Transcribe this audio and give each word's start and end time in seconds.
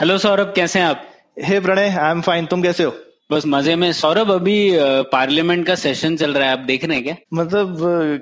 Hello 0.00 0.16
Saurabh 0.18 0.52
कैसे 0.56 0.78
हैं 0.78 0.86
आप? 0.86 1.00
Hey 1.44 1.58
Pranay 1.60 1.88
I 2.00 2.10
am 2.10 2.20
fine 2.20 2.46
तुम 2.46 2.62
कैसे 2.62 2.84
हो? 2.84 2.92
बस 3.32 3.42
मज़े 3.46 3.74
में। 3.76 3.90
सौरभ 3.92 4.30
अभी 4.32 4.70
पार्लियामेंट 5.12 5.66
का 5.66 5.74
सेशन 5.74 6.16
चल 6.16 6.32
रहा 6.34 6.46
है। 6.46 6.52
आप 6.52 6.64
देख 6.66 6.84
रहे 6.84 6.96
हैं 6.96 7.04
क्या? 7.04 7.16
मतलब 7.34 7.76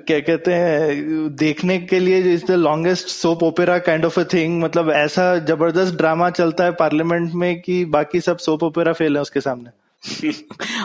क्या 0.07 0.19
कहते 0.19 0.53
हैं 0.53 1.35
देखने 1.35 1.77
के 1.79 1.99
लिए 1.99 2.17
is 2.33 2.45
the 2.45 2.55
longest 2.59 3.07
soap 3.07 3.43
opera 3.43 3.77
kind 3.79 4.05
of 4.05 4.19
a 4.19 4.23
thing 4.33 4.61
मतलब 4.63 4.91
ऐसा 4.91 5.35
ज़बरदस्त 5.45 5.95
ड्रामा 5.95 6.29
चलता 6.29 6.63
है 6.63 6.71
पार्लियामेंट 6.79 7.33
में 7.33 7.61
कि 7.61 7.83
बाकी 7.95 8.21
सब 8.21 8.37
सोप 8.37 8.63
ओपेरा 8.63 8.93
फेल 8.93 9.15
है 9.15 9.21
उसके 9.21 9.41
सामने। 9.41 9.69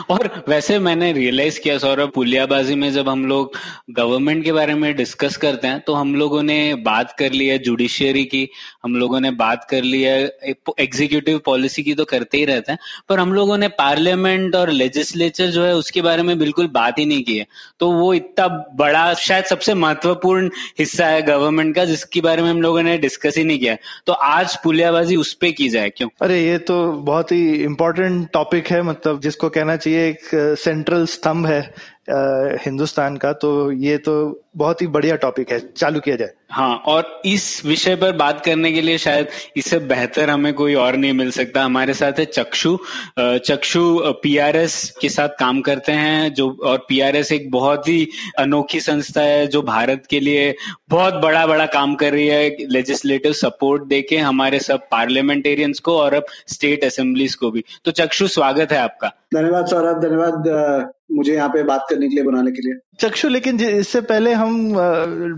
और 0.09 0.29
वैसे 0.47 0.77
मैंने 0.79 1.11
रियलाइज़ 1.13 1.59
किया, 1.59 1.77
सौरभ, 1.77 2.09
पुलियाबाजी 2.15 2.75
में 2.75 2.91
जब 2.93 3.09
हम 3.09 3.25
लोग 3.25 3.53
गवर्नमेंट 3.91 4.43
के 4.43 4.51
बारे 4.51 4.73
में 4.73 4.95
डिस्कस 4.95 5.37
करते 5.37 5.67
हैं 5.67 5.79
तो 5.81 5.93
हम 5.93 6.13
लोगों 6.15 6.41
ने 6.43 6.73
बात 6.85 7.15
कर 7.19 7.31
ली 7.31 7.47
है 7.47 7.57
जुडिशियरी 7.59 8.23
की, 8.25 8.47
हम 8.83 8.95
लोगों 8.95 9.19
ने 9.19 9.31
बात 9.33 9.63
कर 9.69 9.83
ली 9.83 10.01
है 10.01 10.55
एग्जीक्यूटिव 10.79 11.39
पॉलिसी 11.45 11.83
की 11.83 11.93
तो 11.93 12.05
करते 12.05 12.37
ही 12.37 12.45
रहते 12.45 12.71
हैं, 12.71 12.79
पर 13.09 13.19
हम 13.19 13.33
लोगों 13.33 13.57
ने 13.57 13.67
पार्लियामेंट 13.77 14.55
और 14.55 14.69
लेजिस्लेचर 14.71 15.47
जो 15.47 15.63
है 15.63 15.73
उसके 15.75 16.01
बारे 16.01 16.23
में 16.23 16.37
बिल्कुल 16.39 16.67
बात 16.73 16.99
ही 16.99 17.05
नहीं 17.05 17.23
की 17.23 17.37
है 17.37 17.45
तो 17.79 17.91
वो 17.91 18.13
इतना 18.13 18.47
बड़ा, 18.75 19.13
शायद 19.15 19.45
सबसे 19.45 19.73
महत्वपूर्ण 19.75 20.49
हिस्सा 20.79 21.07
है 21.07 21.21
गवर्नमेंट 21.23 21.75
का, 21.75 21.85
जिसके 21.85 22.21
बारे 22.21 22.41
में 22.41 22.49
हम 22.49 22.61
लोगों 22.61 22.83
ने 22.83 22.97
डिस्कस 22.97 23.37
ही 23.37 23.43
नहीं 23.43 23.59
किया। 23.59 23.75
तो 24.07 24.13
आज 24.13 24.57
पुलियाबाजी 24.63 25.15
उस 25.15 25.33
पर 25.33 25.51
की 25.51 25.69
जाए, 25.69 25.89
क्यों 25.89 26.09
अरे, 26.21 26.43
ये 26.43 26.57
तो 26.59 26.91
बहुत 26.91 27.31
ही 27.31 27.63
इम्पोर्टेंट 27.63 28.29
टॉपिक 28.33 28.67
है 28.67 28.81
जिसको 29.07 29.49
कहना 29.49 29.75
चाहिए 29.75 30.09
एक 30.09 30.19
सेंट्रल 30.59 31.05
स्तंभ 31.05 31.47
है 31.47 31.73
हिंदुस्तान 32.07 33.15
का 33.17 33.31
तो 33.33 33.71
ये 33.71 33.97
तो 33.97 34.41
बहुत 34.57 34.81
ही 34.81 34.87
बढ़िया 34.87 35.15
टॉपिक 35.15 35.51
है 35.51 35.59
चालू 35.77 35.99
किया 35.99 36.15
जाए। 36.15 36.29
हाँ 36.51 36.75
और 36.87 37.21
इस 37.25 37.65
विषय 37.65 37.95
पर 37.95 38.11
बात 38.11 38.43
करने 38.45 38.71
के 38.71 38.81
लिए 38.81 38.97
शायद 38.97 39.27
इससे 39.57 39.79
बेहतर 39.79 40.29
हमें 40.29 40.53
कोई 40.53 40.75
और 40.75 40.95
नहीं 40.95 41.13
मिल 41.13 41.31
सकता। 41.31 41.63
हमारे 41.63 41.93
साथ 41.93 42.19
है 42.19 42.25
चक्षु। 42.25 42.77
चक्षु 43.19 44.13
पीआरएस 44.23 44.89
के 45.01 45.09
साथ 45.09 45.29
काम 45.39 45.61
करते 45.61 45.91
हैं 45.91 46.33
जो 46.33 46.49
और 46.65 46.85
पीआरएस 46.89 47.31
एक 47.31 47.51
बहुत 47.51 47.87
ही 47.87 48.07
अनोखी 48.39 48.79
संस्था 48.79 49.21
है 49.21 49.45
जो 49.47 49.61
भारत 49.61 50.03
के 50.09 50.19
लिए 50.19 50.55
बहुत 50.89 51.13
बड़ा 51.13 51.45
बड़ा 51.47 51.65
काम 51.65 51.95
कर 51.95 52.11
रही 52.13 52.27
है 52.27 52.67
लेजिस्लेटिव 52.69 53.33
सपोर्ट 53.33 53.83
देके 53.83 54.17
हमारे 54.17 54.59
सब 54.59 54.87
पार्लियामेंटेरियंस 54.91 55.79
को 55.79 55.97
और 55.99 56.13
अब 56.13 56.25
स्टेट 56.47 56.83
असेंबलीज 56.83 57.35
को 57.35 57.51
भी। 57.51 57.63
तो 57.85 57.91
चक्षु 57.91 58.27
स्वागत 58.27 58.71
है 58.71 58.77
आपका। 58.77 59.07
धन्यवाद 59.33 59.65
सौरभ 59.65 60.01
धन्यवाद 60.01 60.93
मुझे 61.09 61.33
यहाँ 61.33 61.49
पे 61.49 61.61
बात 61.63 61.85
करने 61.89 62.07
के 62.07 62.15
लिए 62.15 62.23
बुलाने 62.23 62.51
के 62.51 62.61
लिए। 62.61 62.73
चक्षु 62.99 63.27
लेकिन 63.29 63.59
इससे 63.59 64.01
पहले 64.01 64.33
हम 64.33 64.73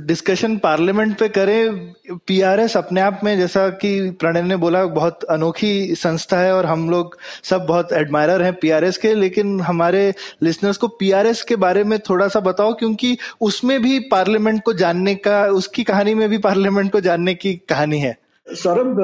डिस्कशन 0.08 0.56
पार्लियामेंट 0.58 1.18
पे 1.20 1.28
करें। 1.30 1.94
पीआरएस 2.28 2.76
अपने 2.78 3.02
आप 3.02 3.20
में 3.24 3.38
जैसा 3.38 3.68
कि 3.82 3.90
प्रणय 4.12 4.42
ने 4.42 4.56
बोला 4.56 4.84
बहुत 4.86 5.24
अनोखी 5.24 5.96
संस्था 5.96 6.40
है 6.40 6.54
और 6.54 6.66
हम 6.66 6.90
लोग 6.90 7.18
सब 7.44 7.66
बहुत 7.66 7.94
एडमायरर 7.94 8.42
हैं 8.42 8.54
पीआरएस 8.54 8.98
के। 8.98 9.14
लेकिन 9.14 9.60
हमारे 9.62 10.14
लिसनर्स 10.44 10.78
को 10.78 10.88
पीआरएस 11.00 11.42
के 11.44 11.56
बारे 11.56 11.84
में 11.84 11.98
थोड़ा 12.00 12.28
सा 12.28 12.40
बताओ 12.40 12.74
क्योंकि 12.74 13.18
उसमें 13.42 13.82
भी 13.82 14.00
पार्लियामेंट 14.12 14.62
को 14.64 14.74
जानने 14.74 15.16
का 15.16 15.44
उसकी 15.54 15.84
कहानी 15.84 16.14
में 16.14 16.30
भी 16.30 16.38
पार्लियामेंट 16.38 16.92
को 16.92 17.00
जानने 17.00 17.34
की 17.34 17.54
कहानी 17.70 18.00
है। 18.00 18.18
सौरभ 18.48 19.02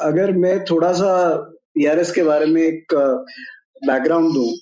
अगर 0.00 0.32
मैं 0.32 0.58
थोड़ा 0.64 0.92
सा 0.92 1.14
पीआरएस 1.74 2.12
के 2.12 2.22
बारे 2.22 2.46
में 2.46 2.62
एक 2.62 2.94
बैकग्राउंड 3.86 4.34
दूँ 4.34 4.52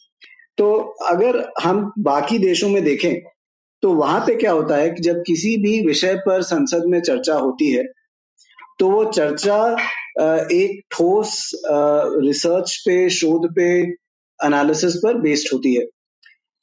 तो 0.60 0.72
अगर 1.06 1.37
हम 1.62 1.93
बाकी 1.98 2.38
देशों 2.38 2.69
में 2.69 2.82
देखें 2.84 3.15
तो 3.82 3.93
वहाँ 3.94 4.21
पे 4.21 4.34
क्या 4.37 4.53
होता 4.53 4.76
है 4.76 4.91
कि 4.91 5.03
जब 5.03 5.22
किसी 5.26 5.56
भी 5.56 5.81
विषय 5.87 6.15
पर 6.26 6.43
संसद 6.43 6.82
में 6.87 7.00
चर्चा 7.00 7.34
होती 7.34 7.71
है 7.71 7.84
तो 8.81 8.91
वो 8.91 9.04
चर्चा 9.04 9.56
एक 10.53 10.81
ठोस 10.91 11.50
रिसर्च 11.65 12.76
पे, 12.76 13.09
शोध 13.10 13.49
पे 13.54 13.66
एनालिसिस 14.41 14.97
पर 14.97 15.19
बेस्ड 15.20 15.49
होती 15.53 15.75
है। 15.75 15.84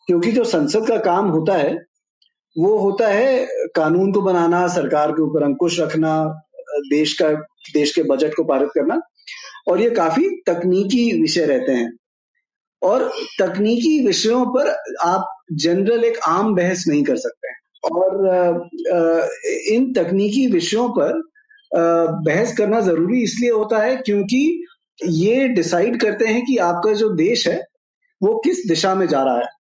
क्योंकि 0.08 0.32
जो 0.32 0.44
संसद 0.44 0.88
का 0.88 0.98
काम 0.98 1.28
होता 1.28 1.54
है, 1.54 1.74
वो 2.56 2.78
होता 2.78 3.08
है 3.08 3.46
कानून 3.76 4.12
को 4.12 4.22
बनाना, 4.22 4.68
सरकार 4.68 5.12
के 5.12 5.22
ऊपर 5.22 5.44
अंकुश 5.44 5.80
रखना 5.80 6.24
देश 6.90 7.14
का, 7.22 7.32
देश 7.74 7.96
के 7.96 8.04
बजट 8.04 8.34
को 8.36 8.44
पारित 8.44 8.70
करना, 8.76 9.00
और 9.68 9.82
ये 9.82 9.90
काफ़ी 9.90 10.30
तकनीकी 10.48 11.22
विषय 11.22 11.46
रहते 11.46 11.72
हैं। 11.72 11.92
और 12.82 13.12
तकनीकी 13.40 14.00
विषयों 14.06 14.46
पर 14.56 14.70
आप 15.02 15.34
जनरल 15.54 16.04
एक 16.04 16.18
आम 16.28 16.54
बहस 16.56 16.84
नहीं 16.88 17.04
कर 17.04 17.18
सकते 17.18 17.48
हैं। 17.48 17.56
और 17.92 18.70
इन 19.74 19.92
तकनीकी 19.94 20.46
विषयों 20.48 20.88
पर 20.90 21.22
बहस 21.72 22.56
करना 22.58 22.80
ज़रूरी 22.82 23.22
इसलिए 23.24 23.52
होता 23.52 23.78
है 23.84 23.96
क्योंकि 23.96 24.42
ये 25.00 25.48
डिसाइड 25.48 26.00
करते 26.02 26.26
हैं 26.26 26.46
कि 26.46 26.58
आपका 26.64 26.94
जो 26.94 27.10
देश 27.16 27.48
है 27.48 27.62
वो 28.22 28.38
किस 28.46 28.66
दिशा 28.68 28.94
में 28.96 29.08
जा 29.08 29.24
रहा 29.24 29.38
है। 29.38 29.56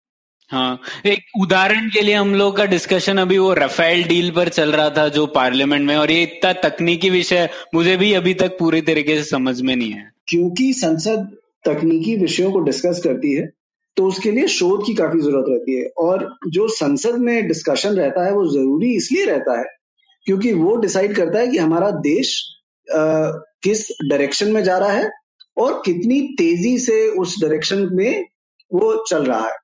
हाँ 0.51 0.79
एक 1.06 1.23
उदाहरण 1.41 1.89
के 1.89 2.01
लिए 2.01 2.13
हम 2.16 2.33
लोग 2.35 2.56
का 2.57 2.66
डिस्कशन 2.66 3.17
अभी 3.17 3.38
वो 3.38 3.53
रफेल 3.53 4.03
डील 4.03 4.29
पर 4.31 4.50
चल 4.50 4.72
रहा 4.72 4.89
था 4.89 5.07
जो 5.09 5.25
पार्लियामेंट 5.33 5.88
में 5.88 5.95
और 5.95 6.11
ये 6.11 6.22
इतना 6.23 6.53
तकनीकी 6.61 7.09
विषय 7.09 7.50
मुझे 7.73 7.95
भी 7.97 8.13
अभी 8.13 8.33
तक 8.33 8.57
पूरी 8.59 8.81
तरीके 8.81 9.16
से 9.17 9.23
समझ 9.23 9.59
में 9.61 9.75
नहीं 9.75 9.91
है 9.91 10.09
क्योंकि 10.27 10.72
संसद 10.73 11.38
तकनीकी 11.66 12.16
विषयों 12.16 12.51
को 12.51 12.59
डिस्कस 12.62 13.01
करती 13.03 13.34
है 13.34 13.45
तो 13.97 14.06
उसके 14.07 14.31
लिए 14.31 14.47
शोध 14.50 14.85
की 14.85 14.94
काफ़ी 14.94 15.19
ज़रूरत 15.22 15.45
रहती 15.50 15.75
है। 15.75 15.85
और 16.00 16.28
जो 16.50 16.68
संसद 16.69 17.16
में 17.19 17.47
डिस्कशन 17.47 17.95
रहता 17.95 18.25
है 18.25 18.34
वो 18.34 18.45
ज़रूरी 18.47 18.95
इसलिए 18.95 19.25
रहता 19.25 19.57
है 19.59 19.66
क्योंकि 20.28 20.53
वो 20.53 20.75
डिसाइड 20.78 21.16
करता 21.16 21.40
है 21.40 21.47
कि 21.47 21.57
हमारा 21.57 21.90
देश 22.03 22.34
अ, 22.88 22.97
किस 23.63 23.88
डायरेक्शन 24.09 24.51
में 24.51 24.63
जा 24.63 24.78
रहा 24.78 24.91
है 24.91 25.09
और 25.57 25.81
कितनी 25.85 26.22
तेज़ी 26.38 26.78
से 26.79 27.07
उस 27.19 27.35
डायरेक्शन 27.41 27.88
में 27.94 28.25
वो 28.72 28.94
चल 29.09 29.24
रहा 29.25 29.47
है। 29.47 29.56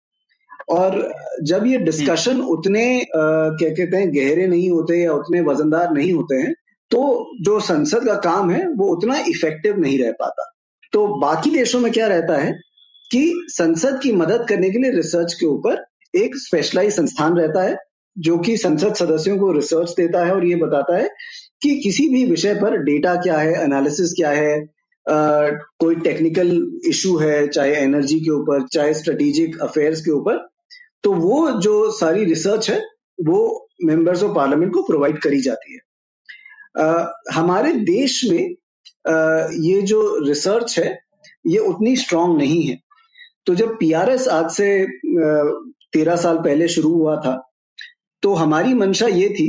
और 0.71 1.13
जब 1.43 1.65
ये 1.67 1.77
डिस्कशन 1.79 2.41
उतने 2.41 2.85
क्या 3.07 3.69
कहते 3.69 3.97
हैं 3.97 4.09
गहरे 4.15 4.47
नहीं 4.47 4.69
होते 4.69 4.97
या 4.97 5.13
उतने 5.13 5.41
वजनदार 5.43 5.91
नहीं 5.93 6.11
होते 6.13 6.35
हैं 6.35 6.53
तो 6.91 7.01
जो 7.41 7.59
संसद 7.61 8.05
का 8.05 8.15
काम 8.23 8.51
है 8.51 8.65
वो 8.69 8.87
उतना 8.95 9.17
इफ़ेक्टिव 9.27 9.79
नहीं 9.79 9.97
रह 9.99 10.11
पाता। 10.19 10.49
तो 10.93 11.07
बाकी 11.07 11.49
देशों 11.49 11.79
में 11.79 11.91
क्या 11.91 12.07
रहता 12.07 12.37
है 12.37 12.51
कि 13.11 13.45
संसद 13.47 13.99
की 14.03 14.11
मदद 14.11 14.45
करने 14.49 14.69
के 14.69 14.79
लिए 14.79 14.91
रिसर्च 14.91 15.33
के 15.33 15.45
ऊपर 15.45 15.85
एक 16.15 16.35
स्पेशलाइज 16.35 16.93
संस्थान 16.95 17.37
रहता 17.37 17.63
है 17.63 17.77
जो 18.17 18.37
कि 18.37 18.57
संसद 18.57 18.93
सदस्यों 18.95 19.37
को 19.37 19.51
रिसर्च 19.51 19.89
देता 19.97 20.25
है 20.25 20.31
और 20.31 20.45
ये 20.45 20.55
बताता 20.55 20.97
है 20.97 21.09
कि 21.61 21.79
किसी 21.79 22.09
भी 22.09 22.25
विषय 22.25 22.53
पर 22.55 22.77
डेटा 22.77 23.15
क्या 23.15 23.37
है 23.37 23.63
एनालिसिस 23.63 24.13
क्या 24.13 24.29
है 24.29 24.59
अ, 24.61 25.13
कोई 25.79 25.95
टेक्निकल 25.95 26.51
इशू 26.87 27.17
है 27.17 27.47
चाहे 27.47 27.75
एनर्जी 27.75 28.19
के 28.19 28.31
ऊपर 28.31 28.67
चाहे 28.67 28.93
स्ट्रेटेजिक 28.93 29.61
अफेयर्स 29.61 30.01
के 30.01 30.11
ऊपर 30.11 30.37
तो 31.03 31.13
वो 31.13 31.51
जो 31.51 31.91
सारी 31.91 32.25
रिसर्च 32.25 32.69
है 32.69 32.81
वो 33.25 33.67
मेंबर्स 33.83 34.23
ऑफ़ 34.23 34.35
पार्लियामेंट 34.35 34.73
को 34.73 34.83
प्रोवाइड 34.83 35.19
करी 35.19 35.41
जाती 35.41 35.73
है। 35.73 35.79
अ, 36.75 37.13
हमारे 37.33 37.73
देश 37.73 38.21
में 38.31 38.55
ये 39.05 39.81
जो 39.81 40.01
रिसर्च 40.25 40.77
है, 40.79 40.97
ये 41.45 41.57
उतनी 41.59 41.95
स्ट्रांग 41.97 42.37
नहीं 42.37 42.61
है। 42.63 42.77
तो 43.45 43.55
जब 43.55 43.75
पीआरएस 43.79 44.27
आज 44.27 44.49
से 44.51 44.85
तेरह 45.93 46.15
साल 46.15 46.37
पहले 46.37 46.67
शुरू 46.67 46.93
हुआ 46.93 47.15
था 47.21 47.35
तो 48.23 48.33
हमारी 48.33 48.73
मंशा 48.73 49.07
ये 49.07 49.29
थी 49.29 49.47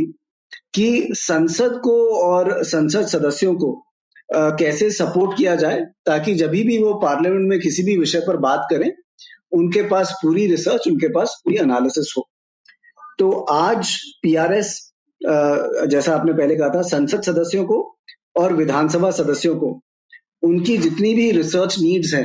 कि 0.75 1.09
संसद 1.13 1.81
को 1.85 1.95
और 2.17 2.63
संसद 2.65 3.07
सदस्यों 3.07 3.55
को 3.55 3.73
कैसे 4.59 4.91
सपोर्ट 4.91 5.37
किया 5.37 5.55
जाए 5.57 5.81
ताकि 6.07 6.35
जब 6.35 6.51
भी 6.51 6.79
वो 6.79 6.95
पार्लियामेंट 7.01 7.49
में 7.49 7.59
किसी 7.61 7.83
भी 7.83 7.97
विषय 7.99 8.21
पर 8.21 8.37
बात 8.39 8.67
करें, 8.71 8.91
उनके 9.53 9.83
पास 9.89 10.13
पूरी 10.23 10.47
रिसर्च 10.47 10.89
उनके 10.89 11.09
पास 11.09 11.41
पूरी 11.45 11.57
एनालिसिस 11.57 12.15
हो। 12.17 12.27
तो 13.19 13.31
आज 13.51 13.95
पीआरएस 14.23 14.79
जैसा 15.21 16.15
आपने 16.15 16.33
पहले 16.33 16.57
कहा 16.57 16.69
था, 16.69 16.83
संसद 16.83 17.23
सदस्यों 17.23 17.65
को 17.65 17.77
और 18.37 18.53
विधानसभा 18.53 19.11
सदस्यों 19.13 19.57
को 19.57 19.81
उनकी 20.43 20.77
जितनी 20.79 21.15
भी 21.15 21.31
रिसर्च 21.31 21.79
नीड्स 21.81 22.15
है 22.15 22.25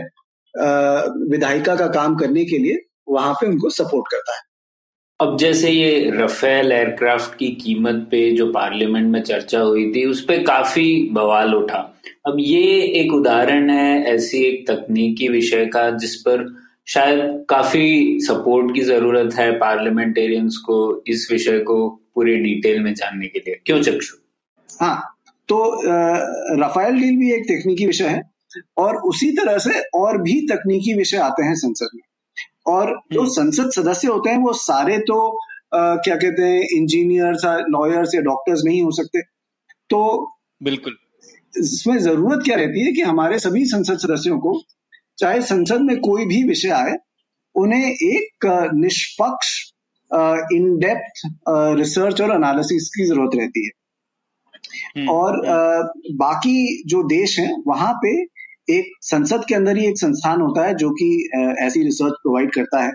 विधायिका 1.30 1.76
का 1.76 1.88
काम 1.88 2.16
करने 2.16 2.46
के 2.46 2.58
लिए 2.58 2.86
वहाँ 3.10 3.34
पे 3.34 3.48
उनको 3.48 3.70
सपोर्ट 3.70 4.12
करता 4.12 4.36
है। 4.36 4.42
अब 5.20 5.38
जैसे 5.38 5.70
ये 5.70 6.10
रफेल 6.14 6.72
एयरक्राफ्ट 6.72 7.38
की 7.38 7.48
कीमत 7.62 8.08
पे 8.12 8.20
जो 8.32 8.52
पार्लियामेंट 8.52 9.12
में 9.12 9.22
चर्चा 9.22 9.60
हुई 9.60 9.92
थी 9.94 10.06
उस 10.06 10.24
पर 10.26 10.44
काफ़ी 10.44 11.10
बवाल 11.14 11.54
उठा। 11.56 11.80
अब 12.28 12.38
ये 12.40 12.82
एक 13.02 13.14
उदाहरण 13.14 13.70
है 13.70 14.04
ऐसी 14.06 14.44
एक 14.44 14.66
तकनीकी 14.68 15.28
विषय 15.28 15.66
का 15.66 15.90
जिस 15.98 16.16
पर 16.22 16.46
शायद 16.88 17.46
काफ़ी 17.50 18.20
सपोर्ट 18.22 18.74
की 18.76 18.82
ज़रूरत 18.82 19.34
है 19.36 19.52
पार्लियामेंटेरियंस 19.60 20.58
को 20.66 20.80
इस 21.08 21.28
विषय 21.32 21.60
को 21.60 21.88
पूरे 22.16 22.36
डिटेल 22.38 22.80
में 22.80 22.94
जानने 22.94 23.28
के 23.28 23.40
लिए। 23.40 23.60
क्यों 23.66 23.82
चक्षु? 23.82 24.18
हाँ 24.70 25.19
तो 25.50 25.58
रफाइल 26.62 27.00
डील 27.02 27.18
भी 27.18 27.32
एक 27.34 27.44
तकनीकी 27.44 27.86
विषय 27.86 28.08
है 28.08 28.22
और 28.78 28.98
उसी 29.08 29.30
तरह 29.32 29.58
से 29.58 29.80
और 29.96 30.18
भी 30.22 30.40
तकनीकी 30.52 30.94
विषय 30.94 31.18
आते 31.18 31.44
हैं 31.44 31.56
संसद 31.56 31.90
में। 31.96 32.02
और 32.68 32.90
जो 33.14 33.22
हम्म। 33.22 33.32
संसद 33.32 33.72
सदस्य 33.72 34.08
होते 34.08 34.30
हैं 34.30 34.38
वो 34.38 34.54
सारे 34.54 34.98
तो 35.08 35.20
आ, 35.76 35.96
क्या 35.96 36.16
कहते 36.16 36.44
हैं 36.44 36.62
इंजीनियर्स 36.78 37.42
लॉयर्स 37.70 38.16
या 38.16 38.22
डॉक्टर्स 38.22 38.62
नहीं 38.66 38.82
हो 38.84 38.92
सकते। 38.92 39.22
तो 39.90 40.00
बिल्कुल। 40.64 40.96
इसमें 41.54 41.98
ज़रूरत 41.98 42.42
क्या 42.46 42.56
रहती 42.56 42.86
है 42.86 42.92
कि 42.92 43.02
हमारे 43.02 43.40
सभी 43.40 43.66
संसद 43.66 43.98
सदस्यों 43.98 44.38
को 44.40 44.54
चाहे 45.18 45.42
संसद 45.42 45.82
में 45.82 46.00
कोई 46.00 46.26
भी 46.26 46.44
विषय 46.44 46.70
आए 46.70 46.96
उन्हें 47.56 47.86
एक 47.86 48.46
निष्पक्ष 48.76 49.52
इन 50.54 50.78
डेप्थ 50.80 51.22
रिसर्च 51.80 52.22
और 52.22 52.36
एनालिसिस 52.36 52.90
की 52.90 53.06
ज़रूरत 53.06 53.36
रहती 53.36 53.66
है। 53.66 53.72
और 55.10 55.48
हम्म। 55.48 56.18
बाकी 56.18 56.84
जो 56.86 57.04
देश 57.04 57.40
हैं 57.40 57.64
वहाँ 57.68 57.94
पे 57.94 58.22
एक 58.74 58.92
संसद 59.02 59.46
के 59.48 59.56
अंदर 59.56 59.78
ही 59.78 59.86
एक 59.86 59.98
संस्थान 59.98 60.42
होता 60.42 60.66
है 60.66 60.76
जो 60.76 60.90
कि 60.90 61.30
ऐसी 61.62 61.84
रिसर्च 61.84 62.14
प्रोवाइड 62.14 62.54
करता 62.54 62.84
है। 62.84 62.92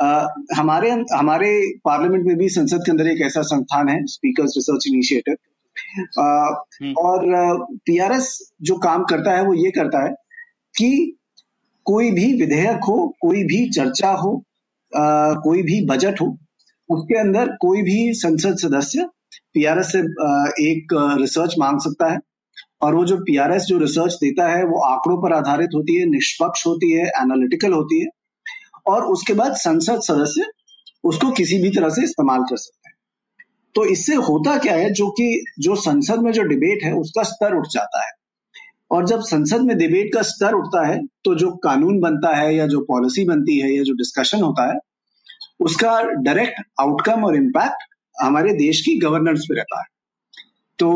आ, 0.00 0.28
हमारे 0.56 0.90
हमारे 0.90 1.50
पार्लियामेंट 1.84 2.26
में 2.26 2.36
भी 2.36 2.48
संसद 2.48 2.76
के 2.76 2.90
अंदर 2.90 3.06
एक 3.06 3.20
ऐसा 3.20 3.42
संस्थान 3.42 3.88
है 3.88 4.04
स्पीकर्स 4.06 4.54
रिसर्च 4.56 4.86
इनिशिएटिव 4.86 5.36
और 6.98 7.26
पीआरएस 7.86 8.52
जो 8.62 8.76
काम 8.76 9.04
करता 9.04 9.36
है 9.36 9.42
वो 9.42 9.54
ये 9.54 9.70
करता 9.70 10.04
है 10.04 10.10
कि 10.74 11.18
कोई 11.84 12.10
भी 12.10 12.32
विधेयक 12.32 12.84
हो 12.88 13.14
कोई 13.20 13.44
भी 13.44 13.70
चर्चा 13.70 14.10
हो 14.10 14.44
आ, 14.96 15.32
कोई 15.34 15.62
भी 15.62 15.84
बजट 15.86 16.20
हो 16.20 16.26
उसके 16.90 17.18
अंदर 17.18 17.48
कोई 17.60 17.82
भी 17.82 18.12
संसद 18.14 18.56
सदस्य 18.56 19.08
पीआरएस 19.56 19.92
से 19.92 19.98
एक 20.70 20.94
रिसर्च 21.20 21.54
मांग 21.58 21.80
सकता 21.80 22.12
है 22.12 22.18
और 22.82 22.94
वो 22.94 23.04
जो 23.04 23.16
पीआरएस 23.16 23.62
जो 23.62 23.78
रिसर्च 23.78 24.14
देता 24.14 24.48
है 24.48 24.64
वो 24.64 24.80
आंकड़ों 24.84 25.16
पर 25.22 25.32
आधारित 25.32 25.70
होती 25.74 25.96
है, 26.00 26.06
निष्पक्ष 26.06 26.66
होती 26.66 26.92
है 26.92 27.06
एनालिटिकल 27.20 27.72
होती 27.72 28.00
है 28.00 28.06
और 28.86 29.04
उसके 29.06 29.34
बाद 29.34 29.54
संसद 29.56 30.00
सदस्य 30.00 30.46
उसको 31.04 31.30
किसी 31.30 31.58
भी 31.62 31.70
तरह 31.70 31.88
से 31.88 32.02
इस्तेमाल 32.04 32.42
कर 32.42 32.56
सकते 32.56 32.88
हैं। 32.88 32.94
तो 33.74 33.84
इससे 33.84 34.14
होता 34.14 34.56
क्या 34.58 34.74
है 34.74 34.92
जो 34.92 35.08
कि 35.10 35.44
जो 35.58 35.74
संसद 35.76 36.18
में 36.18 36.30
जो 36.32 36.42
डिबेट 36.42 36.84
है 36.84 36.92
उसका 36.92 37.22
स्तर 37.22 37.54
उठ 37.54 37.66
जाता 37.72 38.04
है 38.06 38.12
और 38.90 39.06
जब 39.06 39.20
संसद 39.20 39.60
में 39.60 39.76
डिबेट 39.78 40.14
का 40.14 40.22
स्तर 40.22 40.54
उठता 40.54 40.86
है 40.86 40.98
तो 41.24 41.34
जो 41.34 41.50
कानून 41.64 42.00
बनता 42.00 42.34
है 42.36 42.54
या 42.56 42.66
जो 42.66 42.80
पॉलिसी 42.80 43.24
बनती 43.24 43.58
है 43.60 43.74
या 43.76 43.82
जो 43.82 43.92
डिस्कशन 43.92 44.42
होता 44.42 44.72
है 44.72 44.78
उसका 45.60 46.00
डायरेक्ट 46.02 46.60
आउटकम 46.80 47.24
और 47.24 47.36
इम्पैक्ट 47.36 47.84
हमारे 48.20 48.52
देश 48.54 48.80
की 48.80 48.96
गवर्नेंस 48.98 49.44
पे 49.48 49.54
रहता 49.54 49.80
है। 49.80 49.86
तो 50.78 50.88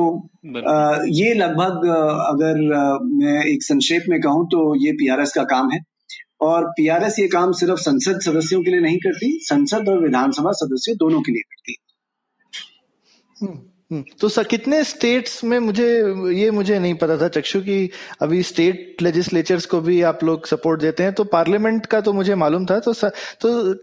आ, 0.68 0.98
ये 1.08 1.34
लगभग 1.34 1.86
अगर 2.26 2.60
मैं 3.04 3.44
एक 3.44 3.62
संक्षेप 3.62 4.04
में 4.08 4.20
कहूँ 4.20 4.46
तो 4.46 4.74
ये 4.86 4.92
पीआरएस 4.92 5.32
का 5.32 5.42
काम 5.44 5.70
है। 5.70 5.80
और 6.40 6.64
पीआरएस 6.70 7.18
ये 7.18 7.26
काम 7.28 7.52
सिर्फ़ 7.52 7.80
संसद 7.80 8.20
सदस्यों 8.20 8.62
के 8.62 8.70
लिए 8.70 8.80
नहीं 8.80 8.98
करती 8.98 9.38
संसद 9.42 9.88
और 9.88 10.00
विधानसभा 10.00 10.52
सदस्य 10.52 10.94
दोनों 10.94 11.20
के 11.20 11.32
लिए 11.32 11.42
करती 11.42 11.76
हम्म, 13.36 13.58
हम्म। 13.90 14.04
तो 14.20 14.28
सर 14.28 14.44
कितने 14.44 14.82
स्टेट्स 14.84 15.42
में 15.44 15.58
मुझे 15.58 15.88
ये 16.34 16.50
मुझे 16.50 16.78
नहीं 16.78 16.94
पता 16.94 17.16
था 17.16 17.28
चक्षु 17.28 17.60
की 17.60 17.90
अभी 18.22 18.42
स्टेट 18.42 19.02
लेजिस्लेचर्स 19.02 19.66
को 19.66 19.80
भी 19.80 20.00
आप 20.02 20.24
लोग 20.24 20.46
सपोर्ट 20.46 20.80
देते 20.80 21.02
हैं। 21.02 21.12
तो 21.12 21.24
पार्लियामेंट 21.24 21.86
का 21.86 22.00
तो 22.00 22.12
मुझे 22.12 22.34
मालूम 22.34 22.66
था। 22.66 22.78
तो 22.78 22.92
सर, 22.92 23.12
तो 23.40 23.74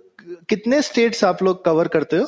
कितने 0.49 0.81
स्टेट्स 0.81 1.23
आप 1.23 1.43
लोग 1.43 1.63
कवर 1.65 1.87
करते 1.87 2.17
हो? 2.17 2.25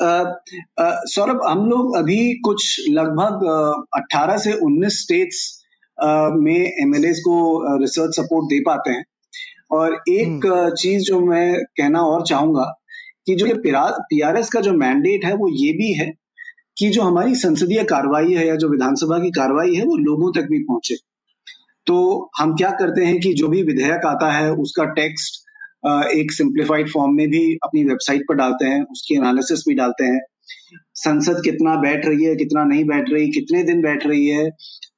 सौरभ 0.00 1.40
हम 1.46 1.66
लोग 1.66 1.96
अभी 1.96 2.18
कुछ 2.44 2.80
लगभग 2.90 3.44
18 3.98 4.38
से 4.38 4.52
19 4.60 4.96
स्टेट्स 4.96 5.42
में 6.36 6.56
एमएलए 6.56 7.12
को 7.20 7.36
रिसर्च 7.78 8.16
सपोर्ट 8.16 8.46
दे 8.46 8.60
पाते 8.60 8.90
हैं 8.90 9.04
और 9.70 9.94
एक 10.10 10.46
हम्म। 10.46 10.70
चीज़ 10.74 11.02
जो 11.02 11.20
मैं 11.20 11.54
कहना 11.76 12.00
और 12.04 12.26
चाहूँगा 12.26 12.64
कि 13.26 13.34
जो 13.34 13.46
ये 13.46 13.54
पीआरएस 13.62 14.50
का 14.50 14.60
जो 14.60 14.72
मैंडेट 14.74 15.24
है 15.24 15.34
वो 15.34 15.48
ये 15.54 15.72
भी 15.72 15.92
है 15.92 16.12
कि 16.76 16.88
जो 16.90 17.02
हमारी 17.02 17.34
संसदीय 17.34 17.82
कार्रवाई 17.84 18.34
है 18.34 18.46
या 18.46 18.54
जो 18.56 18.68
विधानसभा 18.68 19.18
की 19.18 19.30
कार्रवाई 19.30 19.74
है 19.74 19.84
वो 19.84 19.96
लोगों 19.98 20.32
तक 20.32 20.48
भी 20.50 20.58
पहुँचे 20.64 20.96
तो 21.86 21.96
हम 22.38 22.54
क्या 22.56 22.70
करते 22.70 23.04
हैं 23.04 23.18
कि 23.20 23.32
जो 23.34 23.48
भी 23.48 23.62
विधेयक 23.62 24.06
आता 24.06 24.30
है 24.32 24.50
उसका 24.56 24.84
टेक्स्ट 24.92 25.43
एक 25.86 26.32
सिंप्लीफाइड 26.32 26.88
फॉर्म 26.88 27.14
में 27.14 27.28
भी 27.28 27.42
अपनी 27.64 27.84
वेबसाइट 27.84 28.22
पर 28.28 28.34
डालते 28.34 28.64
हैं, 28.64 28.82
उसकी 28.82 29.14
एनालिसिस 29.14 29.64
भी 29.68 29.74
डालते 29.74 30.04
हैं 30.04 30.20
संसद 30.94 31.40
कितना 31.44 31.74
बैठ 31.76 32.06
रही 32.06 32.24
है, 32.24 32.34
कितना 32.36 32.64
नहीं 32.64 32.84
बैठ 32.84 33.10
रही, 33.10 33.30
कितने 33.30 33.62
दिन 33.62 33.82
बैठ 33.82 34.06
रही 34.06 34.26
है, 34.28 34.50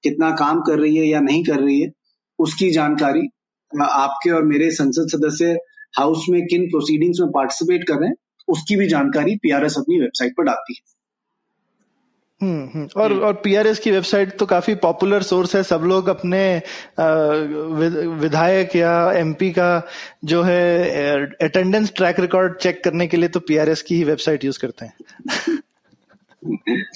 कितना 0.03 0.31
काम 0.31 0.61
कर 0.61 0.79
रही 0.79 0.97
है 0.97 1.07
या 1.07 1.21
नहीं 1.21 1.45
कर 1.45 1.61
रही 1.61 1.81
है, 1.81 1.91
उसकी 2.39 2.71
जानकारी 2.71 3.29
आपके 3.73 4.31
और 4.31 4.45
मेरे 4.45 4.71
संसद 4.71 5.09
सदस्य 5.09 5.57
हाउस 5.99 6.27
में 6.31 6.41
किन 6.47 6.67
प्रोसीडिंग्स 6.67 7.21
में 7.21 7.31
पार्टिसिपेट 7.31 7.89
कर 7.89 7.95
रहे 7.95 8.09
हैं, 8.09 8.17
उसकी 8.49 8.77
भी 8.77 8.87
जानकारी 8.89 9.37
पीआरएस 9.37 9.75
अपनी 9.79 10.01
वेबसाइट 10.01 10.33
पर 10.33 10.45
डालती 10.45 10.75
है। 10.79 10.96
और 12.41 13.13
और 13.21 13.33
पीआरएस 13.35 13.79
की 13.79 13.91
वेबसाइट 13.91 14.37
तो 14.39 14.47
काफ़ी 14.47 14.75
पॉपुलर 14.75 15.23
सोर्स 15.23 15.55
है। 15.57 15.63
सब 15.63 15.83
लोग 15.85 16.09
अपने 16.09 16.63
विधायक 18.21 18.77
या 18.77 19.13
एमपी 19.13 19.51
का 19.51 19.89
जो 20.25 20.43
है 20.43 21.25
अटेंडेंस 21.43 21.93
ट्रैक 21.97 22.21
रिकॉर्ड 22.21 22.57
चेक 22.59 22.83
करने 22.85 23.07
के 23.07 23.17
लिए 23.17 23.29
तो 23.29 23.41
पीआरएस 23.41 23.83
की 23.83 23.95
ही 23.95 24.05
वेबसाइट 24.05 24.45
यूज़ 24.45 24.59
करते 24.59 24.85
हैं। 24.85 24.95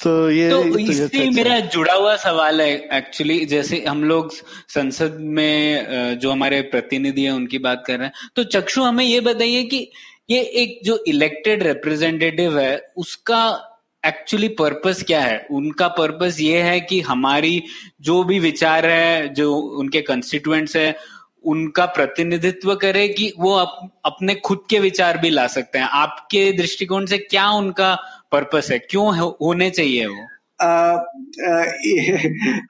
तो 0.00 0.30
ये 0.30 0.50
तो, 0.50 0.62
तो 0.62 0.78
इससे 0.78 1.30
मेरा 1.30 1.58
जुड़ा 1.60 1.94
हुआ 1.94 2.16
सवाल 2.16 2.60
है 2.60 2.88
एक्चुअली 2.92 3.44
जैसे 3.44 3.84
हम 3.88 4.04
लोग 4.04 4.32
संसद 4.68 5.16
में 5.20 6.18
जो 6.18 6.30
हमारे 6.30 6.60
प्रतिनिधि 6.62 7.24
हैं 7.24 7.32
उनकी 7.32 7.58
बात 7.58 7.82
कर 7.86 7.98
रहे 7.98 8.06
हैं। 8.06 8.12
तो 8.36 8.44
चक्षु 8.44 8.82
हमें 8.82 9.04
ये 9.04 9.20
बताइए 9.20 9.62
कि 9.64 9.90
ये 10.30 10.40
एक 10.40 10.80
जो 10.84 11.04
इलेक्टेड 11.08 11.62
रिप्रेजेंटेटिव 11.62 12.58
है 12.58 12.92
उसका 12.96 13.64
एक्चुअली 14.06 14.48
पर्पस 14.48 15.02
क्या 15.06 15.20
है? 15.20 15.46
उनका 15.50 15.88
पर्पस 15.88 16.36
ये 16.40 16.62
है 16.62 16.80
कि 16.80 17.00
हमारी 17.00 17.62
जो 18.00 18.24
भी 18.24 18.38
विचार 18.38 18.86
है 18.86 19.34
जो 19.34 19.54
उनके 19.54 20.00
कंस्टिट्यूएंट्स 20.00 20.76
है 20.76 20.96
उनका 21.44 21.86
प्रतिनिधित्व 21.86 22.74
करे 22.74 23.08
कि 23.08 23.32
वो 23.38 23.54
अप, 23.54 24.00
अपने 24.04 24.34
खुद 24.34 24.60
के 24.70 24.78
विचार 24.78 25.18
भी 25.18 25.30
ला 25.30 25.46
सकते 25.46 25.78
हैं। 25.78 25.86
आपके 25.86 26.52
दृष्टिकोण 26.52 27.06
से 27.06 27.18
क्या 27.18 27.48
उनका 27.50 27.94
पर्पस 28.32 28.68
है? 28.70 28.78
क्यों 28.78 29.18
होने 29.18 29.70
चाहिए 29.70 30.06
वो? 30.06 30.26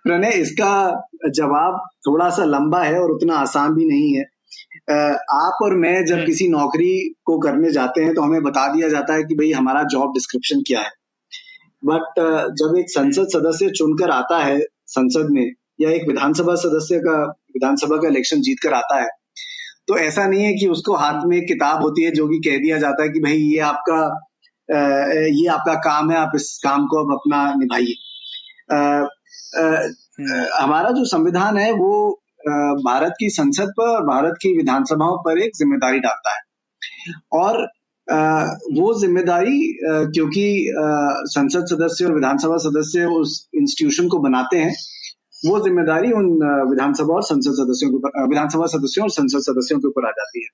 प्रणय 0.03 0.31
इसका 0.31 1.11
जवाब 1.29 1.89
थोड़ा 2.07 2.29
सा 2.31 2.45
लंबा 2.45 2.83
है 2.83 3.01
और 3.01 3.11
उतना 3.11 3.35
आसान 3.35 3.75
भी 3.75 3.85
नहीं 3.85 4.17
है। 4.17 4.38
आप 4.89 5.59
और 5.63 5.75
मैं 5.77 6.05
जब 6.05 6.15
हम्म। 6.15 6.27
किसी 6.27 6.49
नौकरी 6.49 6.93
को 7.25 7.39
करने 7.39 7.71
जाते 7.71 8.03
हैं 8.03 8.15
तो 8.15 8.23
हमें 8.23 8.43
बता 8.43 8.67
दिया 8.73 8.89
जाता 8.89 9.15
है 9.15 9.25
कि 9.25 9.35
भाई 9.35 9.51
हमारा 9.53 9.83
जॉब 9.91 10.13
डिस्क्रिप्शन 10.15 10.63
क्या 10.67 10.81
है 10.81 10.91
बट 11.83 12.21
जब 12.59 12.77
एक 12.79 12.91
संसद 12.91 13.29
सदस्य 13.29 13.69
चुनकर 13.71 14.11
आता 14.11 14.43
है 14.45 14.59
संसद 14.89 15.29
में 15.31 15.47
या 15.81 15.91
एक 15.91 16.07
विधानसभा 16.09 16.55
सदस्य 16.59 16.99
का 16.99 17.19
विधानसभा 17.55 17.97
का 17.97 18.09
इलेक्शन 18.09 18.41
जीत 18.41 18.59
कर 18.63 18.73
आता 18.75 19.01
है 19.01 19.09
तो 19.89 19.99
ऐसा 19.99 20.27
नहीं 20.27 20.45
है 20.45 20.55
कि 20.55 20.67
उसको 20.67 20.95
हाथ 20.95 21.27
में 21.27 21.37
एक 21.37 21.47
किताब 21.49 21.83
होती 21.83 22.05
है 22.05 22.11
जो 22.11 22.27
कि 22.29 22.39
कह 22.41 22.57
दिया 22.59 22.79
जाता 22.79 23.03
है 23.03 23.09
कि 23.09 23.21
भाई 23.21 23.37
ये 23.37 23.59
आपका 23.67 24.01
ये 24.69 25.47
आपका 25.49 25.75
काम 25.83 26.11
है 26.11 26.17
आप 26.17 26.33
इस 26.35 26.49
काम 26.65 26.87
को 26.87 27.05
अब 27.05 27.13
अपना 27.13 27.43
निभाइए 27.55 27.95
हम्म। 28.73 29.07
हमारा 30.55 30.91
जो 30.91 31.05
संविधान 31.05 31.59
है 31.59 31.71
वो 31.73 31.93
भारत 32.83 33.13
की 33.21 33.29
संसद 33.31 33.73
पर 33.79 33.89
और 33.89 34.03
भारत 34.07 34.35
की 34.43 34.57
विधानसभाओं 34.57 35.17
पर 35.19 35.39
एक 35.39 35.57
ज़िम्मेदारी 35.57 35.99
डालता 35.99 36.35
है। 36.35 36.43
और 37.33 37.67
वो 38.75 38.93
ज़िम्मेदारी 39.01 39.59
क्योंकि 39.85 40.45
संसद 41.29 41.67
सदस्य 41.67 42.05
और 42.05 42.15
विधानसभा 42.15 42.57
सदस्य 42.59 43.05
उस 43.17 43.49
इंस्टीट्यूशन 43.55 44.09
को 44.09 44.19
बनाते 44.19 44.59
हैं, 44.59 44.73
वो 45.47 45.59
ज़िम्मेदारी 45.65 46.13
उन 46.13 46.31
विधानसभा 46.71 47.15
और 47.15 47.23
संसद 47.23 47.53
सदस्यों 47.55 47.91
के 47.91 47.97
ऊपर 47.97 48.27
विधानसभा 48.29 48.67
सदस्यों 48.67 49.05
और 49.05 49.11
संसद 49.11 49.41
सदस्यों 49.43 49.79
के 49.81 49.89
ऊपर 49.89 50.07
आ 50.07 50.11
जाती 50.11 50.45
है। 50.45 50.49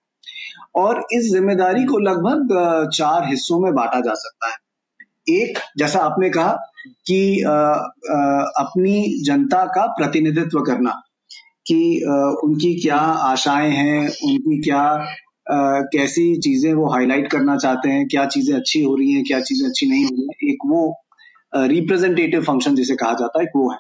और 0.75 1.05
इस 1.12 1.31
ज़िम्मेदारी 1.33 1.85
को 1.85 1.99
लगभग 1.99 2.91
चार 2.95 3.29
हिस्सों 3.29 3.61
में 3.61 3.73
बांटा 3.75 4.00
जा 4.00 4.14
सकता 4.14 4.49
है। 4.49 4.57
एक, 5.29 5.59
जैसा 5.79 5.99
आपने 5.99 6.31
कहा 6.31 6.53
कि 7.07 7.41
अपनी 8.61 9.23
जनता 9.26 9.64
का 9.67 9.87
प्रतिनिधित्व 9.87 10.61
करना। 10.61 11.00
कि 11.66 11.76
उनकी 12.44 12.75
क्या 12.80 12.97
आशाएँ 12.97 13.71
हैं 13.71 14.00
उनकी 14.25 14.61
क्या 14.62 14.85
कैसी 15.94 16.35
चीज़ें 16.37 16.73
वो 16.75 16.90
हाईलाइट 16.90 17.30
करना 17.30 17.56
चाहते 17.56 17.88
हैं 17.88 18.06
क्या 18.09 18.25
चीज़ें 18.26 18.54
अच्छी 18.56 18.83
हो 18.83 18.94
रही 18.94 19.12
हैं 19.12 19.25
क्या 19.25 19.40
चीज़ें 19.40 19.68
अच्छी 19.68 19.87
नहीं 19.87 20.04
हो 20.04 20.11
रही 20.11 20.25
हैं 20.25 20.52
एक 20.52 20.66
वो 20.66 21.66
रिप्रेजेंटेटिव 21.66 22.42
फ़ंक्शन 22.42 22.75
जिसे 22.75 22.97
कहा 22.97 23.12
जाता 23.12 23.38
है 23.38 23.44
एक 23.44 23.50
वो 23.56 23.71
है। 23.73 23.78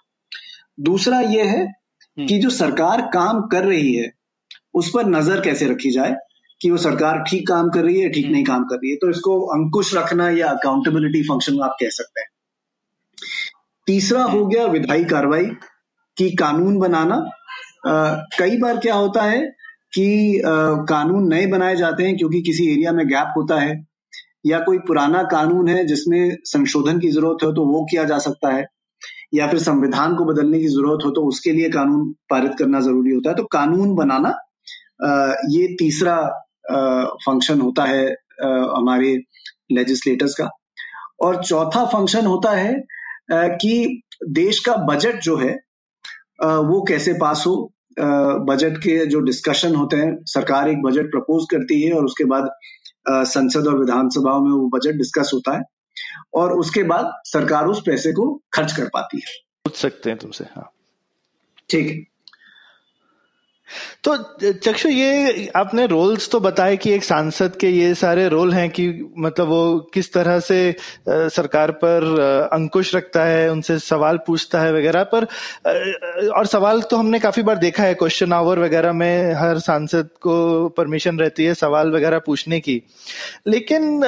दूसरा 0.80 1.20
ये 1.20 1.42
है 1.42 1.62
हम्म। 1.62 2.26
कि 2.26 2.38
जो 2.38 2.50
सरकार 2.50 3.00
काम 3.14 3.40
कर 3.42 3.64
रही 3.64 3.94
है 3.94 4.10
उस 4.74 4.90
पर 4.90 5.06
नज़र 5.06 5.40
कैसे 5.40 5.66
रखी 5.66 5.90
जाए 5.90 6.14
कि 6.60 6.70
वो 6.70 6.76
सरकार 6.76 7.22
ठीक 7.22 7.46
काम 7.48 7.70
कर 7.70 7.84
रही 7.84 8.00
है 8.00 8.08
ठीक 8.08 8.26
नहीं 8.26 8.44
काम 8.44 8.64
कर 8.64 8.76
रही 8.76 8.90
है। 8.90 8.96
तो 8.96 9.10
इसको 9.10 9.40
अंकुश 9.54 9.94
रखना 9.94 10.28
या 10.30 10.48
अकाउंटेबिलिटी 10.48 11.22
फ़ंक्शन 11.22 11.60
आप 11.60 11.76
कह 11.80 11.88
सकते 11.90 12.20
हैं। 12.20 12.28
तीसरा 13.86 14.22
हो 14.24 14.46
गया 14.46 14.66
विधायी 14.66 15.04
कार्रवाई 15.04 15.46
की 16.16 16.30
कानून 16.36 16.78
बनाना 16.78 17.16
कई 17.86 18.56
बार 18.58 18.76
क्या 18.78 18.94
होता 18.94 19.22
है 19.22 19.40
कि 19.92 20.40
कानून 20.88 21.28
नए 21.34 21.46
बनाए 21.46 21.76
जाते 21.76 22.04
हैं 22.04 22.16
क्योंकि 22.16 22.40
किसी 22.42 22.70
एरिया 22.72 22.92
में 22.92 23.06
गैप 23.08 23.32
होता 23.36 23.60
है 23.60 23.82
या 24.46 24.58
कोई 24.58 24.78
पुराना 24.78 25.22
कानून 25.22 25.68
है 25.68 25.84
जिसमें 25.86 26.36
संशोधन 26.44 26.98
की 27.00 27.08
ज़रूरत 27.10 27.44
हो 27.44 27.50
तो 27.52 27.64
वो 27.66 27.84
किया 27.90 28.04
जा 28.04 28.18
सकता 28.18 28.52
है 28.54 28.64
या 29.34 29.46
फिर 29.48 29.58
संविधान 29.58 30.14
को 30.16 30.24
बदलने 30.24 30.58
की 30.60 30.68
ज़रूरत 30.68 31.04
हो 31.04 31.10
तो 31.10 31.24
उसके 31.28 31.52
लिए 31.52 31.68
कानून 31.70 32.10
पारित 32.30 32.52
करना 32.58 32.80
ज़रूरी 32.80 33.12
होता 33.12 33.30
है। 33.30 33.36
तो 33.36 33.44
कानून 33.52 33.94
बनाना 33.94 34.28
ये 35.50 35.66
तीसरा 35.78 36.16
फ़ंक्शन 37.26 37.60
होता 37.60 37.84
है 37.84 38.04
हमारे 38.42 39.14
लेजिस्लेटर्स 39.72 40.34
का। 40.40 40.48
और 41.22 41.42
चौथा 41.44 41.84
फ़ंक्शन 41.86 42.26
होता 42.26 42.50
है 42.50 42.74
कि 43.32 44.02
देश 44.30 44.58
का 44.58 44.76
बजट 44.86 45.20
जो 45.22 45.36
है 45.36 45.52
वो 46.42 46.82
कैसे 46.88 47.12
पास 47.12 47.44
हो 47.46 47.54
बजट 48.44 48.78
के 48.78 49.06
जो 49.06 49.20
डिस्कशन 49.20 49.74
होते 49.74 49.96
हैं 49.96 50.18
सरकार 50.24 50.68
एक 50.68 50.82
बजट 50.82 51.06
प्रपोज 51.06 51.46
करती 51.50 51.82
है 51.82 51.92
और 51.92 52.04
उसके 52.04 52.24
बाद 52.24 52.50
संसद 53.08 53.66
और 53.66 53.78
विधानसभाओं 53.78 54.40
में 54.40 54.52
वो 54.52 54.68
बजट 54.68 54.92
डिस्कस 54.92 55.30
होता 55.34 55.56
है 55.56 55.62
और 56.34 56.52
उसके 56.52 56.82
बाद 56.82 57.12
सरकार 57.24 57.66
उस 57.66 57.82
पैसे 57.86 58.12
को 58.12 58.42
खर्च 58.52 58.72
कर 58.72 58.84
पाती 58.84 59.16
है। 59.16 59.32
पूछ 59.64 59.76
सकते 59.76 60.10
हैं 60.10 60.18
तुमसे 60.18 60.44
हाँ। 60.44 60.70
ठीक। 61.70 61.90
है 61.90 62.13
तो 64.04 64.16
चक्षु, 64.52 64.88
ये 64.88 65.48
आपने 65.56 65.86
रोल्स 65.86 66.28
तो 66.30 66.40
बताए 66.40 66.76
कि 66.76 66.90
एक 66.92 67.04
सांसद 67.04 67.56
के 67.60 67.68
ये 67.68 67.94
सारे 67.94 68.28
रोल 68.28 68.52
हैं 68.52 68.68
कि 68.70 68.86
मतलब 69.18 69.48
वो 69.48 69.78
किस 69.94 70.12
तरह 70.12 70.38
से 70.40 70.58
सरकार 71.08 71.70
पर 71.70 72.04
अंकुश 72.52 72.94
रखता 72.94 73.24
है, 73.24 73.50
उनसे 73.50 73.78
सवाल 73.78 74.18
पूछता 74.26 74.60
है 74.60 74.72
वगैरह। 74.72 75.04
पर 75.14 75.24
और 76.30 76.46
सवाल 76.46 76.82
तो 76.82 76.96
हमने 76.96 77.18
काफ़ी 77.18 77.42
बार 77.42 77.56
देखा 77.56 77.82
है 77.82 77.94
क्वेश्चन 77.94 78.32
आवर 78.32 78.58
वगैरह 78.58 78.92
में 78.92 79.34
हर 79.34 79.58
सांसद 79.58 80.08
को 80.20 80.68
परमिशन 80.68 81.18
रहती 81.18 81.44
है 81.44 81.54
सवाल 81.54 81.92
वगैरह 81.92 82.18
पूछने 82.18 82.60
की। 82.60 82.80
लेकिन 83.46 84.02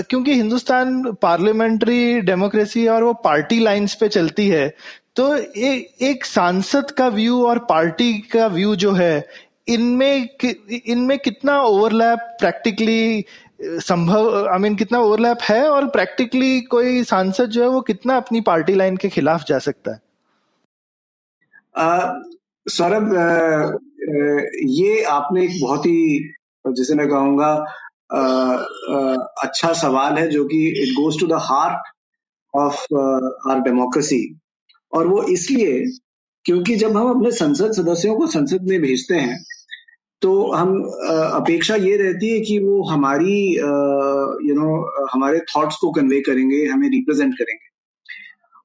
क्योंकि 0.00 0.34
हिंदुस्तान 0.34 1.02
पार्लियामेंट्री 1.22 2.20
डेमोक्रेसी 2.20 2.86
और 2.88 3.04
वो 3.04 3.12
पार्टी 3.24 3.58
लाइंस 3.58 3.94
पे 3.94 4.08
चलती 4.08 4.48
है 4.48 4.72
तो 5.18 5.36
ए, 5.36 5.94
एक 6.02 6.24
सांसद 6.24 6.90
का 6.90 7.08
व्यू 7.08 7.46
और 7.46 7.58
पार्टी 7.58 8.18
का 8.18 8.46
व्यू 8.46 8.76
जो 8.76 8.92
है 8.92 9.28
इनमें 9.68 10.28
कि, 10.28 10.82
इनमें 10.86 11.18
कितना 11.18 11.60
ओवरलैप 11.60 12.18
प्रैक्टिकली 12.18 13.24
संभव 13.62 14.48
आई 14.48 14.58
I 14.58 14.60
मीन 14.60 14.62
mean, 14.62 14.78
कितना 14.78 14.98
ओवरलैप 14.98 15.38
है 15.42 15.68
और 15.70 15.86
प्रैक्टिकली 15.86 16.60
कोई 16.60 17.04
सांसद 17.04 17.44
जो 17.44 17.62
है 17.62 17.68
वो 17.68 17.80
कितना 17.80 18.16
अपनी 18.16 18.40
पार्टी 18.40 18.74
लाइन 18.74 18.96
के 18.96 19.08
खिलाफ 19.08 19.44
जा 19.48 19.58
सकता 19.58 19.90
है? 19.90 20.00
सौरभ 22.68 23.12
ये 24.64 25.02
आपने 25.02 25.44
एक 25.44 25.60
बहुत 25.62 25.86
ही 25.86 26.30
जिसे 26.66 26.94
मैं 26.94 27.08
कहूँगा 27.08 27.54
अच्छा 29.42 29.72
सवाल 29.72 30.14
है 30.14 30.28
जो 30.28 30.44
कि 30.44 30.68
it 30.68 30.88
goes 30.88 31.20
to 31.20 31.26
the 31.26 31.32
heart 31.32 31.94
of 32.56 32.94
our 33.50 33.60
democracy 33.60 34.38
और 34.92 35.06
वो 35.06 35.22
इसलिए 35.32 35.84
क्योंकि 36.46 36.76
जब 36.76 36.96
हम 36.96 37.10
अपने 37.10 37.30
संसद 37.32 37.72
सदस्यों 37.72 38.16
को 38.16 38.26
संसद 38.26 38.68
में 38.68 38.80
भेजते 38.80 39.14
हैं 39.14 39.38
तो 40.22 40.30
हम 40.52 40.70
अपेक्षा 41.34 41.74
ये 41.76 41.96
रहती 41.96 42.28
है 42.28 42.40
कि 42.40 42.58
वो 42.58 42.82
हमारी 42.82 43.34
यू 43.54 44.54
नो 44.54 44.70
हमारे 45.12 45.38
थॉट्स 45.50 45.76
को 45.76 45.90
कन्वे 45.90 46.20
करेंगे 46.20 46.64
हमें 46.66 46.88
रिप्रेजेंट 46.90 47.34
करेंगे। 47.34 47.66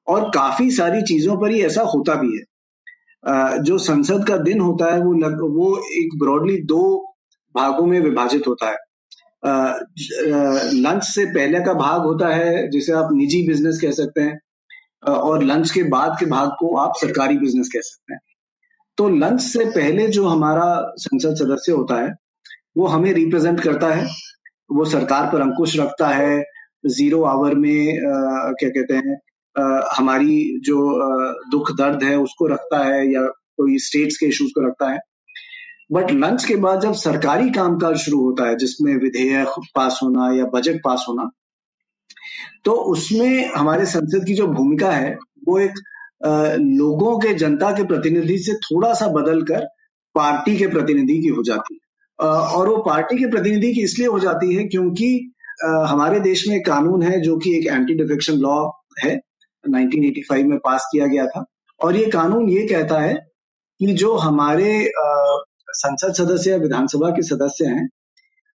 और 0.08 0.30
काफ़ी 0.30 0.70
सारी 0.72 1.01
चीज़ों 1.01 1.36
पर 1.38 1.51
ही 1.51 1.62
ऐसा 1.62 1.82
होता 1.94 2.15
भी 2.15 2.38
है। 2.38 2.44
जो 3.63 3.77
संसद 3.77 4.25
का 4.27 4.38
दिन 4.38 4.60
होता 4.60 4.94
है 4.94 5.00
वो 5.01 5.13
लग, 5.13 5.42
वो 5.42 5.77
एक 5.94 6.18
ब्रॉडली 6.20 6.58
दो 6.63 6.82
भागों 7.56 7.86
में 7.88 8.00
विभाजित 8.00 8.48
होता 8.48 8.70
है। 8.70 8.77
लंच 10.74 11.03
से 11.03 11.25
पहले 11.25 11.60
का 11.60 11.74
भाग 11.74 12.01
होता 12.01 12.27
है 12.36 12.70
जिसे 12.70 12.92
आप 12.94 13.10
निजी 13.13 13.48
बिज़नेस 13.48 13.80
कह 13.82 13.92
सकते 13.92 14.22
हैं 14.22 14.39
और 15.07 15.43
लंच 15.43 15.72
के 15.72 15.83
बाद 15.83 16.15
के 16.19 16.25
भाग 16.25 16.50
को 16.50 16.75
आप 16.77 16.93
सरकारी 16.98 17.38
बिज़नेस 17.38 17.69
कह 17.74 17.79
सकते 17.79 18.13
हैं। 18.13 18.19
तो 18.98 19.10
लंच 19.10 19.41
से 19.41 19.65
पहले 19.65 20.07
जो 20.07 20.27
हमारा 20.27 20.93
संसद 20.98 21.36
सदस्य 21.36 21.72
होता 21.72 22.01
है 22.03 22.13
वो 22.77 22.88
हमें 22.88 23.13
रिप्रेजेंट 23.13 23.60
करता 23.60 23.88
है। 23.88 24.07
वो 24.72 24.86
सरकार 24.86 25.31
पर 25.33 25.41
अंकुश 25.41 25.79
रखता 25.79 26.07
है। 26.07 26.43
ज़ीरो 26.86 27.24
आवर 27.24 27.55
में 27.55 27.98
आ, 27.98 28.51
क्या 28.51 28.69
कहते 28.69 28.93
हैं 28.93 29.17
आ, 29.55 29.89
हमारी 29.98 30.60
जो 30.60 30.77
आ, 31.01 31.33
दुख 31.51 31.72
दर्द 31.72 32.03
है 32.03 32.17
उसको 32.17 32.48
रखता 32.48 32.77
है 32.77 33.13
या 33.13 33.22
कोई 33.57 33.77
स्टेट्स 33.77 34.17
के 34.17 34.25
इश्यूज़ 34.25 34.51
को 34.51 34.67
रखता 34.67 34.91
है। 34.91 35.00
बट 35.91 36.12
लंच 36.12 36.45
के 36.45 36.55
बाद 36.55 36.81
जब 36.81 36.93
सरकारी 36.93 37.50
कामकाज 37.50 37.95
शुरू 37.95 38.22
होता 38.22 38.48
है 38.48 38.55
जिसमें 38.57 38.95
विधेयक 38.95 39.48
पास 39.75 40.00
होना 40.03 40.33
या 40.38 40.45
बजट 40.45 40.79
पास 40.86 41.05
होना 41.10 41.29
तो 42.66 42.72
उसमें 42.92 43.52
हमारे 43.56 43.86
संसद 43.86 44.25
की 44.28 44.34
जो 44.34 44.48
भूमिका 44.48 44.92
है, 44.92 45.18
वो 45.48 45.60
एक 45.60 45.74
लोगों 46.60 47.18
के, 47.20 47.34
जनता 47.34 47.72
के 47.72 47.84
प्रतिनिधि 47.84 48.38
से 48.40 48.54
थोड़ा 48.66 48.94
सा 48.94 49.08
बदल 49.13 49.42
कर 49.42 49.66
पार्टी 50.16 50.56
के 50.58 50.68
प्रतिनिधि 50.68 51.22
की 51.22 51.28
हो 51.28 51.44
जाती 51.44 51.74
है। 51.75 52.28
और 52.28 52.70
वो 52.70 52.78
पार्टी 52.86 53.18
के 53.18 53.30
प्रतिनिधि 53.32 53.74
की 53.74 53.82
इसलिए 53.84 54.08
हो 54.08 54.20
जाती 54.20 54.54
है 54.56 54.63
क्योंकि 54.68 55.08
हमारे 55.63 56.20
देश 56.20 56.48
में 56.48 56.62
कानून 56.63 57.04
है 57.04 57.20
जो 57.22 57.38
कि 57.38 57.58
एक 57.58 57.68
एंटी 57.68 57.94
डिफेक्शन 57.94 58.38
लॉ 58.38 58.56
है 59.04 59.20
1985 59.63 60.44
में 60.44 60.58
पास 60.60 60.88
किया 60.92 61.08
गया 61.08 61.25
था। 61.28 61.44
और 61.80 61.96
ये 61.96 62.06
कानून 62.12 62.50
ये 62.50 62.68
कहता 62.68 63.00
है 63.00 63.13
कि 63.80 63.94
जो 63.94 64.13
हमारे 64.18 64.90
संसद 65.70 66.13
सदस्य 66.13 66.52
या 66.52 66.58
विधानसभा 66.58 67.10
के 67.10 67.22
सदस्य 67.22 67.66
हैं, 67.66 67.88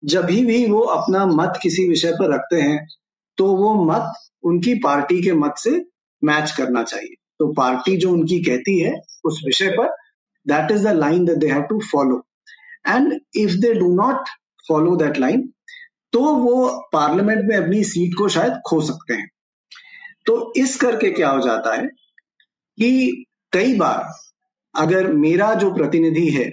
जब 0.04 0.26
भी 0.26 0.66
वो 0.68 0.80
अपना 0.80 1.26
मत 1.26 1.60
किसी 1.64 1.88
विषय 1.90 2.12
पर 2.12 2.34
रखते 2.34 2.62
हैं 2.62 2.88
तो 3.38 3.46
वो 3.58 3.74
मत 3.86 4.14
उनकी 4.44 4.74
पार्टी 4.80 5.22
के 5.24 5.34
मत 5.34 5.56
से 5.58 5.72
मैच 6.22 6.52
करना 6.52 6.84
चाहिए। 6.84 7.16
तो 7.40 7.52
पार्टी 7.54 7.96
जो 7.98 8.12
उनकी 8.12 8.40
कहती 8.44 8.80
है 8.80 8.94
उस 9.26 9.42
विषय 9.46 9.70
पर 9.78 9.90
that 10.46 10.72
is 10.72 10.88
the 10.88 10.92
line 10.96 11.26
that 11.26 11.38
they 11.38 11.48
have 11.48 11.62
to 11.70 11.80
follow 11.92 12.22
and 12.88 13.20
if 13.36 13.52
they 13.62 13.74
do 13.74 13.94
not 13.96 14.30
follow 14.68 14.96
that 14.96 15.18
line 15.20 15.50
तो 16.14 16.22
वो 16.36 16.68
पार्लियामेंट 16.94 17.46
में 17.46 17.56
अपनी 17.58 17.84
सीट 17.84 18.18
को 18.18 18.28
शायद 18.30 18.60
खो 18.68 18.82
सकते 18.82 19.14
हैं। 19.14 19.28
तो 20.26 20.54
इस 20.58 20.76
करके 20.82 21.10
क्या 21.12 21.30
हो 21.30 21.40
जाता 21.42 21.74
है 21.76 21.88
कि 22.78 23.26
कई 23.54 23.76
बार 23.78 24.12
अगर 24.76 25.12
मेरा 25.14 25.54
जो 25.54 25.74
प्रतिनिधि 25.74 26.30
है 26.30 26.50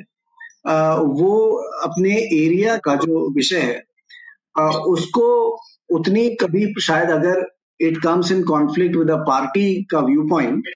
वो 0.67 1.37
अपने 1.85 2.15
एरिया 2.37 2.77
का 2.79 2.95
जो 2.97 3.29
विषय 3.35 3.61
है 3.61 3.79
उसको 4.89 5.27
उतनी 5.91 6.29
कभी 6.37 6.73
शायद 6.81 7.11
अगर 7.11 7.47
it 7.81 8.03
comes 8.03 8.33
in 8.33 8.43
conflict 8.47 8.97
with 8.97 9.11
party 9.27 9.83
का 9.91 10.01
व्यू 10.03 10.29
पॉइंट 10.29 10.69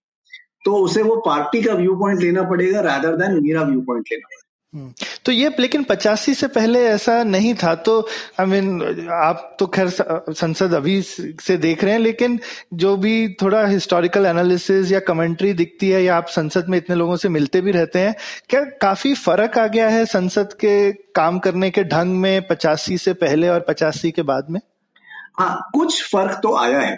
तो 0.64 0.76
उसे 0.78 1.02
वो 1.02 1.16
पार्टी 1.24 1.62
का 1.62 1.74
व्यू 1.74 1.94
पॉइंट 1.96 2.20
लेना 2.20 2.42
पड़ेगा 2.50 2.80
रादर 2.82 3.16
देन 3.16 3.42
मेरा 3.42 3.62
व्यू 3.62 3.80
पॉइंट 3.82 4.06
लेना 4.10 4.22
पड़ेगा 4.22 4.42
हम्म। 4.74 4.92
तो 5.24 5.32
ये 5.32 5.50
लेकिन 5.58 5.82
पचासी 5.84 6.32
से 6.34 6.46
पहले 6.48 6.82
ऐसा 6.84 7.22
नहीं 7.24 7.52
था 7.54 7.74
तो 7.78 8.00
आई 8.00 8.46
I 8.46 8.48
मीन 8.48 8.78
mean, 8.78 9.10
आप 9.10 9.56
तो 9.58 9.66
खैर 9.68 9.88
संसद 9.88 10.74
अभी 10.74 11.00
से 11.02 11.56
देख 11.56 11.84
रहे 11.84 11.92
हैं 11.92 12.00
लेकिन 12.00 12.38
जो 12.74 12.96
भी 12.96 13.14
थोड़ा 13.42 13.64
हिस्टोरिकल 13.66 14.26
एनालिसिस 14.26 14.92
या 14.92 15.00
कमेंट्री 15.06 15.52
दिखती 15.52 15.90
है 15.90 16.02
या 16.04 16.16
आप 16.16 16.28
संसद 16.30 16.68
में 16.68 16.78
इतने 16.78 16.96
लोगों 16.96 17.16
से 17.16 17.28
मिलते 17.28 17.60
भी 17.60 17.72
रहते 17.72 17.98
हैं 17.98 18.14
क्या 18.50 18.64
काफ़ी 18.82 19.14
फ़र्क 19.16 19.58
आ 19.58 19.66
गया 19.68 19.88
है 19.88 20.04
संसद 20.08 20.52
के 20.60 20.92
काम 21.14 21.38
करने 21.38 21.70
के 21.70 21.84
ढंग 21.86 22.20
में 22.20 22.46
पचासी 22.48 22.98
से 22.98 23.12
पहले 23.16 23.48
और 23.48 23.64
पचासी 23.68 24.10
के 24.10 24.22
बाद 24.24 24.50
में 24.50 24.60
हाँ 25.38 25.70
कुछ 25.74 26.02
फ़र्क 26.12 26.40
तो 26.42 26.56
आया 26.56 26.80
है। 26.80 26.96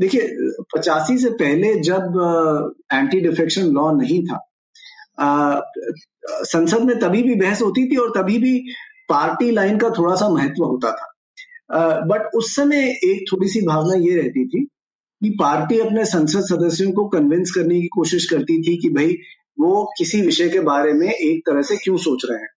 देखिए 0.00 0.28
पचासी 0.76 1.18
से 1.18 1.30
पहले 1.30 1.74
जब 1.74 2.74
एंटी 2.92 3.20
डिफेक्शन 3.20 3.62
लॉ 3.62 3.90
नहीं 3.92 4.24
था 4.26 4.48
आ, 5.20 5.60
संसद 6.30 6.82
में 6.82 6.98
तभी 6.98 7.22
भी 7.22 7.34
बहस 7.34 7.62
होती 7.62 7.90
थी 7.90 7.96
और 7.96 8.10
तभी 8.10 8.38
भी 8.38 8.58
पार्टी 9.08 9.50
लाइन 9.50 9.78
का 9.78 9.90
थोड़ा 9.90 10.14
सा 10.14 10.28
महत्व 10.28 10.64
होता 10.64 10.92
था। 10.92 11.12
आ, 11.78 12.00
बट 12.00 12.34
उस 12.34 12.54
समय 12.56 12.88
एक 13.04 13.24
थोड़ी 13.32 13.48
सी 13.48 13.60
भावना 13.66 13.94
ये 13.94 14.16
रहती 14.16 14.46
थी 14.48 14.64
कि 15.22 15.30
पार्टी 15.30 15.78
अपने 15.78 16.04
संसद 16.04 16.40
सदस्यों 16.40 16.92
को 16.92 17.08
कन्विंस 17.08 17.50
करने 17.50 17.80
की 17.80 17.86
कोशिश 17.86 18.26
करती 18.30 18.62
थी 18.62 18.76
कि 18.76 18.88
भाई 18.88 19.16
वो 19.60 19.84
किसी 19.98 20.22
विषय 20.22 20.48
के 20.48 20.60
बारे 20.60 20.92
में 20.92 21.08
एक 21.08 21.40
तरह 21.46 21.62
से 21.62 21.76
क्यों 21.76 21.96
सोच 21.96 22.22
रहे 22.30 22.38
हैं? 22.40 22.48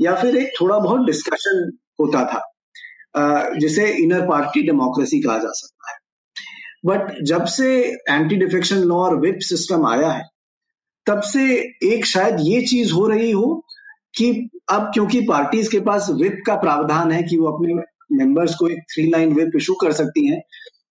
या 0.00 0.14
फिर 0.14 0.36
एक 0.36 0.52
थोड़ा 0.60 0.78
बहुत 0.78 1.06
डिस्कशन 1.06 1.70
होता 2.00 2.24
था। 2.24 2.51
जिसे 3.60 3.88
इनर 3.92 4.20
पार्टी 4.20 4.62
डेमोक्रेसी 4.62 5.20
कहा 5.20 5.38
जा 5.38 5.50
सकता 5.52 5.90
है। 5.90 5.98
बट 6.86 7.22
जब 7.22 7.44
से 7.44 7.74
एंटी 8.10 8.36
डिफेक्शन 8.36 8.76
लॉ 8.76 8.96
और 8.96 9.18
विप 9.20 9.38
सिस्टम 9.38 9.86
आया 9.86 10.10
है 10.10 10.24
तब 11.06 11.20
से 11.20 11.44
एक 11.84 12.06
शायद 12.06 12.36
ये 12.40 12.60
चीज़ 12.62 12.92
हो 12.92 13.06
रही 13.06 13.30
हो 13.30 13.64
कि 14.16 14.50
अब 14.70 14.90
क्योंकि 14.94 15.20
पार्टीज़ 15.20 15.70
के 15.70 15.80
पास 15.80 16.08
विप 16.10 16.42
का 16.46 16.56
प्रावधान 16.56 17.12
है 17.12 17.22
कि 17.22 17.36
वो 17.38 17.48
अपने 17.48 17.74
मेंबर्स 18.12 18.54
को 18.54 18.68
एक 18.68 18.82
थ्री 18.94 19.10
लाइन 19.10 19.32
विप 19.34 19.52
इशू 19.56 19.74
कर 19.74 19.92
सकती 19.92 20.26
हैं 20.28 20.40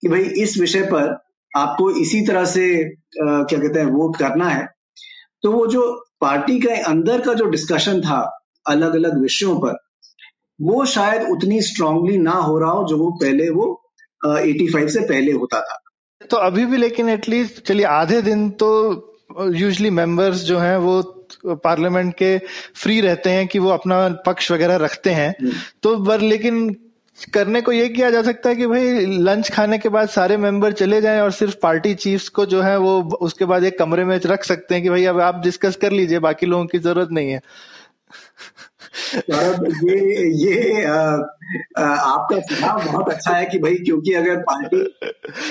कि 0.01 0.07
भाई 0.07 0.21
इस 0.21 0.57
विषय 0.57 0.81
पर 0.81 1.17
आपको 1.57 1.91
इसी 1.91 2.21
तरह 2.27 2.45
से 2.45 2.85
आ, 2.85 3.43
क्या 3.43 3.59
कहते 3.59 3.79
हैं 3.79 3.85
वोट 3.85 4.17
करना 4.17 4.49
है 4.49 4.67
तो 5.43 5.51
वो 5.51 5.67
जो 5.67 6.05
पार्टी 6.21 6.59
के 6.59 6.69
अंदर 6.69 7.21
का 7.21 7.33
जो 7.33 7.45
डिस्कशन 7.45 8.01
था 8.01 8.19
अलग 8.67 8.95
अलग 8.95 9.21
विषयों 9.21 9.59
पर 9.59 9.77
वो 10.61 10.85
शायद 10.85 11.21
उतनी 11.29 11.61
स्ट्रांगली 11.61 12.17
ना 12.17 12.31
हो 12.31 12.59
रहा 12.59 12.71
हो 12.71 12.87
जो 12.87 12.97
वो 12.97 13.11
पहले 13.11 13.49
वो 13.49 13.65
एटी 14.25 14.67
फाइव 14.67 14.87
से 14.87 14.99
पहले 14.99 15.31
होता 15.31 15.61
था। 15.61 15.77
तो 16.29 16.37
अभी 16.37 16.65
भी 16.65 16.77
लेकिन 16.77 17.09
एटलीस्ट 17.09 17.65
चलिए 17.65 17.85
आधे 17.85 18.21
दिन 18.21 18.49
तो 18.49 18.69
यूजली 19.41 19.89
मेंबर्स 19.89 20.43
जो 20.43 20.57
हैं 20.59 20.77
वो 20.77 21.01
पार्लियामेंट 21.45 22.13
के 22.13 22.37
फ्री 22.75 23.01
रहते 23.01 23.29
हैं 23.29 23.47
कि 23.47 23.59
वो 23.59 23.69
अपना 23.69 24.07
पक्ष 24.25 24.51
वगैरह 24.51 24.75
रखते 24.75 25.09
हैं। 25.09 25.35
हम्म। 25.41 25.51
तो 25.83 25.97
पर 26.05 26.21
लेकिन 26.21 26.75
करने 27.33 27.61
को 27.61 27.71
ये 27.71 27.87
किया 27.89 28.09
जा 28.11 28.21
सकता 28.21 28.49
है 28.49 28.55
कि 28.55 28.67
भाई 28.67 29.05
लंच 29.05 29.49
खाने 29.51 29.77
के 29.77 29.89
बाद 29.89 30.09
सारे 30.09 30.37
मेंबर 30.37 30.71
चले 30.71 31.01
जाएँ 31.01 31.19
और 31.21 31.31
सिर्फ़ 31.31 31.55
पार्टी 31.63 31.93
चीफ्स 31.95 32.29
को 32.29 32.45
जो 32.45 32.61
है 32.61 32.77
वो 32.77 33.01
उसके 33.21 33.45
बाद 33.45 33.63
एक 33.63 33.79
कमरे 33.79 34.05
में 34.05 34.19
रख 34.25 34.43
सकते 34.43 34.75
हैं 34.75 34.83
कि 34.83 34.89
भाई 34.89 35.05
अब 35.05 35.19
आप 35.19 35.41
डिस्कस 35.43 35.75
कर 35.75 35.91
लीजिए 35.91 36.19
बाकी 36.19 36.45
लोगों 36.45 36.65
की 36.65 36.79
ज़रूरत 36.79 37.09
नहीं 37.11 37.31
है। 37.31 37.41
ये 38.91 40.25
ये 40.37 40.83
आ, 40.85 40.95
आ, 41.77 41.83
आपका 41.83 42.39
सुझाव 42.39 42.83
बहुत 42.85 43.09
अच्छा 43.09 43.35
है 43.35 43.45
कि 43.45 43.59
भाई 43.59 43.75
क्योंकि 43.75 44.13
अगर 44.13 44.37
पार्टी 44.41 44.81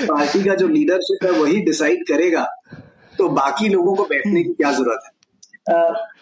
पार्टी 0.06 0.42
का 0.44 0.54
जो 0.54 0.68
लीडरशिप 0.68 1.24
है 1.24 1.30
वही 1.32 1.60
डिसाइड 1.60 2.06
करेगा 2.08 2.44
तो 3.18 3.28
बाकी 3.28 3.68
लोगों 3.68 3.94
को 3.96 4.04
बैठने 4.04 4.42
की 4.44 4.52
क्या 4.52 4.72
ज़रूरत 4.72 5.00
है? 5.04 5.10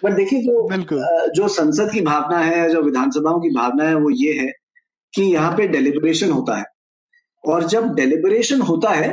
बट 0.05 0.13
देखिए 0.13 0.43
जो 0.43 0.69
जो 1.35 1.49
संसद 1.49 1.91
की 1.93 2.01
भावना 2.01 2.39
है 2.39 2.69
जो 2.71 2.83
विधानसभाओं 2.83 3.41
की 3.41 3.51
भावना 3.51 3.89
है 3.89 3.95
वो 3.95 4.11
ये 4.11 4.33
है 4.41 4.51
कि 5.15 5.23
यहाँ 5.23 5.53
पे 5.57 5.67
डेलिब्रेशन 5.69 6.31
होता 6.31 6.57
है। 6.59 6.65
और 7.45 7.65
जब 7.69 7.95
डेलिब्रेशन 7.95 8.61
होता 8.61 8.91
है 8.91 9.13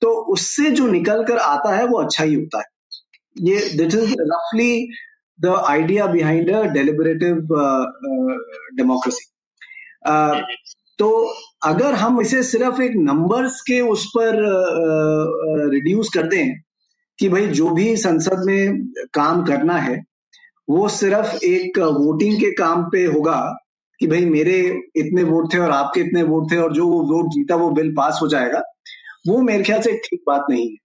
तो 0.00 0.10
उससे 0.32 0.70
जो 0.70 0.86
निकल 0.86 1.24
कर 1.24 1.38
आता 1.38 1.74
है 1.76 1.86
वो 1.86 2.02
अच्छा 2.02 2.24
ही 2.24 2.34
होता 2.34 2.58
है। 2.58 2.64
ये 3.36 3.56
दिट 3.76 3.94
इज़ 3.94 4.14
रफली 4.20 4.88
the 5.40 5.46
idea 5.46 6.06
behind 6.06 6.50
a 6.50 6.62
deliberative 6.62 7.36
democracy 8.76 9.32
तो 10.98 11.34
अगर 11.62 11.94
हम 11.94 12.20
इसे 12.20 12.42
सिर्फ़ 12.42 12.82
एक 12.82 12.92
नंबर्स 12.96 13.60
के 13.60 13.80
उस 13.80 14.06
पर 14.06 14.36
रिड्यूस 15.70 16.06
uh, 16.06 16.12
uh, 16.12 16.22
कर 16.22 16.28
दें 16.28 16.54
कि 17.18 17.28
भाई 17.28 17.46
जो 17.46 17.70
भी 17.70 17.96
संसद 17.96 18.42
में 18.46 18.86
काम 19.14 19.44
करना 19.44 19.78
है 19.78 20.02
वो 20.70 20.88
सिर्फ़ 20.88 21.44
एक 21.44 21.78
वोटिंग 21.78 22.40
के 22.40 22.50
काम 22.50 22.84
पे 22.84 23.04
होगा 23.04 23.56
कि 24.00 24.06
भाई 24.06 24.24
मेरे 24.24 24.82
इतने 24.96 25.22
वोट 25.22 25.54
थे 25.54 25.58
और 25.58 25.70
आपके 25.70 26.00
इतने 26.00 26.22
वोट 26.22 26.52
थे 26.52 26.56
और 26.56 26.72
जो 26.72 26.86
वो 26.86 27.02
वोट 27.02 27.26
जीता 27.26 27.56
वो 27.56 27.70
बिल 27.70 27.90
पास 27.92 28.18
हो 28.22 28.28
जाएगा 28.28 28.62
वो 29.26 29.40
मेरे 29.42 29.64
ख्याल 29.64 29.80
से 29.80 29.92
ठीक 29.92 30.20
बात 30.26 30.46
नहीं 30.50 30.68
है। 30.68 30.76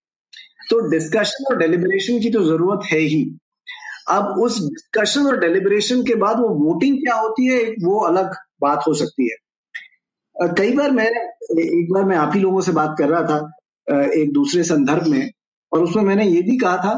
तो 0.70 0.90
डिस्कशन 0.90 1.54
और 1.54 1.58
डेलिब्रेशन 1.58 2.20
की 2.20 2.30
तो 2.30 2.44
ज़रूरत 2.44 2.80
है 2.86 3.00
ही। 3.00 3.40
अब 4.10 4.40
उस 4.42 4.60
डिस्कशन 4.62 5.28
और 5.28 5.40
डेलिब्रेशन 5.40 6.04
के 6.04 6.16
बाद 6.16 6.40
वो 6.40 6.50
वोटिंग 6.56 6.98
क्या 6.98 7.16
होती 7.16 7.46
है, 7.46 7.64
वो 7.64 8.00
अलग 8.08 8.36
बात 8.62 8.84
हो 8.88 8.94
सकती 8.94 9.30
है। 9.30 9.38
कई 10.50 10.74
बार 10.74 10.92
मैं, 10.92 11.06
एक 11.06 11.92
बार 11.94 12.04
मैं 12.04 12.18
आप 12.18 12.32
ही 12.36 12.40
लोगों 12.42 12.62
से 12.62 12.72
बात 12.72 12.96
कर 13.00 13.10
रहा 13.10 13.22
था 13.24 14.02
एक 14.14 14.32
दूसरे 14.34 14.64
संदर्भ 14.64 15.08
में, 15.08 15.30
और 15.72 15.84
उसमें 15.84 16.04
मैंने 16.04 16.26
ये 16.26 16.42
भी 16.42 16.58
कहा 16.58 16.78
था 16.78 16.94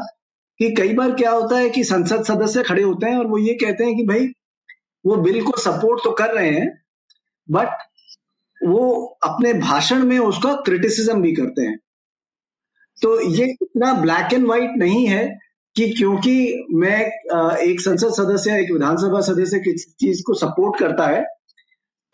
कि 0.60 0.70
कई 0.74 0.92
बार 0.94 1.12
क्या 1.14 1.30
होता 1.30 1.58
है 1.58 1.70
कि 1.70 1.84
संसद 1.84 2.24
सदस्य 2.24 2.62
खड़े 2.62 2.82
होते 2.82 3.06
हैं 3.06 3.18
और 3.18 3.26
वो 3.26 3.38
ये 3.38 3.54
कहते 3.54 3.84
हैं 3.84 3.96
कि 3.96 4.06
भाई, 4.06 4.26
वो 5.04 5.16
बिल 5.18 5.42
को 5.44 5.56
सपोर्ट 5.60 6.04
तो 6.04 6.10
कर 6.12 6.34
रहे 6.34 6.50
हैं 6.50 6.68
बट 7.48 7.68
वो 8.60 8.90
अपने 9.24 9.52
भाषण 9.54 10.04
में 10.04 10.18
उसका 10.18 10.54
क्रिटिसिज्म 10.64 11.20
भी 11.22 11.32
करते 11.34 11.62
हैं। 11.62 11.78
तो 12.98 13.20
ये 13.30 13.44
इतना 13.52 13.92
ब्लैक 13.94 14.32
एंड 14.32 14.44
व्हाइट 14.46 14.76
नहीं 14.78 15.06
है 15.06 15.24
कि 15.76 15.88
क्योंकि 15.92 16.66
मैं 16.74 16.98
एक 17.58 17.80
संसद 17.80 18.12
सदस्य 18.12 18.58
एक 18.60 18.72
विधानसभा 18.72 19.20
सदस्य 19.20 19.58
किसी 19.58 19.90
चीज़ 20.00 20.22
को 20.22 20.34
सपोर्ट 20.34 20.78
करता 20.78 21.06
है 21.06 21.24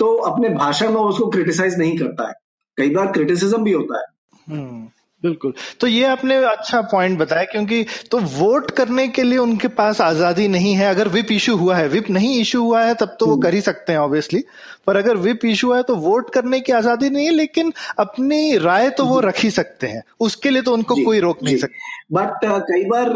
तो 0.01 0.15
अपने 0.25 0.49
भाषण 0.49 0.93
में 0.93 1.01
उसको 1.01 1.27
क्रिटिसाइज 1.27 1.79
नहीं 1.79 1.97
करता 1.99 2.29
है 2.29 2.35
कई 2.79 2.91
बार 2.91 3.13
क्रिटिसिज्म 3.13 3.63
भी 3.65 3.73
होता 3.73 3.99
है 3.99 4.05
हम्म। 4.49 4.87
बिल्कुल। 5.23 5.53
तो 5.81 5.87
ये 5.87 6.05
आपने 6.07 6.37
अच्छा 6.47 6.81
पॉइंट 6.91 7.19
बताया 7.19 7.45
क्योंकि 7.45 7.85
तो 8.11 8.19
वोट 8.33 8.71
करने 8.71 9.07
के 9.09 9.23
लिए 9.23 9.39
उनके 9.39 9.69
पास 9.77 10.01
आज़ादी 10.01 10.47
नहीं 10.49 10.75
है। 10.75 10.87
अगर 10.87 11.09
विप 11.09 11.33
इशू 11.33 11.57
हुआ 11.57 11.77
है 11.77 11.89
विप 11.89 12.11
नहीं 12.11 12.39
इशू 12.41 12.63
हुआ 12.63 12.83
है 12.83 12.95
तब 12.95 13.17
तो 13.21 13.27
वो 13.27 13.33
हम्म। 13.33 13.43
कर 13.43 13.55
ही 13.55 13.61
सकते 13.61 13.93
हैं 13.93 13.99
ऑब्वियसली 14.01 14.43
पर 14.87 14.97
अगर 14.97 15.17
विप 15.19 15.45
इशू 15.45 15.73
है 15.73 15.83
तो 15.83 15.97
वोट 15.99 16.31
करने 16.31 16.61
की 16.61 16.73
आज़ादी 16.73 17.11
नहीं 17.11 17.27
है 17.27 17.33
लेकिन 17.33 17.73
अपनी 17.99 18.57
राय 18.59 18.91
तो 18.91 19.05
वो 19.05 19.21
रख 19.21 19.41
ही 19.41 19.51
सकते 19.51 19.87
हैं। 19.87 20.03
उसके 20.21 20.51
लिए 20.51 20.63
तो 20.63 20.73
उनको 20.73 20.95
कोई 21.05 21.21
रोक 21.21 21.43
नहीं 21.43 21.57
सकता। 21.57 21.97
बट 22.13 22.45
uh, 22.47 22.61
कई 22.63 22.85
बार 22.85 23.09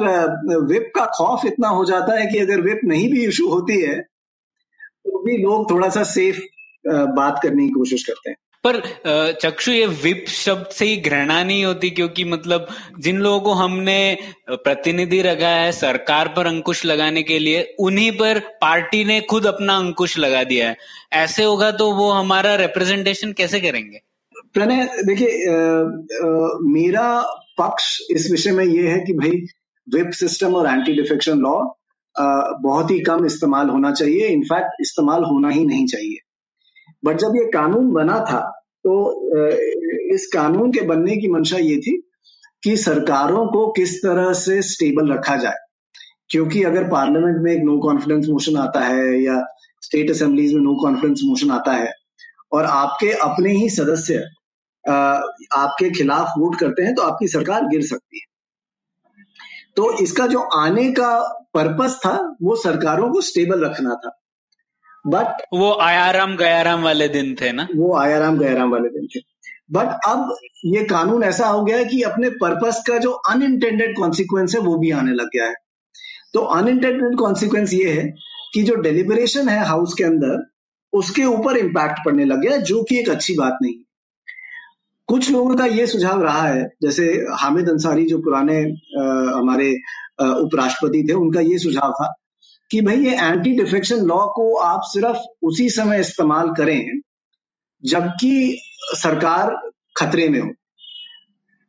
विप 0.67 0.91
का 0.97 1.05
खौफ 1.15 1.45
इतना 1.47 1.69
हो 1.71 1.85
जाता 1.85 2.19
है 2.19 2.27
कि 2.27 2.39
अगर 2.39 2.61
विप 2.61 2.81
नहीं 2.85 3.11
भी 3.11 3.25
इशू 3.27 3.49
होती 3.49 3.81
है 3.81 3.99
तो 3.99 5.23
भी 5.23 5.37
लोग 5.39 5.71
थोड़ा 5.71 5.89
सा 5.89 6.03
सेफ़ 6.09 6.41
बात 7.15 7.39
करने 7.43 7.63
की 7.63 7.71
कोशिश 7.71 8.03
करते 8.03 8.31
हैं। 8.31 8.37
पर 8.65 8.81
चक्षु 9.43 9.73
ये 9.73 9.87
विप 10.03 10.25
शब्द 10.29 10.67
से 10.73 10.85
ही 10.85 10.97
घृणा 10.99 11.43
नहीं 11.45 11.65
होती 11.65 11.91
क्योंकि 11.91 12.25
मतलब 12.25 12.67
जिन 12.99 13.19
लोगों 13.19 13.41
को 13.41 13.53
हमने 13.53 13.97
प्रतिनिधि 14.51 15.21
रखा 15.23 15.49
है 15.49 15.73
सरकार 15.73 16.29
पर 16.37 16.47
अंकुश 16.47 16.85
लगाने 16.85 17.23
के 17.23 17.39
लिए, 17.39 17.63
उन्हीं 17.81 18.11
पर 18.13 18.39
पार्टी 18.63 19.05
ने 19.05 19.21
खुद 19.31 19.47
अपना 19.47 19.77
अंकुश 19.77 20.19
लगा 20.19 20.45
दिया 20.45 20.69
है। 20.69 20.77
ऐसे 21.15 21.45
होगा 21.45 21.71
तो 21.73 21.91
वो 21.93 22.11
हमारा 22.11 22.55
रिप्रेजेंटेशन 22.57 23.33
कैसे 23.33 23.61
करेंगे? 23.61 24.01
प्रणय 24.55 24.89
देखिए 25.05 25.29
मेरा 26.71 27.21
पक्ष 27.59 27.99
इस 28.11 28.31
विषय 28.31 28.53
में 28.53 28.65
ये 28.65 28.89
है 28.89 28.99
कि 28.99 29.13
भाई, 29.13 29.45
विप 29.87 30.11
सिस्टम 30.15 30.55
और 30.55 30.67
एंटी 30.69 30.93
डिफेक्शन 30.93 31.39
लॉ 31.41 31.61
बहुत 32.63 32.91
ही 32.91 32.99
कम 33.03 33.25
इस्तेमाल 33.27 33.69
होना 33.69 33.93
चाहिए। 33.93 34.27
इनफैक्ट 34.29 34.81
इस्तेमाल 34.81 35.25
होना 35.25 35.49
ही 35.51 35.65
नहीं 35.67 35.87
चाहिए। 35.87 36.19
बट 37.03 37.17
जब 37.19 37.37
ये 37.37 37.45
कानून 37.51 37.91
बना 37.93 38.19
था 38.31 38.41
तो 38.85 38.95
इस 40.15 40.27
कानून 40.33 40.73
के 40.73 40.81
बनने 40.87 41.17
की 41.17 41.29
मंशा 41.29 41.59
ये 41.59 41.77
थी 41.79 41.97
कि 42.63 42.77
सरकारों 42.77 43.47
को 43.47 43.67
किस 43.73 43.97
तरह 44.03 44.33
से 44.35 44.61
स्टेबल 44.63 45.13
रखा 45.13 45.37
जाए। 45.37 45.57
क्योंकि 46.31 46.63
अगर 46.65 46.89
पार्लियामेंट 46.89 47.37
में 47.43 47.53
एक 47.53 47.63
नो 47.65 47.79
कॉन्फिडेंस 47.79 48.27
मोशन 48.29 48.57
आता 48.57 48.81
है 48.81 49.23
या 49.23 49.41
स्टेट 49.83 50.11
असेंबलीज 50.11 50.55
में 50.55 50.61
नो 50.61 50.75
कॉन्फिडेंस 50.83 51.21
मोशन 51.25 51.51
आता 51.51 51.73
है, 51.73 51.93
और 52.53 52.65
आपके 52.65 53.11
अपने 53.23 53.51
ही 53.53 53.69
सदस्य 53.71 54.19
आपके 54.85 55.91
खिलाफ 55.91 56.33
वोट 56.39 56.59
करते 56.61 56.83
हैं 56.83 56.95
तो 56.95 57.03
आपकी 57.03 57.29
सरकार 57.29 57.67
गिर 57.67 57.83
सकती 57.87 58.21
है। 58.21 58.31
तो 59.77 59.93
इसका 59.99 60.27
जो 60.27 60.39
आने 60.57 60.91
का 60.93 61.11
पर्पस 61.55 61.99
था, 62.07 62.37
वो 62.43 62.57
सरकारों 62.57 63.11
को 63.11 63.21
स्टेबल 63.21 63.65
रखना 63.65 63.95
था। 63.95 64.19
बट 65.07 65.43
वो 65.55 65.73
आयाराम 65.73 66.37
गयाराम 66.37 66.83
वाले 66.83 67.09
दिन 67.09 67.35
थे 67.41 67.53
ना? 67.53 67.69
वो 67.77 67.97
आयाराम 67.97 68.39
गयाराम 68.39 68.71
वाले 68.71 68.89
दिन 68.89 69.07
थे। 69.07 69.21
बट 69.73 69.87
अब 70.07 70.37
ये 70.65 70.85
कानून 70.85 71.25
ऐसा 71.25 71.47
हो 71.47 71.65
गया 71.65 71.77
है 71.77 71.85
कि 71.85 72.03
अपने 72.03 72.31
पर्पस 72.31 72.83
का 72.89 72.99
जो 72.99 73.11
अनइंटेंडेड 73.11 73.97
कॉन्सिक्वेंस 73.97 74.55
है 74.55 74.61
वो 74.61 74.77
भी 74.79 74.91
आने 74.91 75.13
लग 75.13 75.27
गया 75.27 75.45
है। 75.45 75.55
तो 76.35 76.41
अनइंटेंडेड 76.41 77.17
कॉन्सिक्वेंस 77.17 77.73
ये 77.75 77.91
है 77.91 78.15
कि 78.55 78.63
जो 78.63 78.75
डेलिब्रेशन 78.75 79.49
है 79.49 79.65
हाउस 79.65 79.95
के 79.95 80.05
अंदर 80.05 80.53
उसके 80.93 81.25
ऊपर 81.25 81.57
इम्पैक्ट 81.57 81.99
पड़ने 82.05 82.25
लग 82.25 82.41
गया 82.41 82.57
जो 82.57 82.83
कि 82.83 82.99
एक 83.01 83.09
अच्छी 83.09 83.35
बात 83.35 83.59
नहीं 83.63 83.75
कुछ 85.09 85.31
लोगों 85.31 85.55
का 85.57 85.67
ये 85.67 85.87
सुझाव 85.87 86.23
रहा 86.23 86.49
है 86.49 86.71
जैसे 86.83 87.05
हामिद 87.41 87.69
अंसारी 87.69 88.05
जो 88.05 88.19
पुराने 88.19 88.59
आ, 88.63 89.03
हमारे 89.39 89.71
उपराष्ट्रपति 90.21 91.07
थे 91.09 91.13
उनका 91.13 91.41
ये 91.41 91.59
सुझाव 91.59 91.93
था 91.93 92.15
कि 92.73 92.81
भाई 92.81 92.97
ये 92.97 93.15
एंटी 93.17 93.51
डिफेक्शन 93.53 93.97
लॉ 93.97 94.27
को 94.27 94.55
आप 94.57 94.81
सिर्फ़ 94.85 95.19
उसी 95.43 95.69
समय 95.71 96.01
इस्तेमाल 96.01 96.51
करें 96.51 97.01
जबकि 97.83 98.59
सरकार 98.95 99.55
खतरे 99.97 100.29
में 100.29 100.41
हो। 100.41 100.49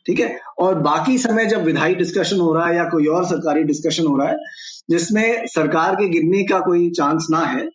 ठीक 0.06 0.20
है? 0.20 0.40
और 0.60 0.80
बाकी 0.80 1.18
समय 1.18 1.46
जब 1.46 1.64
विधायी 1.64 1.96
डिस्कशन 1.96 2.40
हो 2.40 2.54
रहा 2.54 2.68
है 2.68 2.76
या 2.76 2.84
कोई 2.84 3.06
और 3.08 3.26
सरकारी 3.26 3.64
डिस्कशन 3.64 4.06
हो 4.06 4.18
रहा 4.18 4.28
है, 4.28 4.38
जिसमें 4.90 5.46
सरकार 5.48 5.96
के 5.96 6.08
गिरने 6.10 6.44
का 6.44 6.60
कोई 6.60 6.90
चांस 6.90 7.28
ना 7.32 7.46
है 7.46 7.68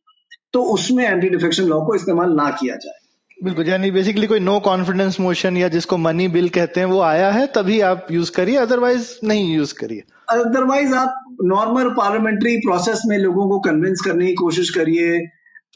तो 0.53 0.63
उसमें 0.65 1.05
एंटी 1.05 1.29
डिफेक्शन 1.29 1.65
लॉ 1.65 1.81
को 1.81 1.95
इस्तेमाल 1.95 2.33
ना 2.33 2.51
किया 2.51 2.77
जाए। 2.77 2.98
बिल्कुल 3.45 3.69
यानी 3.69 3.91
बेसिकली 3.91 4.27
कोई 4.27 4.41
नो 4.41 4.61
कॉन्फिडेंस 4.61 5.21
मोशन 5.21 5.57
या 5.57 5.69
जिसको 5.69 5.97
मनी 5.97 6.29
बिल 6.29 6.49
कहते 6.49 6.81
हैं 6.81 6.87
वो 6.87 7.01
आया 7.01 7.31
है 7.31 7.47
तभी 7.47 7.81
आप 7.81 8.07
यूज़ 8.11 8.33
करिए 8.33 8.57
अदरवाइज़ 8.57 9.09
नहीं 9.25 9.57
यूज़ 9.57 9.75
करिए। 9.75 10.03
अदरवाइज़ 10.31 10.95
आप 10.95 11.37
नॉर्मल 11.43 11.89
पार्लियामेंट्री 11.89 12.57
प्रोसेस 12.57 13.03
में 13.07 13.19
लोगों 13.19 13.49
को 13.49 13.59
कन्विंस 13.61 14.01
करने 14.01 14.27
की 14.27 14.35
कोशिश 14.35 14.71
करिए 14.71 15.27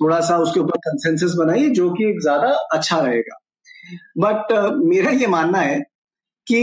थोड़ा 0.02 0.20
सा 0.20 0.38
उसके 0.38 0.60
ऊपर 0.60 0.78
कंसेंसस 0.78 1.34
बनाइए 1.38 1.68
जो 1.68 1.90
कि 1.90 2.04
एक 2.04 2.20
ज़्यादा 2.20 2.48
अच्छा 2.48 2.98
रहेगा। 2.98 3.38
बट 4.18 4.52
uh, 4.52 4.88
मेरा 4.88 5.10
ये 5.10 5.26
मानना 5.26 5.58
है 5.58 5.80
कि 6.46 6.60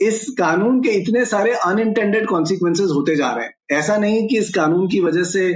इस 0.00 0.34
कानून 0.38 0.80
के 0.80 0.90
इतने 0.90 1.24
सारे 1.24 1.52
अनइंटेंडेड 1.52 2.26
कॉन्सिक्वेंसेज 2.26 2.90
होते 2.90 3.16
जा 3.16 3.30
रहे 3.30 3.44
हैं। 3.44 3.78
ऐसा 3.78 3.96
नहीं 3.96 4.28
कि 4.28 4.38
इस 4.38 4.54
कानून 4.54 4.88
की 4.88 5.00
वजह 5.00 5.22
से 5.22 5.54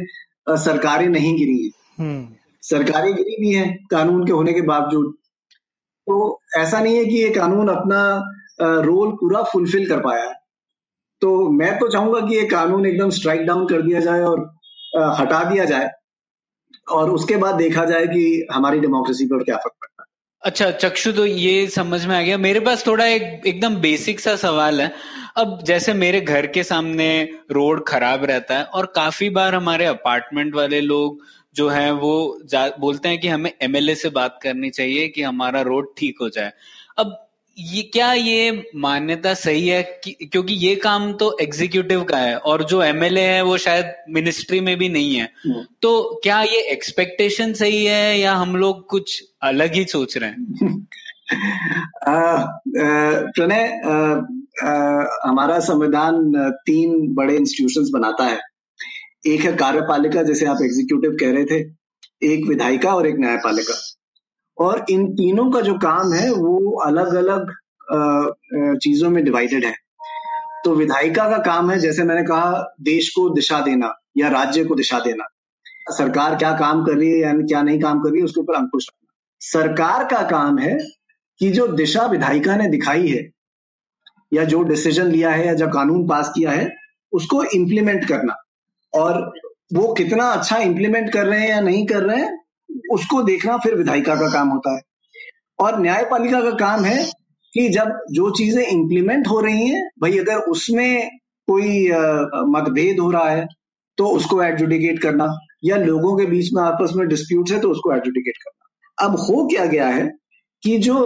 uh, 0.50 0.57
सरकारें 0.57 1.09
नहीं 1.09 1.37
गिरी 1.37 1.62
हैं। 1.64 1.70
हम्म। 1.98 2.28
सरकारें 2.64 3.14
गिरी 3.14 3.37
भी 3.40 3.53
हैं, 3.53 3.77
कानून 3.90 4.27
के 4.27 4.33
होने 4.33 4.53
के 4.53 4.61
बावजूद। 4.62 5.12
तो 6.07 6.40
ऐसा 6.59 6.81
नहीं 6.81 6.96
है 6.96 7.05
कि 7.05 7.16
ये 7.16 7.31
कानून 7.31 7.68
अपना 7.68 8.00
रोल 8.61 9.11
पूरा 9.12 9.42
फुलफिल 9.42 9.88
कर 9.88 10.00
पाया 10.00 10.24
है। 10.24 10.35
तो 11.22 11.50
मैं 11.50 11.79
तो 11.79 11.88
चाहूँगा 11.88 12.20
कि 12.20 12.37
ये 12.37 12.44
कानून 12.48 12.87
एकदम 12.87 13.11
स्ट्राइक 13.11 13.44
डाउन 13.46 13.66
कर 13.66 13.83
दिया 13.83 14.00
जाए 14.00 14.20
और 14.22 14.40
हटा 15.18 15.42
दिया 15.44 15.64
जाए 15.64 15.90
और 16.88 17.11
उसके 17.11 17.37
बाद 17.37 17.55
देखा 17.55 17.85
जाए 17.85 18.07
कि 18.07 18.46
हमारी 18.53 18.81
डेमोक्रेसी 18.81 19.27
पर 19.27 19.42
क्या 19.44 19.57
फ़र्क 19.57 19.74
पड़ता 19.74 20.03
है। 20.03 20.12
अच्छा 20.42 20.70
चक्षु 20.70 21.12
तो 21.12 21.24
ये 21.27 21.66
समझ 21.66 22.05
में 22.07 22.16
आ 22.16 22.20
गया। 22.22 22.38
मेरे 22.38 22.61
पास 22.61 22.87
थोड़ा 22.87 23.07
एक, 23.07 23.46
एकदम 23.46 23.77
बेसिक 23.77 24.20
सा 24.20 24.35
सवाल 24.37 24.81
है। 24.81 24.92
अब 25.37 25.59
जैसे 25.64 25.92
मेरे 25.94 26.20
घर 26.20 26.46
के 26.46 26.62
सामने 26.64 27.09
रोड 27.50 27.85
खराब 27.88 28.24
रहता 28.24 28.59
है 28.59 28.64
और 28.64 28.87
काफ़ी 28.96 29.31
बार 29.31 29.55
हमारे 29.55 29.85
अपार्टमेंट 29.87 30.55
वाले 30.55 30.81
लोग 30.81 31.22
जो 31.55 31.69
है 31.69 31.93
वो 31.93 32.40
बोलते 32.81 33.09
हैं 33.09 33.21
कि 33.21 33.29
हमें 33.29 33.53
एमएलए 33.62 33.95
से 33.95 34.09
बात 34.09 34.38
करनी 34.43 34.71
चाहिए 34.71 35.09
कि 35.09 35.23
हमारा 35.23 35.61
रोड 35.61 35.88
ठीक 35.99 36.17
हो 36.21 36.29
जाए। 36.29 36.53
अब 36.99 37.21
ये 37.59 37.83
क्या 37.83 38.12
ये 38.12 38.71
मान्यता 38.77 39.35
सही 39.35 39.69
है 39.69 40.01
कि, 40.05 40.12
क्योंकि 40.12 40.55
ये 40.55 40.77
काम 40.77 41.12
तो 41.12 41.38
एग्जीक्यूटिव 41.40 42.05
का 42.05 42.17
है 42.17 42.37
और 42.37 42.64
जो 42.64 42.83
एमएलए 42.83 43.21
है 43.21 43.43
वो 43.43 43.59
शायद 43.59 43.95
मिनिस्ट्री 44.11 44.61
में 44.61 44.77
भी 44.77 44.88
नहीं 44.88 45.14
है। 45.14 45.25
हम्म। 45.25 45.67
तो 45.83 46.21
क्या 46.23 46.43
ये 46.43 46.61
एक्सपेक्टेशन 46.61 47.53
सही 47.53 47.85
है 47.85 48.21
या 48.21 48.35
हम 48.35 48.57
लोग 48.57 48.87
कुछ 48.87 49.25
अलग 49.43 49.75
ही 49.75 49.85
सोच 49.85 50.17
रहे 50.17 50.31
हैं? 50.31 50.87
प्रणय 53.33 53.81
हमारा 55.29 55.59
संविधान 55.59 56.33
तीन 56.67 57.14
बड़े 57.14 57.37
इंस्टीट्यूशंस 57.37 57.90
बनाता 57.93 58.25
है। 58.25 58.40
एक 59.27 59.41
है 59.41 59.53
कार्यपालिका, 59.57 60.23
जैसे 60.23 60.47
आप 60.47 60.59
एग्जीक्यूटिव 60.63 61.17
कह 61.21 61.33
रहे 61.33 61.45
थे, 61.45 61.59
एक 62.23 62.47
विधायिका 62.49 62.95
और 62.95 63.07
एक 63.07 63.15
न्यायपालिका। 63.19 63.75
और 64.59 64.85
इन 64.91 65.07
तीनों 65.13 65.51
का 65.51 65.61
जो 65.61 65.75
काम 65.75 66.13
है, 66.13 66.31
वो 66.33 66.81
अलग 66.81 67.15
अलग 67.15 67.53
चीज़ों 68.79 69.11
में 69.11 69.25
डिवाइडेड 69.25 69.65
है। 69.65 69.75
तो 70.65 70.75
विधायिका 70.75 71.29
का 71.31 71.39
काम 71.39 71.71
है, 71.71 71.79
जैसे 71.79 72.05
मैंने 72.05 72.23
कहा, 72.23 72.75
देश 72.81 73.09
को 73.09 73.29
दिशा 73.31 73.61
देना 73.61 73.93
या 74.17 74.29
राज्य 74.29 74.65
को 74.65 74.75
दिशा 74.75 75.01
देना। 75.01 75.25
सरकार 75.91 76.37
क्या 76.37 76.53
काम 76.53 76.85
कर 76.85 76.93
रही 76.93 77.11
है 77.11 77.19
या 77.19 77.33
क्या 77.33 77.63
नहीं 77.63 77.81
काम 77.81 78.01
कर 78.01 78.11
रही 78.11 78.19
है, 78.19 78.25
उसके 78.25 78.41
ऊपर 78.41 78.55
अंकुश 78.55 78.87
रखना। 78.89 79.13
सरकार 79.41 80.05
का 80.05 80.23
काम 80.23 80.59
है 80.59 80.79
कि 81.41 81.51
जो 81.51 81.67
दिशा 81.67 82.07
विधायिका 82.07 82.57
ने 82.57 82.69
दिखाई 82.69 83.09
है, 83.09 83.29
या 84.33 84.45
जो 84.45 84.63
डिसीज़न 84.63 85.07
लिया 85.07 85.31
है, 85.31 85.47
या 85.47 85.55
जो 85.55 85.69
कानून 85.69 86.09
पास 86.09 86.33
किया 86.35 86.51
है, 86.51 86.73
उसको 87.13 87.45
इम्प्लीमेंट 87.45 88.09
करना। 88.09 88.43
और 88.94 89.20
वो 89.74 89.92
कितना 89.94 90.28
अच्छा 90.30 90.59
इम्प्लीमेंट 90.61 91.12
कर 91.12 91.26
रहे 91.26 91.40
हैं 91.40 91.48
या 91.48 91.61
नहीं 91.61 91.85
कर 91.87 92.02
रहे 92.02 92.18
हैं, 92.18 92.38
उसको 92.92 93.22
देखना 93.22 93.57
फिर 93.59 93.74
विधायिका 93.74 94.14
का 94.14 94.28
काम 94.33 94.48
होता 94.48 94.74
है। 94.74 94.80
और 95.59 95.80
न्यायपालिका 95.80 96.40
का 96.42 96.50
काम 96.59 96.85
है 96.85 97.04
कि 97.54 97.68
जब 97.68 97.98
जो 98.12 98.30
चीज़ें 98.33 98.62
इम्प्लीमेंट 98.62 99.28
हो 99.28 99.40
रही 99.40 99.66
हैं, 99.66 99.88
भाई 100.02 100.18
अगर 100.18 100.38
उसमें 100.50 101.11
कोई 101.48 101.88
मतभेद 102.50 103.00
हो 103.00 103.11
रहा 103.11 103.28
है 103.30 103.46
तो 103.98 104.07
उसको 104.09 104.42
एडजुडिकेट 104.42 104.98
करना, 105.02 105.26
या 105.64 105.76
लोगों 105.76 106.16
के 106.18 106.26
बीच 106.26 106.52
में, 106.52 106.62
आपस 106.62 106.92
में 106.96 107.07
डिस्प्यूट 107.09 107.50
है 107.50 107.61
तो 107.61 107.70
उसको 107.70 107.92
एडजुडिकेट 107.94 108.37
करना। 108.37 109.07
अब 109.07 109.16
हो 109.20 109.46
क्या 109.46 109.64
गया 109.66 109.88
है 109.88 110.07
कि 110.62 110.76
जो 110.78 110.96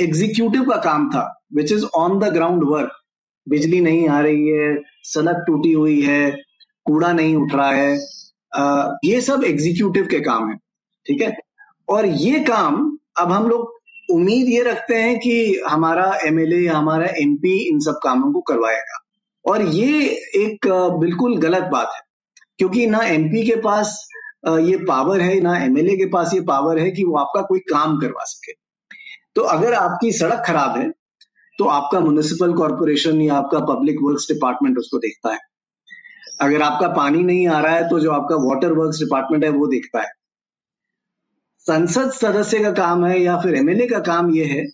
एग्जीक्यूटिव 0.00 0.64
का 0.64 0.76
काम 0.82 1.08
था 1.10 1.24
which 1.54 1.72
is 1.72 1.84
on 1.96 2.18
the 2.18 2.32
ground 2.34 2.64
work 2.68 2.90
बिजली 3.46 3.80
नहीं 3.80 4.08
आ 4.08 4.20
रही 4.20 4.48
है, 4.48 4.76
सड़क 5.04 5.44
टूटी 5.46 5.72
हुई 5.72 6.00
है 6.02 6.47
कूड़ा 6.88 7.12
नहीं 7.12 7.34
उठ 7.36 7.54
रहा 7.54 7.70
है। 7.70 7.98
आ, 8.52 8.88
ये 9.04 9.20
सब 9.20 9.44
एग्जीक्यूटिव 9.44 10.06
के 10.06 10.20
काम 10.20 10.50
है 10.50 10.56
ठीक 11.06 11.22
है? 11.22 11.36
और 11.88 12.06
ये 12.06 12.40
काम 12.44 12.96
अब 13.18 13.32
हम 13.32 13.48
लोग 13.48 13.76
उम्मीद 14.08 14.48
ये 14.48 14.62
रखते 14.62 14.94
हैं 14.96 15.18
कि 15.18 15.60
हमारा 15.66 16.12
एमएलए 16.26 16.66
हमारा 16.66 17.06
एमपी 17.20 17.56
इन 17.68 17.80
सब 17.80 17.98
कामों 18.02 18.32
को 18.32 18.40
करवाएगा। 18.42 18.98
और 19.44 19.62
ये 19.64 20.04
एक 20.36 20.66
बिल्कुल 21.00 21.36
गलत 21.38 21.64
बात 21.72 21.90
है 21.94 22.00
क्योंकि 22.58 22.86
ना 22.86 22.98
एमपी 23.06 23.44
के 23.46 23.56
पास 23.60 23.98
ये 24.48 24.76
पावर 24.84 25.20
है 25.20 25.40
ना 25.40 25.56
एमएलए 25.58 25.96
के 25.96 26.06
पास 26.08 26.34
ये 26.34 26.40
पावर 26.48 26.78
है 26.78 26.90
कि 26.90 27.04
वो 27.04 27.16
आपका 27.18 27.42
कोई 27.42 27.58
काम 27.70 27.98
करवा 28.00 28.24
सके। 28.24 28.52
तो 29.34 29.42
अगर 29.48 29.74
आपकी 29.74 30.12
सड़क 30.12 30.42
खराब 30.46 30.78
है 30.78 30.88
तो 31.58 31.64
आपका 31.66 32.00
म्यूनिसिपल 32.00 32.52
कॉरपोरेशन 32.54 33.20
या 33.20 33.34
आपका 33.34 33.58
पब्लिक 33.66 33.96
वर्क्स 34.02 34.28
डिपार्टमेंट 34.28 34.78
उसको 34.78 34.98
देखता 34.98 35.32
है। 35.32 35.38
अगर 36.40 36.62
आपका 36.62 36.88
पानी 36.88 37.22
नहीं 37.22 37.46
आ 37.48 37.60
रहा 37.60 37.74
है 37.74 37.88
तो 37.88 38.00
जो 38.00 38.10
आपका 38.12 38.36
वाटर 38.38 38.72
वर्क्स 38.72 38.98
डिपार्टमेंट 38.98 39.44
है, 39.44 39.50
वो 39.50 39.66
देखता 39.66 40.00
है 40.00 40.12
संसद 41.66 42.10
सदस्य 42.12 42.58
का 42.58 42.70
काम 42.72 43.04
है 43.06 43.20
या 43.20 43.36
फिर 43.40 43.54
एमएलए 43.54 43.86
का 43.86 43.98
काम 44.02 44.30
ये 44.30 44.44
है 44.44 44.64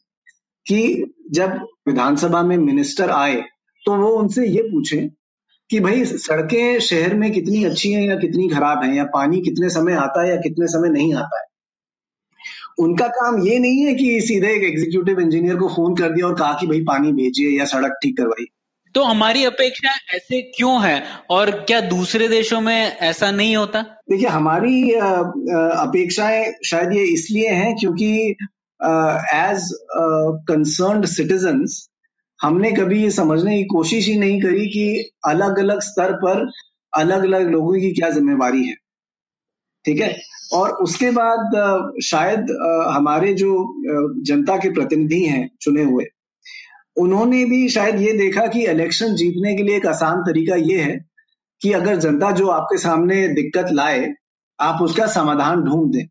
कि 0.66 0.80
जब 1.32 1.58
विधानसभा 1.88 2.42
में 2.42 2.56
मिनिस्टर 2.58 3.10
आए 3.10 3.42
तो 3.86 3.96
वो 3.96 4.08
उनसे 4.18 4.46
ये 4.46 4.62
पूछे 4.62 4.96
कि 5.70 5.80
भाई, 5.80 6.04
सड़कें 6.04 6.78
शहर 6.80 7.14
में 7.14 7.30
कितनी 7.32 7.64
अच्छी 7.64 7.92
हैं 7.92 8.02
या 8.08 8.16
कितनी 8.16 8.48
खराब 8.48 8.82
हैं, 8.84 8.94
या 8.94 9.04
पानी 9.04 9.40
कितने 9.40 9.68
समय 9.68 9.94
आता 9.94 10.22
है 10.22 10.30
या 10.30 10.36
कितने 10.36 10.66
समय 10.66 10.88
नहीं 10.88 11.14
आता 11.14 11.40
है? 11.40 11.46
उनका 12.78 13.06
काम 13.08 13.42
ये 13.46 13.58
नहीं 13.58 13.84
है 13.86 13.94
कि 13.94 14.20
सीधे 14.20 14.52
एक 14.54 14.64
एग्जीक्यूटिव 14.64 15.20
इंजीनियर 15.20 15.56
को 15.56 15.68
फ़ोन 15.68 15.96
कर 15.96 16.10
दिया 16.10 16.26
और 16.26 16.34
कहा 16.34 16.52
कि 16.60 16.66
भाई, 16.66 16.80
पानी 16.80 17.12
भेजिए 17.12 17.58
या 17.58 17.64
सड़क 17.64 17.98
ठीक 18.02 18.16
करवाइए। 18.16 18.46
तो 18.94 19.02
हमारी 19.02 19.44
अपेक्षा 19.44 19.90
ऐसे 20.16 20.40
क्यों 20.56 20.82
है? 20.84 21.02
और 21.30 21.50
क्या 21.60 21.80
दूसरे 21.80 22.28
देशों 22.28 22.60
में 22.60 22.74
ऐसा 22.74 23.30
नहीं 23.30 23.56
होता? 23.56 23.80
देखिए, 24.10 24.28
हमारी 24.28 24.90
अपेक्षाएँ 24.92 26.52
शायद 26.66 26.92
ये 26.92 27.04
इसलिए 27.14 27.50
हैं 27.50 27.74
क्योंकि 27.76 28.10
एज 28.80 29.68
कंसर्न 30.48 31.04
सिटीजन्स 31.06 31.88
हमने 32.40 32.70
कभी 32.72 33.02
ये 33.02 33.10
समझने 33.10 33.56
की 33.56 33.64
कोशिश 33.64 34.06
ही 34.08 34.16
नहीं 34.18 34.40
करी 34.42 34.66
कि 34.68 35.10
अलग 35.26 35.58
अलग 35.58 35.80
स्तर 35.80 36.12
पर 36.24 36.48
अलग 36.92 37.24
अलग 37.24 37.50
लोगों 37.50 37.74
की 37.74 37.92
क्या 37.92 38.10
जिम्मेवारी 38.10 38.64
है। 38.66 38.74
ठीक 39.84 40.00
है? 40.00 40.16
और 40.52 40.70
उसके 40.82 41.10
बाद 41.10 41.92
शायद 42.04 42.50
हमारे 42.94 43.32
जो 43.34 43.52
जनता 44.26 44.56
के 44.56 44.70
प्रतिनिधि 44.70 45.24
हैं 45.24 45.48
चुने 45.60 45.82
हुए 45.82 46.04
उन्होंने 46.96 47.44
भी 47.44 47.68
शायद 47.68 48.00
ये 48.00 48.12
देखा 48.12 48.46
कि 48.46 48.64
इलेक्शन 48.66 49.14
जीतने 49.16 49.54
के 49.56 49.62
लिए 49.62 49.76
एक 49.76 49.86
आसान 49.86 50.20
तरीका 50.22 50.56
ये 50.56 50.80
है 50.80 50.98
कि 51.62 51.72
अगर 51.72 51.96
जनता 51.96 52.30
जो 52.32 52.48
आपके 52.48 52.78
सामने 52.78 53.26
दिक्कत 53.30 53.72
लाए, 53.72 54.12
आप 54.58 54.82
उसका 54.82 55.06
समाधान 55.06 55.62
ढूंढ 55.62 55.92
दें। 55.92 56.04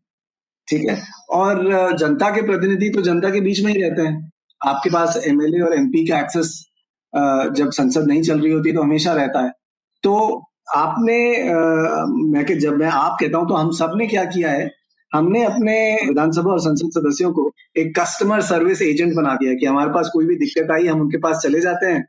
ठीक 0.68 0.88
है? 0.88 0.98
और 1.30 1.96
जनता 1.98 2.30
के 2.30 2.42
प्रतिनिधि 2.42 2.90
तो 2.90 3.02
जनता 3.02 3.30
के 3.30 3.40
बीच 3.40 3.64
में 3.64 3.72
ही 3.72 3.82
रहते 3.82 4.02
हैं। 4.02 4.30
आपके 4.60 4.90
पास 4.90 5.22
एमएलए 5.26 5.60
और 5.60 5.74
एमपी 5.74 6.06
का 6.06 6.18
एक्सेस 6.20 6.52
जब 7.56 7.70
संसद 7.72 8.06
नहीं 8.08 8.22
चल 8.22 8.40
रही 8.40 8.52
होती 8.52 8.72
तो 8.72 8.82
हमेशा 8.82 9.12
रहता 9.12 9.44
है। 9.44 9.50
तो 10.04 10.14
आपने 10.76 11.16
मैं 12.30 12.58
जब 12.58 12.76
मैं 12.78 12.88
आप 12.88 13.16
कहता 13.20 13.38
हूँ 13.38 13.48
तो 13.48 13.54
हम 13.54 13.70
सबने 13.72 14.06
क्या 14.06 14.24
किया 14.26 14.50
है 14.50 14.70
हमने 15.14 15.44
अपने 15.44 15.76
विधानसभा 16.06 16.50
और 16.52 16.60
संसद 16.60 16.90
सदस्यों 16.92 17.32
को 17.32 17.50
एक 17.76 17.92
कस्टमर 17.98 18.40
सर्विस 18.42 18.82
एजेंट 18.82 19.14
बना 19.16 19.34
दिया 19.34 19.54
कि 19.54 19.66
हमारे 19.66 19.90
पास 19.90 20.10
कोई 20.12 20.26
भी 20.26 20.36
दिक्कत 20.36 20.70
आई 20.72 20.86
हम 20.86 21.00
उनके 21.00 21.18
पास 21.18 21.42
चले 21.42 21.60
जाते 21.60 21.86
हैं। 21.86 22.04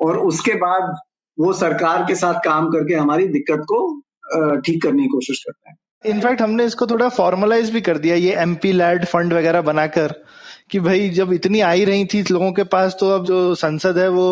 और 0.00 0.18
उसके 0.20 0.54
बाद 0.58 0.94
वो 1.38 1.52
सरकार 1.52 2.04
के 2.04 2.14
साथ 2.14 2.40
काम 2.44 2.70
करके 2.70 2.94
हमारी 2.94 3.26
दिक्कत 3.28 3.64
को 3.72 3.80
ठीक 4.60 4.82
करने 4.82 5.02
की 5.02 5.08
कोशिश 5.08 5.42
करते 5.44 5.70
हैं। 5.70 5.76
इनफैक्ट 6.04 6.40
हमने 6.42 6.64
इसको 6.64 6.86
थोड़ा 6.86 7.08
फॉर्मलाइज 7.10 7.70
भी 7.70 7.80
कर 7.80 7.98
दिया 7.98 8.14
ये 8.16 8.34
एमपी 8.38 8.72
लैड 8.72 9.04
फंड 9.04 9.32
वगैरह 9.32 9.62
बनाकर 9.62 10.14
कि 10.70 10.80
भाई 10.80 11.08
जब 11.10 11.32
इतनी 11.32 11.60
आई 11.62 11.84
रही 11.84 12.04
थी 12.04 12.22
लोगों 12.30 12.52
के 12.52 12.64
पास 12.72 12.96
तो 13.00 13.10
अब 13.10 13.24
जो 13.24 13.54
संसद 13.54 13.98
है 13.98 14.08
वो 14.08 14.26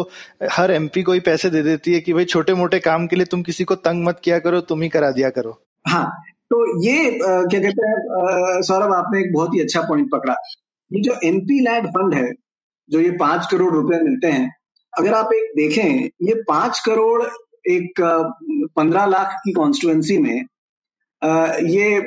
हर 0.53 0.71
एमपी 0.71 1.03
को 1.03 1.13
ही 1.13 1.21
पैसे 1.21 1.51
दे 1.51 1.63
देती 1.63 1.95
है 1.95 2.01
कि 2.01 2.13
भाई 2.13 2.25
छोटे 2.25 2.55
मोटे 2.55 2.79
काम 2.81 3.07
के 3.07 3.17
लिए 3.17 3.27
तुम 3.27 3.43
किसी 3.43 3.65
को 3.65 3.75
तंग 3.87 4.05
मत 4.05 4.21
किया 4.25 4.39
करो 4.39 4.61
तुम 4.63 4.83
ही 4.83 4.89
करा 4.89 5.11
दिया 5.11 5.31
करो। 5.31 5.61
हाँ 5.87 6.11
तो 6.53 6.59
ये 6.83 7.19
क्या 7.21 7.61
कहते 7.61 7.87
हैं 7.88 8.62
सौरभ 8.62 8.93
आपने 8.93 9.21
एक 9.21 9.33
बहुत 9.35 9.55
ही 9.55 9.61
अच्छा 9.61 9.81
पॉइंट 9.83 10.11
पकड़ा। 10.11 10.35
ये 10.91 11.03
जो 11.03 11.15
एमपी 11.25 11.61
लैड 11.61 11.87
फंड 11.88 12.15
है 12.15 12.31
जो 12.91 13.01
ये 13.01 13.11
पाँच 13.21 13.47
करोड़ 13.51 13.73
रुपए 13.75 14.01
मिलते 14.01 14.27
हैं 14.27 14.51
अगर 14.93 15.15
आप 15.15 15.33
एक 15.35 15.53
देखें 15.57 16.09
ये 16.23 16.35
पाँच 16.49 16.79
करोड़ 16.87 17.23
एक 17.71 18.01
पंद्रह 18.77 19.07
लाख 19.07 19.41
की 19.45 19.53
कॉन्स्टिट्युएंसी 19.53 20.19
में 20.19 20.45
ये 21.69 22.01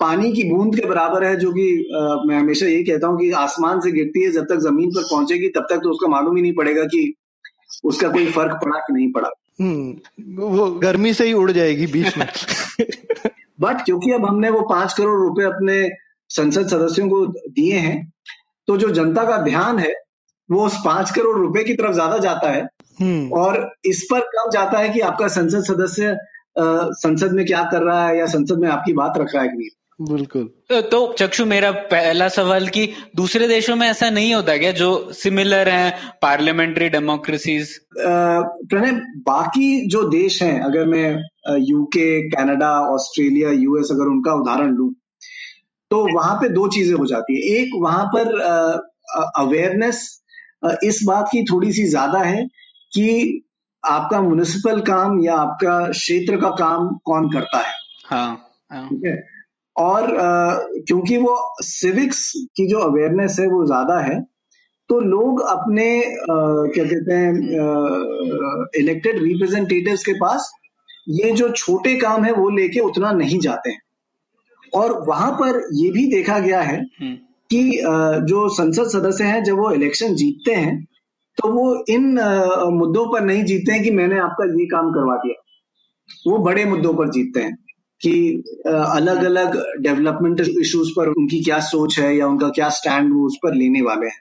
पानी 0.00 0.32
की 0.32 0.44
बूंद 0.50 0.76
के 0.76 0.86
बराबर 0.86 1.24
है 1.24 1.36
जो 1.36 1.52
कि 1.52 1.66
मैं 2.28 2.38
हमेशा 2.38 2.66
यही 2.66 2.84
कहता 2.84 3.06
हूँ 3.06 3.18
कि 3.18 3.30
आसमान 3.38 3.80
से 3.80 3.92
गिरती 3.92 4.22
है 4.22 4.30
जब 4.30 4.44
तक 4.44 4.60
ज़मीन 4.60 4.90
पर 4.90 5.02
पहुंचेगी 5.02 5.48
तब 5.48 5.66
तक 5.70 5.80
तो 5.84 5.90
उसका 5.90 6.08
मालूम 6.08 6.36
ही 6.36 6.42
नहीं 6.42 6.54
पड़ेगा 6.54 6.84
कि 6.84 7.02
उसका 7.84 8.08
कोई 8.08 8.26
फ़र्क 8.32 8.58
पड़ा 8.64 8.78
कि 8.78 8.92
नहीं 8.92 9.10
पड़ा। 9.12 9.30
हम्म 9.60 10.36
वो 10.38 10.70
गर्मी 10.80 11.12
से 11.14 11.26
ही 11.26 11.32
उड़ 11.32 11.50
जाएगी 11.52 11.86
बीच 11.86 12.16
में। 12.18 12.26
बट 13.60 13.84
क्योंकि 13.84 14.12
अब 14.12 14.26
हमने 14.26 14.50
वो 14.50 14.60
पाँच 14.70 14.92
करोड़ 14.92 15.20
रुपए 15.20 15.44
अपने 15.44 15.88
संसद 16.30 16.68
सदस्यों 16.68 17.08
को 17.08 17.26
दिए 17.26 17.78
हैं 17.78 18.12
तो 18.68 18.76
जो 18.76 18.90
जनता 18.90 19.24
का 19.24 19.36
ध्यान 19.36 19.78
है 19.78 19.92
वो 20.48 20.64
उस 20.66 20.76
पाँच 20.84 21.10
करोड़ 21.10 21.36
रुपए 21.38 21.64
की 21.64 21.74
तरफ़ 21.74 21.92
ज़्यादा 21.92 22.18
जाता 22.18 22.50
है। 22.50 22.62
हम्म। 23.00 23.32
और 23.32 23.72
इस 23.84 24.06
पर 24.10 24.20
कम 24.20 24.50
जाता 24.50 24.78
है 24.78 24.88
कि 24.88 25.00
आपका 25.00 25.28
संसद 25.28 25.64
सदस्य 25.64 26.16
संसद 26.58 27.32
में 27.32 27.44
क्या 27.46 27.62
कर 27.64 27.82
रहा 27.82 28.06
है 28.06 28.18
या 28.18 28.26
संसद 28.26 28.58
में 28.58 28.68
आपकी 28.68 28.92
बात 28.92 29.18
रख 29.18 29.34
रहा 29.34 29.42
है 29.42 29.48
कि 29.48 29.56
नहीं। 29.56 29.68
बिल्कुल। 30.00 30.48
तो 30.82 31.12
चक्षु 31.18 31.44
मेरा 31.46 31.70
पहला 31.70 32.28
सवाल 32.28 32.68
कि 32.68 32.86
दूसरे 33.16 33.48
देशों 33.48 33.76
में 33.76 33.86
ऐसा 33.88 34.10
नहीं 34.10 34.34
होता 34.34 34.56
क्या 34.56 34.70
जो 34.72 34.90
सिमिलर 35.12 35.68
हैं 35.68 35.92
पार्लियामेंट्री 36.22 36.88
डेमोक्रेसीज 36.88 37.78
प्रणय 37.98 38.92
बाकी 39.26 39.68
जो 39.88 40.02
देश 40.08 40.42
हैं 40.42 40.60
अगर 40.60 40.86
मैं 40.86 41.22
यूके 41.44 42.06
कनाडा 42.30 42.70
ऑस्ट्रेलिया 42.88 43.50
यूएस 43.52 43.88
अगर 43.92 44.08
उनका 44.08 44.34
उदाहरण 44.34 44.74
लू 44.76 44.92
तो 45.90 46.02
वहाँ 46.14 46.34
पे 46.36 46.48
दो 46.48 46.66
चीज़ें 46.68 46.94
हो 46.94 47.06
जाती 47.06 47.34
है। 47.36 47.60
एक 47.60 47.70
वहाँ 47.82 48.04
पर 48.14 48.38
अवेयरनेस 49.38 50.02
इस 50.84 51.00
बात 51.06 51.28
की 51.32 51.42
थोड़ी 51.44 51.72
सी 51.72 51.84
ज़्यादा 51.88 52.18
है 52.20 52.44
कि 52.92 53.42
आपका 53.82 54.20
म्यूनिसिपल 54.22 54.80
काम 54.82 55.20
या 55.24 55.34
आपका 55.36 55.78
क्षेत्र 55.90 56.36
का 56.40 56.50
काम 56.56 56.88
कौन 57.04 57.28
करता 57.32 57.58
है। 57.58 57.72
हाँ, 58.06 58.30
हाँ. 58.72 58.88
ठीक 58.88 59.04
है? 59.06 59.16
और 59.76 60.06
क्योंकि 60.86 61.16
वो 61.16 61.36
सिविक्स 61.62 62.32
की 62.56 62.66
जो 62.68 62.78
अवेयरनेस 62.80 63.36
है 63.40 63.46
वो 63.46 63.64
ज़्यादा 63.66 63.98
है 64.00 64.20
तो 64.90 64.98
लोग 65.00 65.40
अपने 65.48 65.86
क्या 66.30 66.84
कहते 66.84 67.14
हैं 67.14 67.32
इलेक्टेड 68.80 69.22
रिप्रेजेंटेटिव्स 69.22 70.04
के 70.04 70.12
पास 70.20 70.50
ये 71.06 71.30
जो 71.32 71.48
छोटे 71.52 71.94
काम 71.96 72.24
है 72.24 72.32
वो 72.32 72.48
लेके 72.50 72.80
उतना 72.80 73.10
नहीं 73.12 73.38
जाते 73.40 73.70
हैं 73.70 73.80
और 74.72 74.98
वहाँ 75.08 75.30
पर 75.32 75.60
ये 75.74 75.90
भी 75.90 76.06
देखा 76.06 76.38
गया 76.38 76.60
है 76.62 76.78
हम्म। 76.78 77.14
कि 77.50 77.62
जो 78.24 78.48
संसद 78.54 78.88
सदस्य 78.90 79.24
हैं 79.24 79.42
जब 79.44 79.58
वो 79.58 79.70
इलेक्शन 79.72 80.14
जीतते 80.14 80.54
हैं 80.54 80.76
तो 81.38 81.48
वो 81.48 81.64
इन 81.88 82.06
मुद्दों 82.72 83.06
पर 83.12 83.20
नहीं 83.20 83.44
जीतते 83.44 83.72
हैं 83.72 83.82
कि 83.82 83.90
मैंने 83.90 84.18
आपका 84.18 84.44
ये 84.52 84.66
काम 84.66 84.90
करवा 84.92 85.16
दिया 85.16 85.42
वो 86.26 86.38
बड़े 86.38 86.64
मुद्दों 86.64 86.92
पर 86.94 87.10
जीतते 87.10 87.40
हैं 87.40 87.56
कि 88.00 88.12
अलग 88.66 89.24
अलग 89.24 89.56
डेवलपमेंट 89.80 90.40
इश्यूज़ 90.40 90.90
पर 90.90 91.08
उनकी 91.10 91.42
क्या 91.44 91.58
सोच 91.66 91.98
है 91.98 92.16
या 92.16 92.26
उनका 92.26 92.48
क्या 92.50 92.68
स्टैंड 92.78 93.12
वो 93.14 93.26
उस 93.26 93.38
पर 93.42 93.54
लेने 93.54 93.82
वाले 93.82 94.06
हैं 94.06 94.20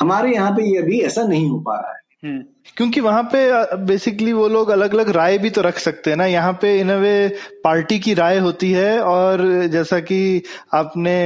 हमारे 0.00 0.34
यहाँ 0.34 0.50
पे 0.52 0.64
ये 0.64 0.76
अभी 0.78 1.00
ऐसा 1.02 1.22
नहीं 1.26 1.48
हो 1.48 1.58
पा 1.60 1.76
रहा 1.76 1.92
है 1.92 1.98
हम्म। 2.24 2.42
क्योंकि 2.76 3.00
वहाँ 3.00 3.22
पे 3.32 3.76
बेसिकली 3.76 4.32
वो 4.32 4.46
लोग 4.48 4.68
अलग 4.70 4.94
अलग 4.94 5.08
राय 5.10 5.38
भी 5.38 5.50
तो 5.50 5.62
रख 5.62 5.78
सकते 5.78 6.10
हैं 6.10 6.16
ना। 6.16 6.26
यहाँ 6.26 6.52
पे 6.62 6.78
इन 6.80 6.90
वे 6.92 7.28
पार्टी 7.64 7.98
की 7.98 8.14
राय 8.14 8.38
होती 8.38 8.70
है 8.72 9.00
और 9.00 9.42
जैसा 9.66 9.98
कि 10.00 10.42
आपने 10.74 11.16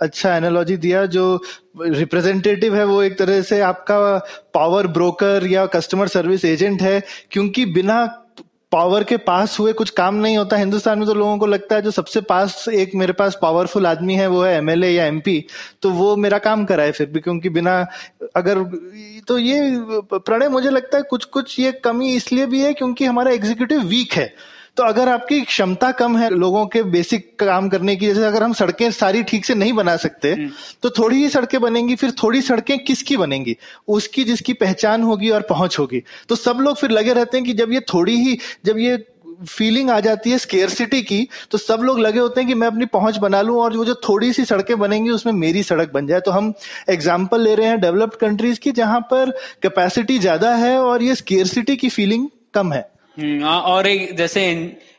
अच्छा 0.00 0.36
एनालॉजी 0.36 0.76
दिया 0.76 1.04
जो 1.06 1.42
रिप्रेजेंटेटिव 1.80 2.76
है 2.76 2.84
वो 2.84 3.02
एक 3.02 3.18
तरह 3.18 3.40
से 3.42 3.60
आपका 3.60 3.98
पावर 4.54 4.86
ब्रोकर 4.86 5.46
या 5.46 5.66
कस्टमर 5.66 6.08
सर्विस 6.08 6.44
एजेंट 6.44 6.82
है, 6.82 7.02
क्योंकि 7.30 7.66
बिना 7.66 8.19
पावर 8.72 9.04
के 9.04 9.16
पास 9.18 9.58
हुए 9.60 9.72
कुछ 9.72 9.90
काम 9.90 10.14
नहीं 10.14 10.36
होता। 10.36 10.56
हिंदुस्तान 10.56 10.98
में 10.98 11.06
तो 11.06 11.14
लोगों 11.14 11.38
को 11.38 11.46
लगता 11.46 11.76
है 11.76 11.82
जो 11.82 11.90
सबसे 11.90 12.20
पास 12.22 12.64
एक 12.70 12.94
मेरे 12.94 13.12
पास 13.12 13.38
पावरफुल 13.42 13.86
आदमी 13.86 14.14
है, 14.14 14.26
वो 14.26 14.42
है 14.42 14.56
एमएलए 14.56 14.90
या 14.90 15.06
एमपी 15.06 15.44
तो 15.82 15.90
वो 15.90 16.14
मेरा 16.16 16.38
काम 16.40 16.64
कराए 16.64 16.92
फिर 16.92 17.06
भी, 17.06 17.20
क्योंकि 17.20 17.48
बिना, 17.50 17.80
अगर 18.36 18.62
तो 19.28 19.38
ये, 19.38 19.60
प्रणय, 20.12 20.48
मुझे 20.48 20.70
लगता 20.70 20.96
है 20.96 21.02
कुछ 21.02 21.24
कुछ 21.26 21.58
ये 21.60 21.72
कमी 21.84 22.14
इसलिए 22.14 22.46
भी 22.46 22.62
है 22.62 22.72
क्योंकि 22.74 23.04
हमारा 23.04 23.30
एग्जीक्यूटिव 23.32 23.82
वीक 23.84 24.12
है। 24.12 24.32
तो 24.76 24.82
अगर 24.82 25.08
आपकी 25.08 25.40
क्षमता 25.42 25.90
कम 25.92 26.16
है 26.16 26.28
लोगों 26.30 26.66
के 26.66 26.82
बेसिक 26.84 27.28
काम 27.38 27.68
करने 27.68 27.96
की 27.96 28.06
जैसे 28.06 28.24
अगर 28.24 28.42
हम 28.42 28.52
सड़कें 28.54 28.90
सारी 28.92 29.22
ठीक 29.22 29.44
से 29.44 29.54
नहीं 29.54 29.72
बना 29.74 29.96
सकते 29.98 30.32
हम्म। 30.32 30.50
तो 30.82 30.90
थोड़ी 30.90 31.16
ही 31.16 31.28
सड़कें 31.28 31.60
बनेंगी 31.60 31.94
फिर 31.96 32.10
थोड़ी 32.22 32.40
सड़कें 32.42 32.78
किसकी 32.80 33.16
बनेंगी? 33.16 33.56
उसकी 33.88 34.24
जिसकी 34.24 34.52
पहचान 34.54 35.02
होगी 35.02 35.30
और 35.30 35.42
पहुँच 35.48 35.78
होगी। 35.78 36.02
तो 36.28 36.34
सब 36.36 36.58
लोग 36.60 36.76
फिर 36.76 36.90
लगे 36.90 37.12
रहते 37.12 37.36
हैं 37.36 37.46
कि 37.46 37.52
जब 37.54 37.72
ये 37.72 37.80
थोड़ी 37.92 38.16
ही 38.16 38.38
जब 38.66 38.78
ये 38.78 39.04
फीलिंग 39.48 39.90
आ 39.90 39.98
जाती 40.00 40.30
है 40.30 40.38
स्केयरसिटी 40.38 41.00
की 41.02 41.28
तो 41.50 41.58
सब 41.58 41.80
लोग 41.82 41.98
लगे 42.00 42.18
होते 42.18 42.40
हैं 42.40 42.48
कि 42.48 42.54
मैं 42.54 42.66
अपनी 42.66 42.86
पहुँच 42.88 43.16
बना 43.18 43.40
लूँ 43.42 43.56
और 43.58 43.76
वो 43.76 43.84
जो 43.84 43.94
थोड़ी 44.08 44.32
सी 44.32 44.44
सड़कें 44.44 44.78
बनेंगी 44.78 45.10
उसमें 45.10 45.32
मेरी 45.34 45.62
सड़क 45.62 45.92
बन 45.94 46.06
जाए। 46.06 46.20
तो 46.20 46.30
हम 46.30 46.52
एग्ज़ाम्पल 46.90 47.40
ले 47.40 47.54
रहे 47.54 47.66
हैं 47.66 47.80
डेवलप्ड 47.80 48.18
कंट्रीज़ 48.18 48.60
की 48.60 48.72
जहाँ 48.72 49.00
पर 49.10 49.30
कैपेसिटी 49.62 50.18
ज़्यादा 50.18 50.54
है 50.56 50.76
और 50.78 51.02
ये 51.02 51.14
स्केयरसिटी 51.14 51.76
की 51.76 51.88
फीलिंग 51.88 52.28
कम 52.54 52.72
है। 52.72 52.88
और 53.44 53.86
एक 53.86 54.16
जैसे 54.16 54.44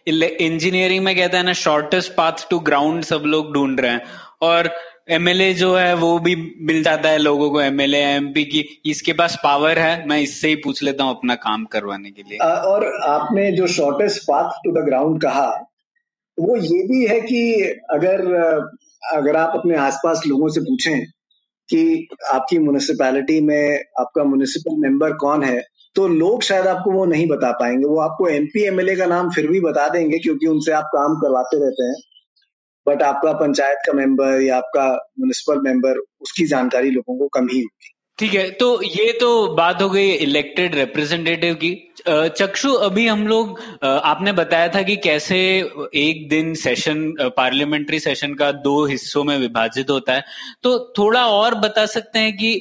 इंजीनियरिंग 0.08 1.04
में 1.06 1.16
कहते 1.16 1.38
हैं 1.38 1.44
ना 1.44 1.54
शॉर्टेस्ट 1.54 2.12
पाथ 2.12 2.50
टू 2.50 2.60
ग्राउंड 2.60 3.04
सब 3.04 3.24
लोग 3.26 3.54
ढूंढ 3.54 3.80
रहे 3.80 3.92
हैं। 3.92 4.02
और 4.42 4.70
एमएलए 5.10 5.54
जो 5.54 5.74
है, 5.76 5.94
वो 5.94 6.18
भी 6.20 6.36
मिल 6.62 6.84
जाता 6.84 7.10
है 7.10 7.18
लोगों 7.18 7.50
को 7.52 7.62
एमएलए 7.62 8.00
एमपी 8.06 8.44
की। 8.44 8.82
इसके 8.86 9.14
पास 9.14 9.38
पावर 9.44 9.80
है, 9.80 10.08
मैं 10.08 10.20
इससे 10.22 10.50
ही 10.50 10.56
पूछ 10.56 10.84
लेता 10.84 11.04
हूँ 11.04 11.16
अपना 11.18 11.36
काम 11.36 11.66
करवाने 11.66 12.12
के 12.12 12.22
लिए। 12.22 12.38
और 12.38 12.86
आपने 13.04 13.52
जो 13.52 13.68
shortest 13.68 14.24
path 14.24 14.52
to 14.66 14.72
the 14.72 14.86
ground 14.86 15.22
कहा, 15.22 15.48
वो 16.38 16.56
ये 16.58 16.84
भी 16.88 17.06
है 17.08 17.20
कि 17.22 17.42
अगर 17.92 18.22
अगर 19.14 19.36
आप 19.36 19.54
अपने 19.56 19.76
आसपास 19.78 20.22
लोगों 20.28 20.50
से 20.50 20.62
पूछें 20.62 21.06
कि 21.70 22.08
आपकी 22.32 22.58
म्यूनिसिपैलिटी 22.60 23.40
में 23.42 23.84
आपका 24.00 24.24
म्यूनिसिपल 24.24 24.76
मेंबर 24.78 25.14
कौन 25.14 25.44
है 25.44 25.60
तो 25.96 26.08
लोग 26.08 26.44
शायद 26.44 26.68
आपको 26.68 26.92
वो 26.92 27.06
नहीं 27.06 27.28
बता 27.28 27.52
पाएँगे। 27.52 27.86
वो 27.86 28.00
आपको 28.00 28.28
एमपी 28.30 28.64
एमएलए 28.64 28.96
का 28.96 29.06
नाम 29.06 29.30
फिर 29.32 29.48
भी 29.48 29.60
बता 29.62 29.88
देंगे 29.90 30.20
क्योंकि 30.20 30.48
उनसे 30.48 30.72
आप 30.72 30.90
काम 30.96 31.16
करवाते 31.16 31.60
रहते 31.60 31.84
हैं। 31.84 31.96
बट 32.88 33.04
आपका 33.04 33.34
पंचायत 33.34 33.78
का 33.88 33.94
मेंबर 33.94 34.42
या 34.42 34.58
आपका 34.58 34.88
म्यूनिसिपल 35.20 35.62
मेंबर 35.62 36.00
उसकी 36.22 36.48
जानकारी 36.48 36.92
लोगों 36.92 37.18
को 37.20 37.28
कम 37.28 37.48
ही 37.48 37.62
होगी। 37.62 37.91
ठीक 38.22 38.34
है 38.34 38.50
तो 38.52 38.66
ये 38.84 39.12
तो 39.12 39.28
बात 39.56 39.82
हो 39.82 39.90
गई 39.90 40.10
इलेक्टेड 40.14 40.76
रिप्रेजेंटेटिव 40.76 41.54
की। 41.56 41.70
चक्षु, 42.08 42.74
अभी 42.74 43.08
हम 43.08 43.26
लोग 43.28 43.60
आपने 43.84 44.32
बताया 44.32 44.68
था 44.68 44.82
कि 44.82 44.96
कैसे 44.96 45.38
एक 45.96 46.28
दिन 46.30 46.54
सेशन 46.56 47.02
पार्लियामेंट्री 47.38 48.00
सेशन 48.00 48.34
का 48.34 48.52
दो 48.52 48.86
हिस्सों 48.86 49.24
में 49.24 49.38
विभाजित 49.38 49.90
होता 49.90 50.14
है। 50.14 50.24
तो 50.64 50.78
थोड़ा 50.98 51.26
और 51.30 51.56
बता 51.56 51.86
सकते 51.86 52.20
हैं 52.20 52.36
कि 52.38 52.54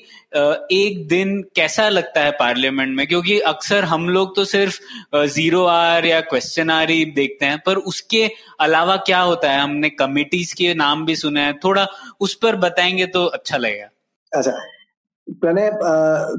एक 0.75 1.07
दिन 1.09 1.41
कैसा 1.57 1.89
लगता 1.89 2.25
है 2.25 2.31
पार्लियामेंट 2.41 2.97
में? 2.97 3.07
क्योंकि 3.07 3.39
अक्सर 3.53 3.85
हम 3.85 4.09
लोग 4.09 4.35
तो 4.37 4.45
सिर्फ़ 4.47 4.81
ज़ीरो 5.29 5.65
आर 5.67 6.07
या 6.07 6.21
क्वेश्चन 6.33 6.71
आर 6.71 6.91
ही 6.91 7.05
देखते 7.13 7.47
हैं, 7.47 7.59
पर 7.67 7.77
उसके 7.77 8.29
अलावा 8.61 8.97
क्या 9.07 9.21
होता 9.21 9.53
है? 9.53 9.61
हमने 9.61 9.91
कमिटीज 9.93 10.53
के 10.53 10.75
नाम 10.77 11.07
भी 11.07 11.17
सुने 11.17 11.41
हैं। 11.41 11.59
थोड़ा 11.65 11.87
उस 12.21 12.35
पर 12.35 12.57
बताएँगे 12.59 13.07
तो 13.09 13.25
अच्छा 13.29 13.57
लगेगा। 13.57 13.89
अच्छा 14.33 14.59
प्रणय 15.41 15.71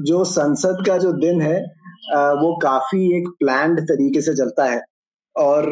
जो 0.06 0.24
संसद 0.24 0.84
का 0.86 0.96
जो 0.98 1.12
दिन 1.12 1.40
है 1.42 1.58
वो 2.40 2.56
काफ़ी 2.62 3.04
एक 3.16 3.28
प्लान्ड 3.38 3.80
तरीके 3.80 4.20
से 4.20 4.34
चलता 4.34 4.64
है 4.64 4.80
और 5.36 5.68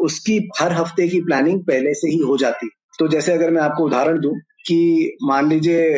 उसकी 0.00 0.38
हर 0.60 0.72
हफ़्ते 0.72 1.08
की 1.08 1.20
प्लानिंग 1.20 1.60
पहले 1.60 1.94
से 1.94 2.10
ही 2.10 2.18
हो 2.18 2.36
जाती 2.36 2.68
तो 2.98 3.08
जैसे 3.08 3.32
अगर 3.32 3.50
मैं 3.50 3.62
आपको 3.62 3.84
उदाहरण 3.84 4.20
दूँ 4.20 4.32
कि 4.66 5.16
मान 5.22 5.48
लीजिए 5.48 5.90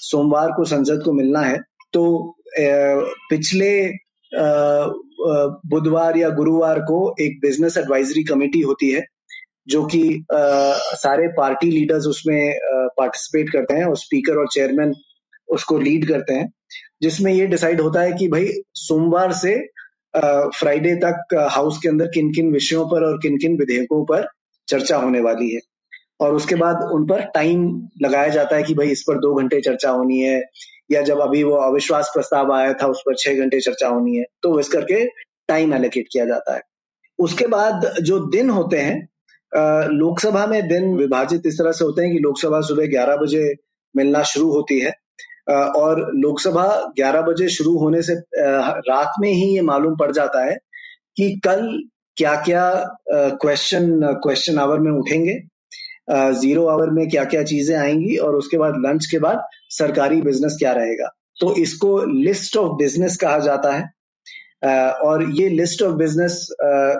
सोमवार 0.00 0.48
को 0.48 0.64
संसद 0.64 1.02
को 1.04 1.12
मिलना 1.12 1.40
है 1.40 1.58
तो 1.92 2.34
पिछले 3.30 3.70
बुधवार 5.66 6.16
या 6.16 6.28
गुरुवार 6.30 6.78
को 6.80 7.14
एक 7.20 7.38
बिज़नेस 7.42 7.76
एडवाइजरी 7.76 8.22
कमेटी 8.24 8.60
होती 8.60 8.90
है, 8.90 9.04
जो 9.68 9.84
कि 9.86 10.24
सारे 10.30 11.28
पार्टी 11.28 11.70
लीडर्स 11.70 12.06
उसमें 12.06 12.58
पार्टिसिपेट 12.98 13.50
करते 13.50 13.74
हैं 13.74 13.84
और 13.84 13.96
स्पीकर 13.96 14.38
और 14.38 14.48
चेयरमैन 14.48 14.92
उसको 15.48 15.78
लीड 15.78 16.08
करते 16.08 16.34
हैं, 16.34 16.52
जिसमें 17.02 17.32
ये 17.32 17.46
डिसाइड 17.46 17.80
होता 17.80 18.00
है 18.00 18.12
कि 18.12 18.28
भाई 18.28 18.48
सोमवार 18.76 19.32
से 19.34 19.56
फ्राइडे 20.14 20.94
तक 21.04 21.34
हाउस 21.52 21.78
के 21.78 21.88
अंदर 21.88 22.06
किन 22.06 22.32
किन 22.34 22.52
विषयों 22.52 22.84
पर 22.86 23.04
और 23.04 23.18
किन 23.22 23.36
किन 23.38 23.56
विधेयकों 23.58 24.04
पर 24.04 24.26
चर्चा 24.68 24.96
होने 24.96 25.20
वाली 25.20 25.50
है। 25.50 25.60
और 26.20 26.34
उसके 26.34 26.54
बाद 26.54 26.82
उन 26.92 27.06
पर 27.06 27.22
टाइम 27.34 27.66
लगाया 28.02 28.28
जाता 28.28 28.56
है 28.56 28.62
कि 28.62 28.74
भाई 28.74 28.90
इस 28.90 29.02
पर 29.02 29.18
दो 29.18 29.34
घंटे 29.34 29.60
चर्चा 29.60 29.90
होनी 29.90 30.18
है, 30.20 30.42
या 30.90 31.02
जब 31.02 31.20
अभी 31.20 31.42
वो 31.42 31.56
अविश्वास 31.56 32.10
प्रस्ताव 32.14 32.52
आया 32.52 32.72
था 32.72 32.86
उस 32.86 33.02
पर 33.06 33.14
छह 33.16 33.34
घंटे 33.34 33.60
चर्चा 33.60 33.88
होनी 33.88 34.16
है 34.16 34.24
तो 34.42 34.58
इस 34.60 34.68
करके 34.68 35.04
टाइम 35.48 35.74
एलोकेट 35.74 36.06
किया 36.12 36.24
जाता 36.24 36.54
है। 36.54 36.62
उसके 37.18 37.46
बाद 37.46 37.92
जो 38.02 38.18
दिन 38.30 38.50
होते 38.50 38.78
हैं 38.78 39.88
लोकसभा 39.90 40.46
में 40.46 40.68
दिन 40.68 40.94
विभाजित 40.96 41.46
इस 41.46 41.58
तरह 41.58 41.72
से 41.72 41.84
होते 41.84 42.02
हैं 42.02 42.12
कि 42.12 42.18
लोकसभा 42.18 42.60
सुबह 42.60 42.86
ग्यारह 42.86 43.16
बजे 43.16 43.52
मिलना 43.94 44.22
शुरू 44.24 44.50
होती 44.50 44.78
है 44.80 44.92
और 45.48 46.00
लोकसभा 46.14 46.66
11 46.98 47.22
बजे 47.22 47.48
शुरू 47.48 47.76
होने 47.78 48.02
से 48.02 48.14
रात 48.88 49.12
में 49.20 49.30
ही 49.30 49.54
ये 49.54 49.60
मालूम 49.62 49.96
पड़ 49.96 50.10
जाता 50.12 50.44
है 50.44 50.56
कि 51.16 51.30
कल 51.44 51.68
क्या 52.16 52.34
क्या 52.42 52.64
क्वेश्चन 53.12 54.00
क्वेश्चन 54.22 54.58
आवर 54.58 54.78
में 54.78 54.90
उठेंगे। 54.92 55.38
ज़ीरो 56.40 56.66
आवर 56.68 56.90
में 56.90 57.08
क्या 57.08 57.24
क्या 57.24 57.42
चीज़ें 57.42 57.76
आएँगी 57.76 58.16
और 58.16 58.36
उसके 58.36 58.58
बाद 58.58 58.74
लंच 58.86 59.06
के 59.06 59.18
बाद 59.18 59.42
सरकारी 59.70 60.20
बिज़नेस 60.22 60.56
क्या 60.58 60.72
रहेगा। 60.72 61.08
तो 61.40 61.54
इसको 61.62 61.98
लिस्ट 62.12 62.56
ऑफ़ 62.56 62.76
बिज़नेस 62.78 63.16
कहा 63.16 63.38
जाता 63.38 63.72
है। 63.72 63.84
और 65.00 65.24
ये 65.40 65.48
लिस्ट 65.48 65.82
ऑफ़ 65.82 65.94
बिज़नेस 65.96 66.40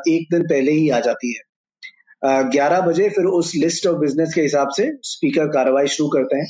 एक 0.09 0.27
दिन 0.33 0.43
पहले 0.49 0.73
ही 0.73 0.89
आ 0.91 1.01
जाती 1.01 1.35
है। 1.35 1.43
ग्यारह 2.51 2.81
बजे 2.81 3.09
फिर 3.09 3.25
उस 3.25 3.53
लिस्ट 3.57 3.87
ऑफ़ 3.87 3.97
बिज़नेस 3.99 4.35
के 4.35 4.43
हिसाब 4.43 4.69
से 4.77 4.91
स्पीकर 5.05 5.47
कार्रवाई 5.49 5.87
शुरू 5.89 6.09
करते 6.09 6.37
हैं। 6.37 6.47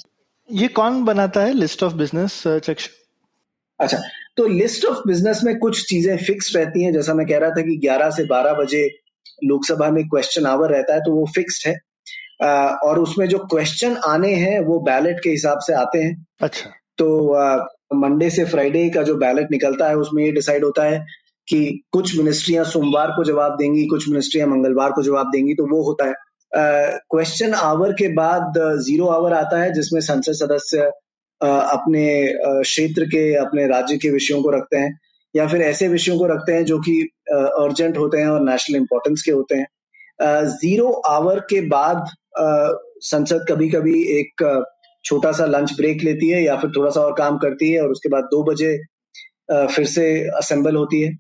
ये 0.49 0.69
कौन 0.69 1.03
बनाता 1.05 1.41
है? 1.41 1.53
लिस्ट 1.55 1.83
ऑफ़ 1.83 1.95
बिज़नेस 1.95 2.43
चक्ष 2.47 2.89
अच्छा 3.81 3.99
तो 4.37 4.47
लिस्ट 4.47 4.85
ऑफ़ 4.85 4.99
बिज़नेस 5.07 5.41
में 5.45 5.59
कुछ 5.59 5.85
चीज़ें 5.89 6.17
फिक्स 6.19 6.55
रहती 6.57 6.83
हैं। 6.83 6.93
जैसा 6.93 7.15
मैं 7.15 7.27
कह 7.27 7.39
रहा 7.39 7.51
था 7.51 7.63
कि 7.63 7.77
11 7.79 8.11
से 8.11 8.25
12 8.27 8.53
बजे 8.55 8.87
लोकसभा 9.45 9.91
में 9.91 10.03
क्वेश्चन 10.09 10.47
आवर 10.47 10.71
रहता 10.71 10.95
है 10.95 11.01
तो 11.01 11.13
वो 11.13 11.27
फिक्स्ड 11.35 11.69
है। 11.69 11.75
और 12.81 12.99
उसमें 12.99 13.27
जो 13.29 13.39
क्वेश्चन 13.51 13.97
आने 14.07 14.33
हैं 14.35 14.59
वो 14.61 14.79
बैलेट 14.81 15.21
के 15.25 15.31
हिसाब 15.31 15.59
से 15.59 15.73
आते 15.75 15.99
हैं। 15.99 16.27
अच्छा। 16.41 16.71
तो 16.99 17.09
मंडे 17.97 18.31
से 18.31 18.45
फ्राइडे 18.45 18.89
का 18.91 19.03
जो 19.03 19.15
बैलेट 19.17 19.51
निकलता 19.51 19.89
है 19.89 19.97
उसमें 19.97 20.25
ये 20.25 20.31
डिसाइड 20.33 20.65
होता 20.65 20.85
है 20.85 20.99
कि 21.49 21.61
कुछ 21.93 22.17
मिनिस्ट्रियाँ 22.19 22.65
सोमवार 22.65 23.11
को 23.11 23.25
जवाब 23.25 23.57
देंगी 23.57 23.87
कुछ 23.87 24.09
मिनिस्ट्रियाँ 24.09 24.49
मंगलवार 24.49 24.93
को 24.93 25.03
जवाब 25.03 25.31
देंगी 25.33 25.55
तो 25.55 25.67
वो 25.67 25.83
होता 25.83 26.09
है। 26.09 26.15
क्वेश्चन 26.53 27.55
आवर 27.55 27.93
के 27.93 28.09
बाद 28.15 28.53
ज़ीरो 28.83 29.07
आवर 29.07 29.33
आता 29.35 29.61
है, 29.63 29.73
जिसमें 29.73 30.01
संसद 30.01 30.33
सदस्य 30.35 30.91
अपने 31.41 32.07
क्षेत्र 32.41 33.05
के, 33.05 33.35
अपने 33.37 33.67
राज्य 33.69 33.97
के 33.97 34.11
विषयों 34.11 34.43
को 34.43 34.51
रखते 34.51 34.77
हैं, 34.77 34.99
या 35.35 35.47
फिर 35.49 35.63
ऐसे 35.63 35.89
विषयों 35.89 36.19
को 36.19 36.27
रखते 36.27 36.53
हैं 36.53 36.65
जो 36.65 36.79
कि 36.79 37.01
अर्जेंट 37.31 37.99
होते 37.99 38.19
हैं 38.19 38.29
और 38.29 38.41
नेशनल 38.45 38.77
इंपॉर्टेंस 38.77 39.23
के 39.23 39.31
होते 39.31 39.57
हैं। 39.57 39.67
ज़ीरो 40.47 40.91
आवर 41.09 41.41
के 41.51 41.61
बाद 41.69 42.05
संसद 43.03 43.45
कभी 43.51 43.69
कभी 43.71 44.03
एक 44.19 44.65
छोटा 45.05 45.33
सा 45.33 45.45
लंच 45.47 45.73
ब्रेक 45.77 46.03
लेती 46.05 46.29
है 46.31 46.43
या 46.43 46.57
फिर 46.57 46.71
थोड़ा 46.77 46.91
सा 46.91 47.01
और 47.01 47.13
काम 47.19 47.37
करती 47.39 47.71
है 47.73 47.83
और 47.83 47.91
उसके 47.91 48.09
बाद 48.09 48.25
दो 48.25 48.43
बजे 48.45 48.77
फिर 49.51 49.85
से 49.87 50.09
असेंबल 50.39 50.77
होती 50.77 51.01
है 51.03 51.17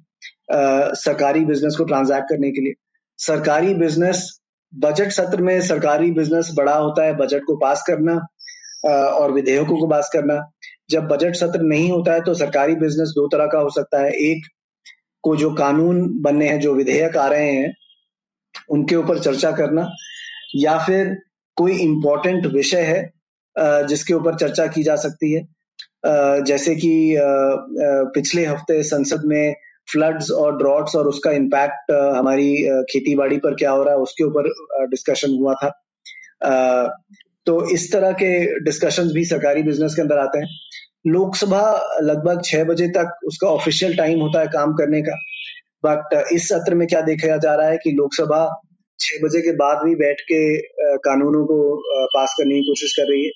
सरकारी 0.96 1.44
बिज़नेस 1.44 1.76
को 1.76 1.84
ट्रांजैक्ट 1.84 2.28
करने 2.28 2.50
के 2.50 2.60
लिए। 2.60 2.72
सरकारी 3.18 3.74
बिज़नेस 3.74 4.37
बजट 4.72 5.10
सत्र 5.12 5.42
में 5.42 5.60
सरकारी 5.62 6.10
बिज़नेस 6.12 6.50
बड़ा 6.56 6.74
होता 6.74 7.04
है, 7.04 7.14
बजट 7.16 7.44
को 7.46 7.56
पास 7.56 7.82
करना 7.86 8.14
और 8.86 9.32
विधेयकों 9.32 9.78
को 9.78 9.86
पास 9.88 10.10
करना। 10.12 10.40
जब 10.90 11.06
बजट 11.08 11.34
सत्र 11.36 11.60
नहीं 11.62 11.90
होता 11.90 12.12
है 12.12 12.20
तो 12.24 12.34
सरकारी 12.34 12.74
बिज़नेस 12.76 13.12
दो 13.16 13.26
तरह 13.28 13.46
का 13.46 13.58
हो 13.58 13.70
सकता 13.70 14.02
है। 14.02 14.10
एक 14.22 14.46
को 15.24 15.36
जो 15.36 15.50
कानून 15.54 16.06
बनने 16.22 16.48
हैं, 16.48 16.58
जो 16.60 16.74
विधेयक 16.74 17.16
आ 17.16 17.26
रहे 17.28 17.50
हैं, 17.50 17.72
उनके 18.70 18.96
ऊपर 18.96 19.18
चर्चा 19.18 19.50
करना, 19.52 19.88
या 20.56 20.78
फिर 20.78 21.16
कोई 21.56 21.78
इम्पोर्टेंट 21.80 22.46
विषय 22.46 22.82
है 22.82 23.86
जिसके 23.86 24.14
ऊपर 24.14 24.34
चर्चा 24.36 24.66
की 24.66 24.82
जा 24.82 24.96
सकती 24.96 25.32
है। 25.32 25.46
जैसे 26.44 26.74
कि 26.74 27.16
पिछले 28.14 28.44
हफ़्ते 28.46 28.82
संसद 28.84 29.22
में 29.24 29.54
फ्लड्स 29.88 30.30
और 30.32 30.56
ड्रॉट्स 30.58 30.96
और 30.96 31.06
उसका 31.08 31.30
इम्पैक्ट 31.32 31.92
हमारी 32.16 32.54
खेती 32.90 33.14
बाड़ी 33.16 33.36
पर 33.38 33.54
क्या 33.54 33.70
हो 33.70 33.82
रहा 33.82 33.94
है, 33.94 34.00
उसके 34.00 34.24
ऊपर 34.24 34.48
डिस्कशन 34.90 35.36
हुआ 35.40 35.54
था। 35.54 35.70
तो 37.46 37.54
इस 37.72 37.92
तरह 37.92 38.12
के 38.12 38.30
डिस्कशंस 38.64 39.12
भी 39.12 39.24
सरकारी 39.24 39.62
बिज़नेस 39.62 39.94
के 39.94 40.02
अंदर 40.02 40.18
आते 40.18 40.38
हैं। 40.38 40.48
लोकसभा 41.06 41.62
लगभग 42.02 42.42
छह 42.44 42.64
बजे 42.64 42.88
तक 42.96 43.18
उसका 43.26 43.48
ऑफिशियल 43.48 43.96
टाइम 43.96 44.20
होता 44.20 44.40
है 44.40 44.46
काम 44.52 44.72
करने 44.76 45.00
का। 45.02 45.14
बट 45.84 46.14
इस 46.32 46.48
सत्र 46.48 46.74
में 46.74 46.86
क्या 46.88 47.00
देखा 47.02 47.36
जा 47.36 47.54
रहा 47.54 47.68
है 47.68 47.76
कि 47.84 47.90
लोकसभा 47.92 48.46
छह 49.00 49.24
बजे 49.24 49.40
के 49.40 49.52
बाद 49.56 49.84
भी 49.84 49.94
बैठ 49.96 50.20
के 50.30 50.40
कानूनों 50.98 51.44
को 51.46 51.58
पास 52.14 52.34
करने 52.38 52.54
की 52.54 52.68
कोशिश 52.68 52.92
कर 52.96 53.10
रही 53.10 53.24
है। 53.24 53.30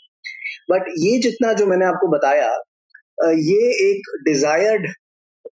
बट 0.71 0.89
ये 0.99 1.19
जितना 1.21 1.53
जो 1.53 1.67
मैंने 1.67 1.85
आपको 1.87 2.09
बताया 2.09 2.49
ये 3.43 3.71
एक 3.83 4.11
डिजायर्ड 4.25 4.87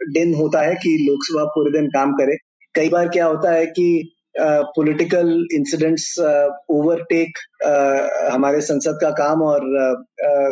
दिन 0.00 0.34
होता 0.34 0.60
है 0.60 0.74
कि 0.74 0.96
लोकसभा 1.00 1.44
पूरे 1.54 1.70
दिन 1.72 1.88
काम 1.90 2.12
करे। 2.12 2.36
कई 2.74 2.88
बार 2.88 3.08
क्या 3.08 3.26
होता 3.26 3.52
है 3.52 3.66
कि 3.68 4.10
पॉलिटिकल 4.36 5.28
इंसिडेंट्स 5.54 6.18
ओवरटेक 6.70 7.38
हमारे 8.32 8.60
संसद 8.60 8.98
का 9.02 9.10
काम 9.18 9.42
और 9.42 9.60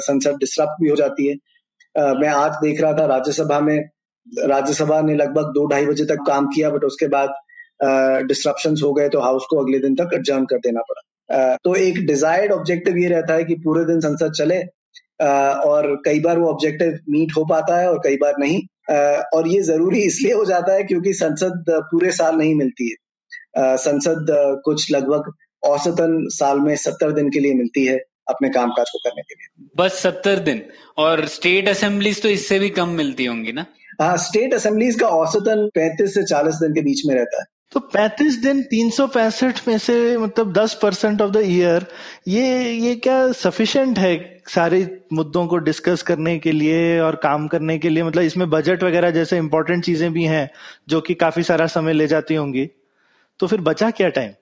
संसद 0.00 0.36
डिस्टर्ब 0.40 0.76
भी 0.82 0.88
हो 0.88 0.96
जाती 0.96 1.26
है। 1.28 1.34
uh, 1.34 2.20
मैं 2.20 2.28
आज 2.28 2.52
देख 2.62 2.80
रहा 2.80 2.92
था 2.92 3.06
राज्यसभा 3.06 3.60
में 3.60 3.78
राज्यसभा 4.46 5.00
ने 5.00 5.14
लगभग 5.14 5.52
दो 5.54 5.66
ढाई 5.66 5.86
बजे 5.86 6.04
तक 6.04 6.18
काम 6.26 6.46
किया 6.46 6.70
बट 6.70 6.84
उसके 6.84 7.06
बाद 7.08 7.34
डिस्ट्रप्शन 8.26 8.76
हो 8.82 8.92
गए 8.92 9.08
तो 9.08 9.20
हाउस 9.20 9.46
को 9.50 9.58
अगले 9.58 9.78
दिन 9.78 9.94
तक 9.94 10.10
एडजर्न 10.14 10.44
कर 10.44 10.58
देना 10.58 10.80
पड़ा। 10.80 11.56
तो 11.64 11.74
एक 11.76 11.98
डिजायर्ड 12.06 12.52
ऑब्जेक्टिव 12.52 12.96
ये 12.98 13.08
रहता 13.08 13.34
है 13.34 13.44
कि 13.44 13.54
पूरे 13.64 13.84
दिन 13.84 14.00
संसद 14.00 14.32
चले 14.32 14.58
और 15.66 15.94
कई 16.04 16.20
बार 16.20 16.38
वो 16.38 16.48
ऑब्जेक्टिव 16.50 16.98
मीट 17.08 17.32
हो 17.36 17.44
पाता 17.44 17.80
है 17.80 17.88
और 17.90 17.98
कई 18.04 18.16
बार 18.16 18.34
नहीं। 18.38 18.60
और 19.34 19.48
ये 19.48 19.60
ज़रूरी 19.62 20.00
इसलिए 20.02 20.32
हो 20.32 20.44
जाता 20.44 20.72
है 20.72 20.82
क्योंकि 20.84 21.12
संसद 21.14 21.64
पूरे 21.90 22.10
साल 22.12 22.36
नहीं 22.36 22.54
मिलती 22.54 22.90
है। 22.90 23.76
संसद 23.78 24.26
कुछ 24.64 24.90
लगभग 24.92 25.32
औसतन 25.62 26.26
साल 26.30 26.60
में 26.60 26.74
सत्तर 26.76 27.12
दिन 27.12 27.28
के 27.30 27.40
लिए 27.40 27.54
मिलती 27.54 27.84
है 27.86 27.96
अपने 28.28 28.48
कामकाज 28.50 28.90
को 28.90 28.98
करने 28.98 29.22
के 29.22 29.34
लिए। 29.34 29.68
बस 29.76 30.02
सत्तर 30.02 30.38
दिन। 30.40 30.62
और 30.98 31.26
स्टेट 31.28 31.68
असेंबलीज 31.68 32.22
तो 32.22 32.28
इससे 32.28 32.58
भी 32.58 32.68
कम 32.70 32.88
मिलती 32.96 33.24
होंगी 33.24 33.52
ना? 33.52 33.66
हाँ 34.00 34.16
स्टेट 34.18 34.54
असेंबलीज 34.54 35.00
का 35.00 35.06
औसतन 35.08 35.66
पैंतीस 35.74 36.14
से 36.14 36.22
चालीस 36.24 36.54
दिन 36.54 36.72
के 36.74 36.80
बीच 36.80 37.02
में 37.06 37.14
रहता 37.14 37.40
है। 37.40 37.44
तो 37.72 37.80
35 37.88 38.34
दिन 38.42 38.62
तीन 38.70 38.90
सौ 38.90 39.06
पैंसठ 39.06 39.60
में 39.68 39.76
से 39.78 40.16
मतलब 40.18 40.52
10 40.54 40.74
परसेंट 40.82 41.22
ऑफ़ 41.22 41.30
द 41.30 41.42
ईयर 41.44 41.86
ये 42.28 42.72
ये 42.72 42.94
क्या 42.96 43.20
सफिशिएंट 43.32 43.98
है 43.98 44.16
सारे 44.46 44.86
मुद्दों 45.12 45.46
को 45.46 45.56
डिस्कस 45.58 46.02
करने 46.02 46.38
के 46.38 46.52
लिए 46.52 46.98
और 47.00 47.16
काम 47.16 47.46
करने 47.48 47.78
के 47.78 47.88
लिए 47.88 48.02
मतलब 48.02 48.22
इसमें 48.22 48.48
बजट 48.50 48.82
वगैरह 48.82 49.10
जैसे 49.10 49.36
इंपॉर्टेंट 49.38 49.84
चीज़ें 49.84 50.12
भी 50.12 50.24
हैं, 50.24 50.50
जो 50.88 51.00
कि 51.00 51.14
काफ़ी 51.14 51.42
सारा 51.42 51.66
समय 51.68 51.92
ले 51.92 52.06
जाती 52.06 52.34
होंगी। 52.34 52.68
तो 53.40 53.46
फिर 53.46 53.60
बचा 53.62 53.90
क्या 53.90 54.08
टाइम 54.10 54.32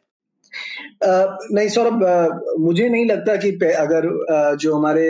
नहीं, 1.02 1.68
सौरभ 1.68 2.56
मुझे 2.60 2.88
नहीं 2.88 3.06
लगता 3.06 3.34
कि 3.36 3.50
अगर 3.74 4.56
जो 4.56 4.74
हमारे 4.74 5.04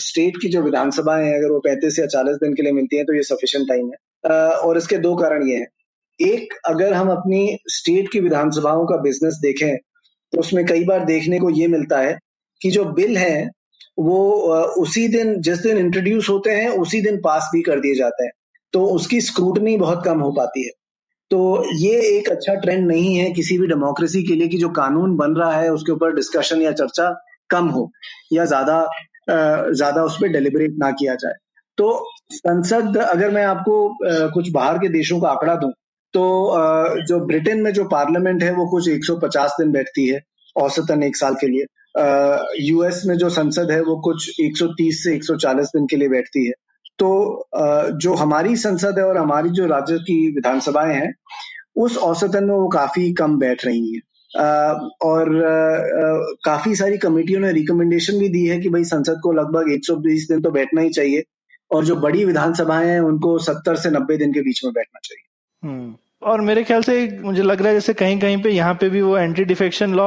स्टेट 0.00 0.36
की 0.42 0.48
जो 0.48 0.62
विधानसभाएँ 0.62 1.24
हैं, 1.24 1.36
अगर 1.38 1.52
वो 1.52 1.58
पैंतीस 1.58 1.98
या 1.98 2.06
चालीस 2.06 2.36
दिन 2.36 2.54
के 2.54 2.62
लिए 2.62 2.72
मिलती 2.72 2.96
हैं 2.96 3.04
तो 3.06 3.14
ये 3.14 3.22
सफिशिएंट 3.24 3.68
टाइम 3.68 3.90
है। 3.90 4.38
और 4.50 4.78
इसके 4.78 4.98
दो 4.98 5.14
कारण 5.16 5.48
ये 5.48 5.56
हैं। 5.56 5.66
एक, 6.20 6.54
अगर 6.66 6.92
हम 6.92 7.10
अपनी 7.10 7.58
स्टेट 7.68 8.10
की 8.12 8.20
विधानसभाओं 8.20 8.84
का 8.86 8.96
बिज़नेस 9.02 9.38
देखें 9.42 9.76
तो 10.32 10.38
उसमें 10.38 10.64
कई 10.66 10.84
बार 10.84 11.04
देखने 11.04 11.38
को 11.40 11.50
ये 11.50 11.66
मिलता 11.68 11.98
है 11.98 12.18
कि 12.60 12.70
जो 12.70 12.84
बिल 12.92 13.16
है 13.18 13.48
वो 13.98 14.18
उसी 14.78 15.06
दिन, 15.08 15.40
जिस 15.40 15.58
दिन 15.58 15.78
इंट्रोड्यूस 15.78 16.28
होते 16.30 16.50
हैं, 16.52 16.68
उसी 16.70 17.00
दिन 17.02 17.20
पास 17.20 17.50
भी 17.54 17.62
कर 17.62 17.80
दिए 17.80 17.94
जाते 17.94 18.24
हैं। 18.24 18.32
तो 18.74 18.84
उसकी 18.88 19.20
स्क्रूटनी 19.22 19.76
बहुत 19.78 20.02
कम 20.04 20.20
हो 20.20 20.30
पाती 20.32 20.64
है। 20.64 20.70
तो 21.30 21.38
ये 21.76 22.00
एक 22.08 22.28
अच्छा 22.30 22.54
ट्रेंड 22.56 22.86
नहीं 22.88 23.14
है 23.16 23.30
किसी 23.32 23.58
भी 23.58 23.66
डेमोक्रेसी 23.66 24.22
के 24.22 24.34
लिए 24.34 24.48
कि 24.48 24.58
जो 24.58 24.68
कानून 24.72 25.16
बन 25.16 25.34
रहा 25.34 25.52
है, 25.52 25.70
उसके 25.70 25.92
ऊपर 25.92 26.14
डिस्कशन 26.14 26.62
या 26.62 26.72
चर्चा 26.72 27.10
कम 27.50 27.68
हो, 27.68 27.90
या 28.32 28.44
ज़्यादा 28.46 28.86
ज़्यादा 29.28 30.02
उस 30.04 30.16
पर 30.20 30.28
डेलिबरेट 30.28 30.74
ना 30.78 30.90
किया 30.92 31.14
जाए। 31.16 31.34
तो 31.78 31.88
संसद, 32.32 32.96
अगर 32.98 33.30
मैं 33.30 33.44
आपको 33.44 34.30
कुछ 34.32 34.50
बाहर 34.52 34.78
के 34.78 34.88
देशों 34.90 35.20
का 35.20 35.28
आंकड़ा 35.30 35.54
दूँ 35.56 35.72
तो 36.14 36.22
जो 37.08 37.18
ब्रिटेन 37.26 37.60
में 37.62 37.72
जो 37.72 37.84
पार्लियामेंट 37.86 38.42
है, 38.42 38.50
वो 38.52 38.66
कुछ 38.68 38.88
150 38.88 39.56
दिन 39.60 39.72
बैठती 39.72 40.06
है 40.08 40.20
औसतन 40.56 41.02
एक 41.02 41.16
साल 41.16 41.34
के 41.34 41.46
लिए। 41.46 41.64
यूएस 42.60 43.02
में 43.06 43.16
जो 43.16 43.28
संसद 43.30 43.70
है 43.70 43.80
वो 43.82 44.00
कुछ 44.00 44.40
130 44.40 45.04
से 45.04 45.14
140 45.16 45.66
दिन 45.66 45.86
के 45.86 45.96
लिए 45.96 46.08
बैठती 46.08 46.46
है। 46.46 46.52
तो 46.98 47.48
जो 47.92 48.14
हमारी 48.14 48.56
संसद 48.56 48.98
है 48.98 49.04
और 49.04 49.16
हमारी 49.16 49.50
जो 49.50 49.66
राज्य 49.66 49.98
की 49.98 50.34
विधानसभाएँ 50.34 50.94
हैं, 50.94 51.14
उस 51.76 51.96
औसतन 51.98 52.44
में 52.44 52.54
वो 52.54 52.68
काफ़ी 52.68 53.12
कम 53.12 53.38
बैठ 53.38 53.64
रही 53.64 53.94
हैं। 53.94 54.00
और 55.02 55.28
काफ़ी 56.44 56.74
सारी 56.76 56.98
कमेटियों 56.98 57.40
ने 57.40 57.52
रिकमेंडेशन 57.52 58.18
भी 58.18 58.28
दी 58.28 58.46
है 58.46 58.60
कि 58.60 58.68
भाई 58.68 58.84
संसद 58.84 59.20
को 59.22 59.32
लगभग 59.32 59.72
120 59.72 60.26
दिन 60.28 60.40
तो 60.40 60.50
बैठना 60.50 60.80
ही 60.80 60.90
चाहिए 60.90 61.22
और 61.70 61.84
जो 61.84 61.96
बड़ी 61.96 62.24
विधानसभाएँ 62.24 62.88
हैं 62.88 63.00
उनको 63.00 63.38
70 63.38 63.76
से 63.76 63.90
90 63.90 64.16
दिन 64.16 64.32
के 64.32 64.40
बीच 64.40 64.64
में 64.64 64.72
बैठना 64.72 65.00
चाहिए। 65.04 65.28
हम्म। 65.68 65.94
और 66.22 66.40
मेरे 66.40 66.62
ख्याल 66.64 66.82
से 66.82 66.94
मुझे 67.22 67.42
लग 67.42 67.60
रहा 67.60 67.68
है 67.68 67.74
जैसे 67.74 67.92
कहीं 67.94 68.18
कहीं 68.20 68.42
पे 68.42 68.50
यहाँ 68.50 68.74
पे 68.74 68.88
भी 68.88 69.00
वो 69.02 69.16
एंटी 69.18 69.44
डिफेक्शन 69.44 69.94
लॉ 69.94 70.06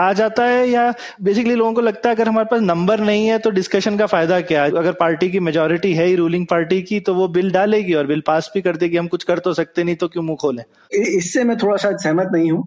आ 0.00 0.12
जाता 0.12 0.44
है 0.44 0.68
या 0.68 0.92
बेसिकली 1.22 1.54
लोगों 1.54 1.72
को 1.74 1.80
लगता 1.80 2.08
है 2.08 2.14
अगर 2.14 2.28
हमारे 2.28 2.46
पास 2.50 2.60
नंबर 2.60 3.00
नहीं 3.00 3.26
है 3.26 3.38
तो 3.38 3.50
डिस्कशन 3.50 3.96
का 3.98 4.06
फ़ायदा 4.06 4.40
क्या 4.40 4.64
है? 4.64 4.70
अगर 4.70 4.92
पार्टी 4.92 5.30
की 5.30 5.40
मेजोरिटी 5.40 5.92
है 5.94 6.06
ही 6.06 6.14
रूलिंग 6.16 6.46
पार्टी 6.46 6.80
की 6.82 7.00
तो 7.00 7.14
वो 7.14 7.28
बिल 7.28 7.50
डालेगी 7.50 7.94
और 7.94 8.06
बिल 8.06 8.22
पास 8.26 8.50
भी 8.54 8.62
कर 8.62 8.76
देगी। 8.76 8.96
हम 8.96 9.08
कुछ 9.08 9.24
कर 9.24 9.38
तो 9.38 9.54
सकते 9.54 9.84
नहीं 9.84 9.96
तो 9.96 10.08
क्यों 10.08 10.22
मुँह 10.22 10.36
खोलें? 10.40 10.62
इससे 10.92 11.44
मैं 11.44 11.56
थोड़ा 11.58 11.76
सा 11.76 11.96
सहमत 11.96 12.30
नहीं 12.32 12.50
हूँ। 12.52 12.64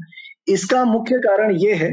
इसका 0.48 0.84
मुख्य 0.86 1.18
कारण 1.20 1.56
ये 1.58 1.74
है 1.74 1.92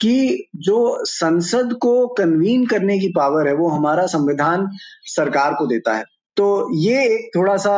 कि 0.00 0.46
जो 0.56 1.04
संसद 1.04 1.72
को 1.82 2.06
कन्वीन 2.08 2.66
करने 2.66 2.98
की 2.98 3.08
पावर 3.08 3.48
है, 3.48 3.54
वो 3.54 3.68
हमारा 3.68 4.06
संविधान 4.06 4.68
सरकार 5.06 5.54
को 5.54 5.66
देता 5.66 5.96
है। 5.96 6.04
तो 6.40 6.46
ये 6.74 7.02
एक 7.04 7.30
थोड़ा 7.36 7.56
सा 7.56 7.72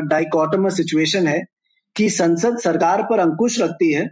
डाइकोटमस 0.00 0.76
सिचुएशन 0.76 1.26
है 1.26 1.42
कि 1.96 2.08
संसद 2.10 2.58
सरकार 2.58 3.02
पर 3.02 3.18
अंकुश 3.18 3.60
रखती 3.60 3.92
है 3.92 4.04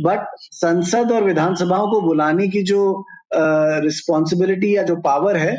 बट 0.00 0.20
संसद 0.38 1.12
और 1.12 1.24
विधानसभाओं 1.24 1.90
को 1.90 2.00
बुलाने 2.00 2.48
की 2.48 2.62
जो 2.62 3.04
रिस्पॉन्सिबिलिटी 3.34 4.76
या 4.76 4.82
जो 4.82 4.96
पावर 4.96 5.36
है, 5.36 5.56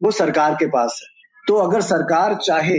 वो 0.00 0.10
सरकार 0.10 0.54
के 0.54 0.66
पास 0.66 1.00
है। 1.02 1.08
तो 1.48 1.56
अगर 1.56 1.80
सरकार 1.80 2.34
चाहे 2.34 2.78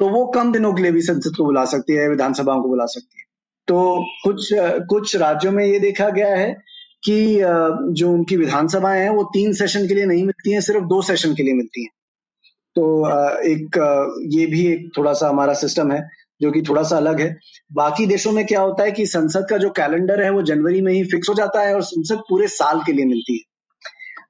तो 0.00 0.08
वो 0.08 0.24
कम 0.26 0.52
दिनों 0.52 0.72
के 0.74 0.82
लिए 0.82 0.92
भी 0.92 1.02
संसद 1.02 1.36
को 1.36 1.44
बुला 1.44 1.64
सकती 1.64 1.92
है, 1.92 2.08
विधानसभाओं 2.08 2.62
को 2.62 2.68
बुला 2.68 2.86
सकती 2.86 3.18
है। 3.18 3.24
तो 3.68 4.04
कुछ 4.24 4.48
कुछ 4.88 5.16
राज्यों 5.16 5.52
में 5.52 5.64
ये 5.64 5.78
देखा 5.80 6.08
गया 6.10 6.34
है 6.36 6.52
कि 7.04 7.38
जो 7.92 8.12
उनकी 8.12 8.36
विधानसभाएँ 8.36 9.02
हैं, 9.02 9.10
वो 9.10 9.24
तीन 9.24 9.52
सेशन 9.52 9.88
के 9.88 9.94
लिए 9.94 10.06
नहीं 10.06 10.24
मिलती 10.24 10.52
हैं, 10.52 10.60
सिर्फ़ 10.60 10.84
दो 10.84 11.02
सेशन 11.02 11.34
के 11.34 11.42
लिए 11.42 11.54
मिलती 11.54 11.82
हैं। 11.82 11.90
तो 12.78 12.84
एक 13.44 13.76
ये 14.32 14.46
भी 14.46 14.66
एक 14.66 14.88
थोड़ा 14.96 15.12
सा 15.12 15.28
हमारा 15.28 15.54
सिस्टम 15.56 15.92
है, 15.92 16.00
जो 16.40 16.50
कि 16.52 16.62
थोड़ा 16.62 16.82
सा 16.82 16.96
अलग 16.96 17.20
है। 17.20 17.36
बाकी 17.72 18.06
देशों 18.06 18.32
में 18.32 18.44
क्या 18.46 18.60
होता 18.60 18.84
है 18.84 18.92
कि 18.92 19.06
संसद 19.06 19.46
का 19.50 19.56
जो 19.58 19.70
कैलेंडर 19.70 20.22
है, 20.24 20.30
वो 20.30 20.42
जनवरी 20.42 20.80
में 20.80 20.92
ही 20.92 21.04
फिक्स 21.04 21.28
हो 21.28 21.34
जाता 21.34 21.62
है 21.62 21.74
और 21.74 21.82
संसद 21.84 22.22
पूरे 22.28 22.48
साल 22.48 22.80
के 22.86 22.92
लिए 22.92 23.04
मिलती 23.04 23.38
है। 23.38 23.44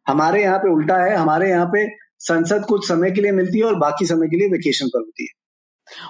हमारे 0.09 0.43
यहाँ 0.43 0.59
पे 0.59 0.73
उल्टा 0.73 0.97
है, 0.97 1.17
हमारे 1.17 1.51
यहाँ 1.51 1.67
पे 1.67 1.87
संसद 2.21 2.65
कुछ 2.69 2.89
समय 2.89 3.11
के 3.11 3.21
लिए 3.21 3.33
मिलती 3.33 3.59
है 3.59 3.65
और 3.65 3.75
बाकी 3.79 4.07
समय 4.07 4.29
के 4.29 4.37
लिए 4.37 4.49
वेकेशन 4.49 4.87
पर 4.87 4.99
होती 4.99 5.23
है। 5.23 5.37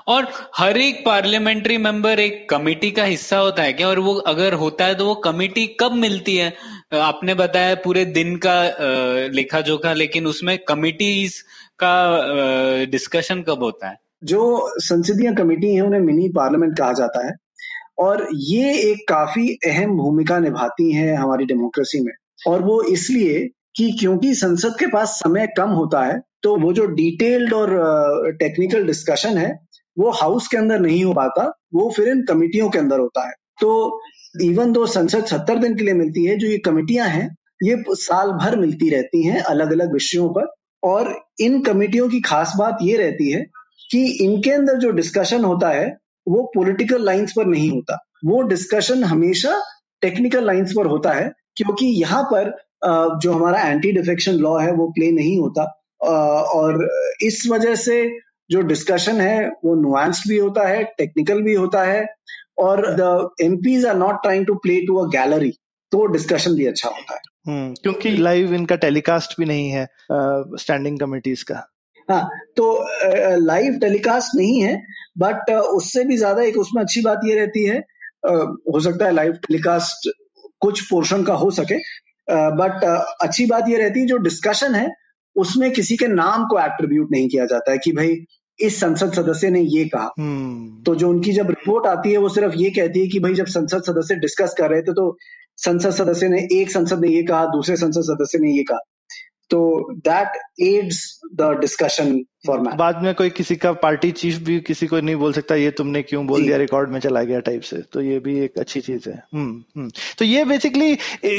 और 0.09 0.26
हर 0.57 0.76
एक 0.78 1.05
पार्लियामेंट्री 1.05 1.76
मेंबर 1.78 2.20
एक 2.20 2.49
कमेटी 2.51 2.91
का 2.91 3.05
हिस्सा 3.05 3.39
होता 3.39 3.62
है 3.62 3.72
क्या? 3.72 3.89
और 3.89 3.99
वो 3.99 4.14
अगर 4.14 4.55
होता 4.55 4.84
है 4.84 4.95
तो 4.95 5.07
वो 5.07 5.14
कमेटी 5.24 5.66
कब 5.80 5.93
मिलती 5.97 6.36
है? 6.36 6.53
आपने 6.95 7.34
बताया 7.34 7.74
पूरे 7.74 8.05
दिन 8.07 8.36
का 8.36 8.55
लेखा 9.32 9.61
जोखा 9.61 9.93
लेकिन 9.95 10.26
उसमें 10.26 10.59
कमिटीज 10.59 11.43
का 11.83 12.85
डिस्कशन 12.91 13.43
कब 13.43 13.62
होता 13.62 13.89
है? 13.89 13.97
जो 14.24 14.70
संसदीय 14.79 15.33
कमेटी 15.35 15.74
है, 15.74 15.81
उन्हें 15.81 16.01
मिनी 16.01 16.29
पार्लियामेंट 16.29 16.76
कहा 16.79 16.93
जाता 16.93 17.26
है। 17.26 17.33
और 17.99 18.26
ये 18.33 18.74
एक 18.83 19.07
काफ़ी 19.09 19.49
अहम 19.66 19.97
भूमिका 19.97 20.39
निभाती 20.39 20.93
है 20.93 21.14
हमारी 21.14 21.45
डेमोक्रेसी 21.45 22.01
में। 22.01 22.12
और 22.47 22.62
वो 22.62 22.83
इसलिए 22.83 23.49
कि 23.76 23.91
क्योंकि 23.93 24.35
संसद 24.35 24.74
के 24.79 24.87
पास 24.87 25.18
समय 25.24 25.47
कम 25.57 25.70
होता 25.70 26.05
है 26.05 26.20
तो 26.43 26.57
वो 26.57 26.72
जो 26.72 26.85
डिटेल्ड 26.87 27.53
और 27.55 28.33
टेक्निकल 28.39 28.85
डिस्कशन 28.87 29.39
है, 29.39 29.51
वो 29.97 30.11
हाउस 30.11 30.47
के 30.49 30.57
अंदर 30.57 30.81
नहीं 30.81 31.03
हो 31.05 31.12
पाता, 31.12 31.43
वो 31.74 31.91
फिर 31.97 32.09
इन 32.09 32.24
कमिटियों 32.24 32.68
के 32.70 32.79
अंदर 32.79 32.99
होता 32.99 33.26
है। 33.26 33.33
तो 33.61 34.01
इवन 34.43 34.72
दो 34.72 34.87
संसद 34.87 35.24
सत्तर 35.24 35.59
दिन 35.59 35.74
के 35.76 35.85
लिए 35.85 35.95
मिलती 35.95 36.24
है, 36.24 36.37
जो 36.39 36.47
ये 36.47 36.59
कमिटियाँ 36.59 37.09
हैं, 37.09 37.29
ये 37.62 37.83
साल 37.89 38.31
भर 38.33 38.57
मिलती 38.57 38.91
रहती 38.91 39.26
हैं 39.26 39.41
अलग 39.43 39.72
अलग 39.72 39.93
विषयों 39.93 40.29
पर। 40.29 40.47
और 40.83 41.14
इन 41.41 41.61
कमेटियों 41.62 42.09
की 42.09 42.20
खास 42.20 42.53
बात 42.59 42.79
ये 42.83 42.97
रहती 42.97 43.31
है 43.31 43.41
कि 43.91 44.05
इनके 44.24 44.51
अंदर 44.51 44.79
जो 44.79 44.91
डिस्कशन 44.91 45.45
होता 45.45 45.68
है, 45.70 45.87
वो 46.26 46.43
पॉलिटिकल 46.55 47.05
लाइंस 47.05 47.33
पर 47.37 47.47
नहीं 47.47 47.70
होता। 47.70 47.99
वो 48.24 48.41
डिस्कशन 48.43 49.05
हमेशा 49.05 49.61
टेक्निकल 50.03 50.47
लाइंस 50.47 50.72
पर 50.76 50.87
होता 50.87 51.12
है, 51.12 51.33
क्योंकि 51.57 51.87
यहाँ 52.01 52.22
पर 52.33 52.51
जो 53.22 53.33
हमारा 53.33 53.61
एंटी 53.62 53.93
डिफेक्शन 53.93 54.33
लॉ 54.33 54.57
है, 54.59 54.72
वो 54.72 54.87
प्ले 54.89 55.11
नहीं 55.12 55.39
होता। 55.39 55.62
और 56.01 56.89
इस 57.22 57.43
वजह 57.51 57.74
से 57.76 58.09
जो 58.51 58.61
डिस्कशन 58.62 59.20
है, 59.20 59.49
वो 59.64 59.74
नुआंस्ड 59.74 60.29
भी 60.29 60.37
होता 60.39 60.66
है 60.68 60.83
टेक्निकल 60.99 61.43
भी 61.43 61.55
होता 61.55 61.83
है, 61.85 62.07
और 62.59 62.87
the 63.01 63.29
MPs 63.43 63.87
are 63.87 63.97
not 63.97 64.22
trying 64.22 64.47
to 64.47 64.55
play 64.55 64.81
to 64.87 64.97
a 64.97 65.09
gallery 65.11 65.51
तो 65.93 66.05
डिस्कशन 66.07 66.55
भी 66.55 66.66
अच्छा 66.66 66.89
होता 66.89 67.14
है। 67.14 67.20
क्योंकि 67.49 68.11
लाइव 68.11 68.55
इनका 68.55 68.76
टेलीकास्ट 68.76 69.34
भी 69.40 69.46
नहीं 69.46 69.68
है 69.68 69.86
स्टैंडिंग 70.59 70.99
कमिटीज 71.01 71.42
का 71.42 71.62
हाँ 72.11 72.28
तो 72.57 72.86
लाइव 73.36 73.78
टेलीकास्ट 73.78 74.36
नहीं 74.36 74.61
है 74.61 74.82
बट 75.18 75.51
उससे 75.51 76.05
भी 76.05 76.16
ज़्यादा 76.16 76.42
एक 76.42 76.59
उसमें 76.59 76.82
अच्छी 76.82 77.01
बात 77.01 77.20
ये 77.24 77.34
रहती 77.34 77.64
है 77.64 77.78
हो 78.72 78.80
सकता 78.80 79.05
है 79.05 79.12
लाइव 79.12 79.32
टेलीकास्ट 79.32 80.11
कुछ 80.61 80.80
पोर्शन 80.80 81.24
का 81.24 81.34
हो 81.34 81.51
सके 81.51 81.78
बट 82.30 82.84
अच्छी 83.22 83.46
बात 83.46 83.68
ये 83.68 83.76
रहती 83.76 84.01
है 84.01 84.07
जो 84.07 84.16
डिस्कशन 84.16 84.74
है 84.74 84.88
उसमें 85.36 85.70
किसी 85.70 85.96
के 85.96 86.07
नाम 86.07 86.44
को 86.44 86.59
एट्रीब्यूट 86.61 87.09
नहीं 87.11 87.28
किया 87.28 87.44
जाता 87.44 87.72
है 87.72 87.78
कि 87.78 87.92
भाई 87.92 88.16
इस 88.61 88.80
संसद 88.80 89.12
सदस्य 89.12 89.51
ने 89.51 89.61
ये 89.61 89.84
कहा 89.84 90.11
hmm. 90.20 90.84
तो 90.86 90.94
जो 90.94 91.09
उनकी 91.09 91.32
जब 91.32 91.49
रिपोर्ट 91.49 91.86
आती 91.86 92.12
है 92.12 92.18
वो 92.18 92.28
सिर्फ़ 92.28 92.55
ये 92.55 92.70
कहती 92.70 93.01
है 93.01 93.07
कि 93.07 93.20
भाई 93.20 93.34
जब 93.34 93.46
संसद 93.46 93.82
सदस्य 93.82 94.14
डिस्कस 94.14 94.55
कर 94.59 94.70
रहे 94.70 94.82
थे 94.82 94.92
तो 94.92 95.18
संसद 95.59 95.90
सदस्य 95.94 96.28
ने 96.28 96.46
एक 96.52 96.70
संसद 96.70 97.00
ने 97.00 97.09
ये 97.09 97.22
कहा 97.22 97.44
दूसरे 97.46 97.76
संसद 97.76 98.02
सदस्य 98.04 98.38
ने 98.38 98.52
ये 98.52 98.62
कहा। 98.62 98.78
तो 99.50 99.59
that 100.06 100.32
adds 100.62 100.98
the 101.34 101.42
discussion 101.61 102.18
format 102.46 102.74
बाद 102.74 103.02
में 103.02 103.14
कोई 103.14 103.30
किसी 103.30 103.54
का 103.56 103.70
पार्टी 103.74 104.11
चीफ 104.12 104.36
भी 104.38 104.59
किसी 104.61 104.86
को 104.86 105.00
नहीं 105.00 105.16
बोल 105.16 105.32
सकता 105.32 105.54
ये 105.54 105.70
तुमने 105.70 106.02
क्यों 106.02 106.26
बोल 106.26 106.42
दिया 106.42 106.56
रिकॉर्ड 106.56 106.90
में 106.90 106.98
चला 107.00 107.22
गया 107.22 107.38
टाइप 107.40 107.62
से? 107.62 107.76
तो 107.92 108.00
ये 108.00 108.18
भी 108.18 108.38
एक 108.40 108.59
अच्छी 108.59 108.80
चीज़ 108.80 109.09
है। 109.09 109.16
हम्म 109.34 109.62
हम्म। 109.76 109.90
तो 110.18 110.24
ये 110.24 110.44
बेसिकली 110.44 110.94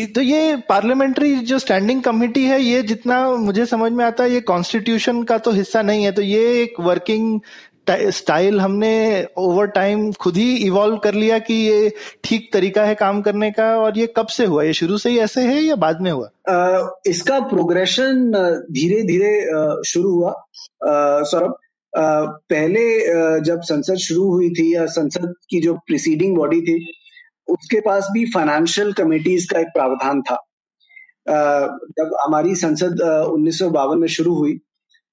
तो 0.06 0.22
ये 0.22 0.56
पार्लियामेंट्री 0.70 1.36
जो 1.52 1.60
स्टैंडिंग 1.60 2.02
कमेटी 2.04 2.44
है 2.46 2.62
ये 2.62 2.82
जितना 2.84 3.22
मुझे 3.38 3.66
समझ 3.66 3.92
में 3.92 4.04
आता 4.06 4.24
है 4.24 4.32
ये 4.32 4.42
कॉन्स्टिट्यूशन 4.42 5.24
का 5.24 5.38
तो 5.38 5.52
हिस्सा 5.52 5.82
नहीं 5.82 6.04
है। 6.04 6.12
तो 6.12 6.22
ये 6.22 6.62
एक 6.64 6.80
वर्किंग 6.80 7.40
स्टाइल 7.92 8.60
हमने 8.60 9.28
ओवर 9.38 9.68
टाइम 9.68 10.12
खुद 10.12 10.36
ही 10.36 10.56
इवॉल्व 10.58 10.98
कर 10.98 11.14
लिया 11.14 11.40
कि 11.40 11.54
ये 11.54 11.92
ठीक 12.24 12.50
तरीका 12.54 12.84
है 12.84 12.96
काम 12.96 13.22
करने 13.22 13.52
का 13.52 13.66
और 13.78 13.98
ये 13.98 14.14
कब 14.18 14.28
से 14.28 14.46
हुआ? 14.46 14.64
ये 14.64 14.74
शुरू 14.74 14.98
से 14.98 15.10
ही 15.10 15.20
ऐसे 15.20 15.42
है 15.42 15.62
या 15.62 15.76
बाद 15.76 16.02
में 16.02 16.12
हुआ? 16.12 16.30
आ, 16.50 16.88
इसका 17.06 17.40
प्रोग्रेशन 17.40 18.32
धीरे 18.72 19.02
धीरे 19.04 19.32
शुरू 19.84 20.12
हुआ। 20.12 20.34
सौरभ 20.84 21.58
पहले 22.50 22.84
जब 23.42 23.62
संसद 23.62 23.96
शुरू 23.96 24.30
हुई 24.32 24.50
थी 24.50 24.74
या 24.76 24.86
संसद 24.86 25.34
की 25.50 25.60
जो 25.62 25.74
प्रिसीडिंग 25.74 26.36
बॉडी 26.38 26.62
थी 26.62 26.86
उसके 27.48 27.80
पास 27.80 28.08
भी 28.12 28.26
फाइनेंशियल 28.26 28.94
कमेटीज 28.94 29.46
का 29.46 29.60
एक 29.60 29.68
प्रावधान 29.68 30.22
था। 30.22 30.36
जब 31.30 32.16
हमारी 32.22 32.56
संसद 32.56 33.02
उन्नीस 33.32 33.60
सौ 33.60 33.70
बावन 33.70 33.98
में 34.00 34.08
शुरू 34.08 34.34
हुई 34.36 34.60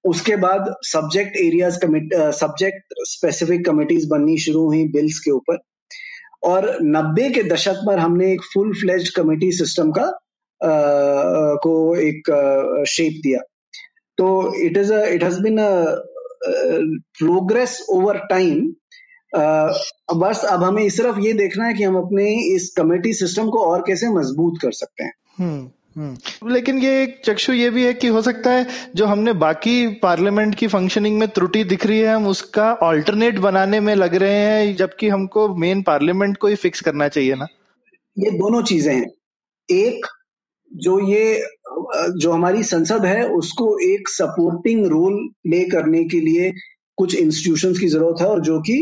उसके 0.06 0.36
बाद 0.36 0.74
subject 0.82 1.36
areas 1.36 1.78
commit 1.78 2.14
subject 2.14 2.94
specific 3.00 3.66
committees 3.66 4.06
बननी 4.08 4.38
शुरू 4.38 4.64
हुई 4.66 4.88
बिल्स 4.88 5.18
के 5.18 5.30
ऊपर। 5.30 5.58
और 6.44 6.78
नब्बे 6.82 7.30
के 7.30 7.42
दशक 7.42 7.74
पर 7.86 7.98
हमने 7.98 8.32
एक 8.32 8.40
फुल 8.54 8.72
फ्लेज 8.72 9.08
कमेटी 9.08 9.52
सिस्टम 9.52 9.90
का 9.90 10.06
आ, 10.62 10.70
को 11.54 11.96
एक 11.96 12.30
शेप 12.88 13.20
दिया। 13.22 13.40
तो 14.18 14.26
it 14.64 14.76
is 14.76 14.92
it 14.94 15.24
has 15.24 15.40
been 15.40 15.56
progress 17.18 17.86
over 17.90 18.18
time 18.18 18.74
बस 20.16 20.44
अब 20.44 20.62
हमें 20.64 20.88
सिर्फ़ 20.90 21.18
ये 21.18 21.32
देखना 21.32 21.64
है 21.66 21.74
कि 21.74 21.84
हम 21.84 21.96
अपने 21.96 22.54
इस 22.54 22.74
कमेटी 22.76 23.12
सिस्टम 23.12 23.50
को 23.50 23.58
और 23.58 23.84
कैसे 23.86 24.08
मज़बूत 24.08 24.54
कर 24.62 24.72
सकते 24.72 25.04
हैं। 25.04 25.12
हम्म। 25.38 25.70
लेकिन 25.98 26.78
ये 26.78 27.02
एक 27.02 27.20
चक्षु 27.24 27.52
ये 27.52 27.68
भी 27.70 27.84
है 27.84 27.92
कि 27.94 28.06
हो 28.06 28.22
सकता 28.22 28.50
है 28.50 28.66
जो 28.96 29.06
हमने 29.06 29.32
बाकी 29.34 29.86
पार्लियामेंट 30.02 30.54
की 30.54 30.66
फंक्शनिंग 30.66 31.18
में 31.18 31.28
त्रुटि 31.28 31.62
दिख 31.64 31.86
रही 31.86 31.98
है, 31.98 32.14
हम 32.14 32.26
उसका 32.26 32.72
ऑल्टरनेट 32.82 33.38
बनाने 33.38 33.80
में 33.80 33.94
लग 33.94 34.14
रहे 34.14 34.34
हैं, 34.34 34.74
जबकि 34.76 35.08
हमको 35.08 35.48
मेन 35.56 35.82
पार्लियामेंट 35.82 36.36
को 36.36 36.48
ही 36.48 36.54
फिक्स 36.56 36.80
करना 36.80 37.08
चाहिए 37.08 37.34
ना। 37.34 37.46
ये 38.16 38.30
दोनों 38.30 38.62
चीज़ें 38.62 38.94
हैं। 38.94 39.06
एक, 39.68 40.06
जो 40.70 40.98
ये, 41.08 41.42
जो 42.20 42.32
हमारी 42.32 42.62
संसद 42.62 43.04
है, 43.04 43.26
उसको 43.28 43.78
एक 43.88 44.08
सपोर्टिंग 44.08 44.86
रोल 44.86 45.18
प्ले 45.42 45.64
करने 45.64 46.04
के 46.04 46.20
लिए 46.20 46.52
कुछ 46.98 47.14
इंस्टीट्यूशंस 47.14 47.78
की 47.78 47.88
ज़रूरत 47.88 48.20
है 48.20 48.26
और 48.26 48.40
जो 48.42 48.60
कि 48.60 48.78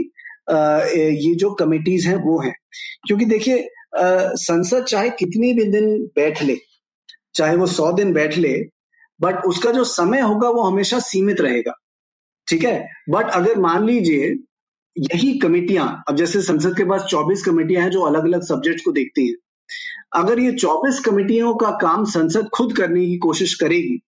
ये 0.48 1.34
जो 1.34 1.50
कमिटीज 1.54 2.06
हैं, 2.06 2.16
वो 2.16 2.38
हैं। 2.40 2.54
क्योंकि 3.06 3.24
देखिए 3.24 3.68
संसद 3.96 4.84
चाहे 4.84 5.10
कितनी 5.10 5.52
भी 5.52 5.64
दिन 5.64 5.96
बैठ 6.16 6.42
ले 6.42 6.56
चाहे 7.34 7.56
वो 7.56 7.66
सौ 7.66 7.92
दिन 7.92 8.12
बैठ 8.12 8.38
ले 8.38 8.66
बट 9.20 9.34
उसका 9.44 9.72
जो 9.72 9.84
समय 9.84 10.20
होगा 10.20 10.48
वो 10.48 10.62
हमेशा 10.62 10.98
सीमित 10.98 11.40
रहेगा। 11.40 11.72
ठीक 12.48 12.64
है? 12.64 12.88
बट 13.10 13.24
अगर 13.24 13.58
मान 13.58 13.86
लीजिए, 13.86 14.36
यही 14.98 15.38
कमेटियाँ, 15.38 16.04
अब 16.08 16.16
जैसे 16.16 16.42
संसद 16.42 16.76
के 16.76 16.84
पास 16.84 17.06
24 17.10 17.42
कमेटियाँ 17.42 17.82
हैं 17.82 17.90
जो 17.90 18.02
अलग 18.02 18.24
अलग 18.24 18.42
सब्जेक्ट 18.42 18.80
को 18.84 18.92
देखती 18.92 19.28
हैं। 19.28 19.34
अगर 20.12 20.38
ये 20.38 20.52
24 20.52 21.00
कमेटियों 21.00 21.54
का 21.54 21.70
काम 21.70 22.04
संसद 22.04 22.48
खुद 22.48 22.76
करने 22.76 23.06
की 23.06 23.16
कोशिश 23.16 23.54
करेगी 23.54 24.00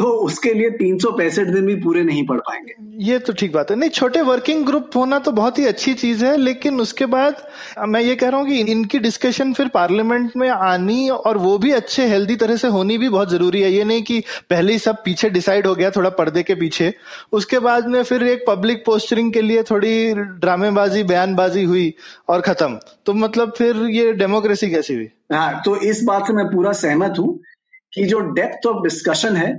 तो 0.00 0.10
उसके 0.24 0.52
लिए 0.54 0.68
तीन 0.72 0.98
सौ 0.98 1.10
पैंसठ 1.12 1.46
दिन 1.46 1.66
भी 1.66 1.74
पूरे 1.76 2.02
नहीं 2.02 2.24
पड़ 2.26 2.38
पाएँगे। 2.40 2.74
ये 3.04 3.18
तो 3.18 3.32
ठीक 3.32 3.52
बात 3.52 3.70
है। 3.70 3.76
नहीं 3.76 3.90
छोटे 3.90 4.20
वर्किंग 4.22 4.64
ग्रुप 4.66 4.96
होना 4.96 5.18
तो 5.18 5.32
बहुत 5.32 5.58
ही 5.58 5.66
अच्छी 5.66 5.92
चीज़ 5.94 6.24
है 6.24 6.36
लेकिन 6.36 6.80
उसके 6.80 7.06
बाद 7.06 7.42
मैं 7.88 8.00
ये 8.00 8.14
कह 8.16 8.28
रहा 8.28 8.40
हूँ 8.40 8.48
कि 8.48 8.60
इनकी 8.72 8.98
डिस्कशन 8.98 9.52
फिर 9.52 9.68
पार्लियामेंट 9.68 10.36
में 10.36 10.48
आनी 10.48 11.08
और 11.10 11.38
वो 11.38 11.56
भी 11.58 11.72
अच्छे 11.72 12.06
हेल्दी 12.06 12.36
तरह 12.36 12.56
से 12.56 12.68
होनी 12.68 12.98
भी 12.98 13.08
बहुत 13.08 13.30
ज़रूरी 13.30 13.62
है। 13.62 13.72
ये 13.72 13.84
नहीं 13.84 14.02
कि 14.02 14.18
पहले 14.50 14.72
ही 14.72 14.78
सब 14.78 15.02
पीछे 15.04 15.30
डिसाइड 15.30 15.66
हो 15.66 15.74
गया 15.74 15.90
थोड़ा 15.90 16.10
पर्दे 16.18 16.42
के 16.42 16.54
पीछे। 16.54 16.92
उसके 17.32 17.58
बाद 17.58 17.88
में 17.88 18.02
फिर 18.02 18.22
एक 18.24 18.44
पब्लिक 18.48 18.84
पोस्टरिंग 18.86 19.32
के 19.32 19.42
लिए 19.42 19.62
थोड़ी 19.70 20.12
ड्रामेबाजी 20.14 21.02
बयानबाजी 21.04 21.64
हुई 21.64 21.92
और 22.28 22.40
खत्म। 22.40 22.78
तो 23.06 23.14
मतलब 23.14 23.52
फिर 23.58 23.86
ये 23.90 24.12
डेमोक्रेसी 24.14 24.70
कैसी 24.70 24.94
हुई? 24.94 25.08
हाँ 25.32 25.60
तो 25.64 25.76
इस 25.84 26.02
बात 26.04 26.26
से 26.26 26.32
मैं 26.32 26.46
पूरा 26.46 26.72
सहमत 26.78 27.18
हूँ 27.18 27.38
कि 27.92 28.04
जो 28.04 28.20
डेप्थ 28.34 28.66
ऑफ़ 28.66 28.82
डिस्कशन 28.82 29.36
है 29.36 29.52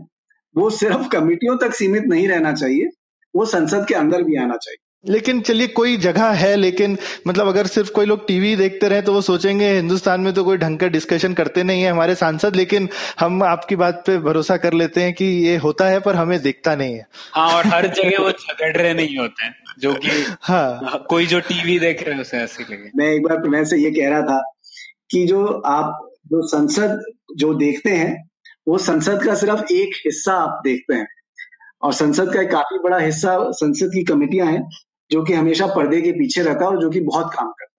वो 0.56 0.70
सिर्फ़ 0.70 1.08
कमिटियों 1.08 1.58
तक 1.58 1.74
सीमित 1.74 2.04
नहीं 2.08 2.28
रहना 2.28 2.54
चाहिए 2.54 2.89
वो 3.34 3.45
संसद 3.45 3.86
के 3.88 3.93
अंदर 3.93 4.24
भी 4.24 4.36
आना 4.36 4.56
चाहिए। 4.56 4.78
लेकिन 5.06 5.39
चलिए 5.41 5.68
कोई 5.68 5.95
जगह 5.97 6.30
है 6.32 6.56
लेकिन 6.56 6.97
मतलब 7.28 7.47
अगर 7.47 7.68
सिर्फ़ 7.68 7.91
कोई 7.91 8.06
लोग 8.06 8.28
टीवी 8.28 8.56
देखते 8.56 8.88
रहे 8.89 9.02
तो 9.02 9.14
वो 9.14 9.22
सोचेंगे 9.22 9.70
हिंदुस्तान 9.74 10.22
में 10.22 10.34
तो 10.34 10.43
कोई 10.43 10.58
ढंग 10.58 10.80
का 10.80 10.88
डिस्कशन 10.88 11.34
करते 11.34 11.64
नहीं 11.64 11.82
है 11.84 11.91
हमारे 11.91 12.16
सांसद 12.16 12.56
लेकिन 12.56 12.88
हम 13.20 13.43
आपकी 13.43 13.76
बात 13.76 14.04
पे 14.08 14.18
भरोसा 14.18 14.58
कर 14.58 14.74
लेते 14.74 15.02
हैं 15.02 15.14
कि 15.14 15.26
ये 15.26 15.56
होता 15.58 15.88
है 15.88 15.99
पर 15.99 16.16
हमें 16.16 16.39
दिखता 16.41 16.76
नहीं 16.76 16.95
है। 16.95 17.06
हाँ 17.34 17.47
और 17.54 17.68
हर 17.68 17.88
जगह 17.88 18.24
वो 18.24 18.32
झगड़ 18.32 18.76
रहे 18.78 18.93
नहीं 18.93 19.18
होते 19.18 19.45
हैं 19.45 19.54
जो 19.80 19.93
कि 19.95 20.10
हाँ। 20.41 21.06
कोई 21.10 21.26
जो 21.26 21.39
टीवी 21.39 21.80
देख 21.80 22.04
रहे 22.04 22.16
हैं 22.16 22.22
उसे 22.22 22.38
ऐसे 22.38 22.64
लगे। 22.64 22.91
मैं 22.95 23.08
एक 23.08 23.24
बार 23.24 23.38
प्रणय 23.38 23.66
से 23.66 23.78
ये 23.78 23.91
कह 23.91 24.10
रहा 24.10 24.22
था 24.22 24.41
कि 25.12 25.26
जो 25.28 25.45
आप 25.68 26.10
जो 26.26 26.47
संसद 26.47 27.02
जो 27.38 27.54
देखते 27.54 27.89
हैं 27.89 28.31
वो 28.68 28.78
संसद 28.78 29.24
का 29.24 29.36
सिर्फ़ 29.36 29.74
एक 29.74 29.95
हिस्सा 30.05 30.34
आप 30.34 30.62
देखते 30.64 30.95
हैं। 30.95 31.07
और 31.82 31.93
संसद 31.93 32.34
का 32.34 32.41
एक 32.41 32.51
काफ़ी 32.51 32.80
बड़ा 32.80 32.97
हिस्सा, 32.97 33.51
संसद 33.51 33.88
की 33.88 34.03
कमेटियाँ 34.03 34.47
हैं, 34.47 34.70
जो 35.12 35.24
कि 35.24 35.34
हमेशा 35.34 35.68
पर्दे 35.68 36.01
के 36.01 36.12
पीछे 36.12 36.41
रहता 36.41 36.59
है 36.59 36.68
और 36.68 36.82
जो 36.82 36.89
कि 36.89 37.01
बहुत 37.01 37.26
काम 37.26 37.47
करता 37.47 37.64
है। 37.64 37.70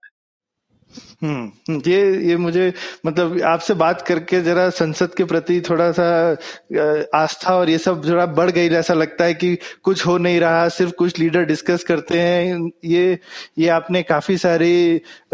हम्म 1.23 1.81
ये 1.87 2.01
ये 2.29 2.37
मुझे 2.37 2.73
मतलब 3.07 3.41
आपसे 3.43 3.75
बात 3.75 4.03
करके 4.03 4.41
जरा 4.43 4.69
संसद 4.71 5.15
के 5.15 5.25
प्रति 5.25 5.61
थोड़ा 5.61 5.91
सा 5.93 6.07
आस्था 7.15 7.55
और 7.57 7.71
ये 7.71 7.79
सब 7.79 8.03
जरा 8.05 8.27
बढ़ 8.39 8.51
गई 8.51 8.69
ऐसा 8.69 8.95
लगता 8.95 9.25
है 9.25 9.35
कि 9.35 9.57
कुछ 9.83 10.07
हो 10.07 10.17
नहीं 10.19 10.41
रहा 10.41 10.69
सिर्फ़ 10.69 10.93
कुछ 10.93 11.19
लीडर 11.19 11.45
डिस्कस 11.45 11.85
करते 11.85 12.21
हैं। 12.21 12.71
ये 12.85 13.19
ये 13.59 13.69
आपने 13.69 14.03
काफ़ी 14.03 14.37
सारे 14.39 14.71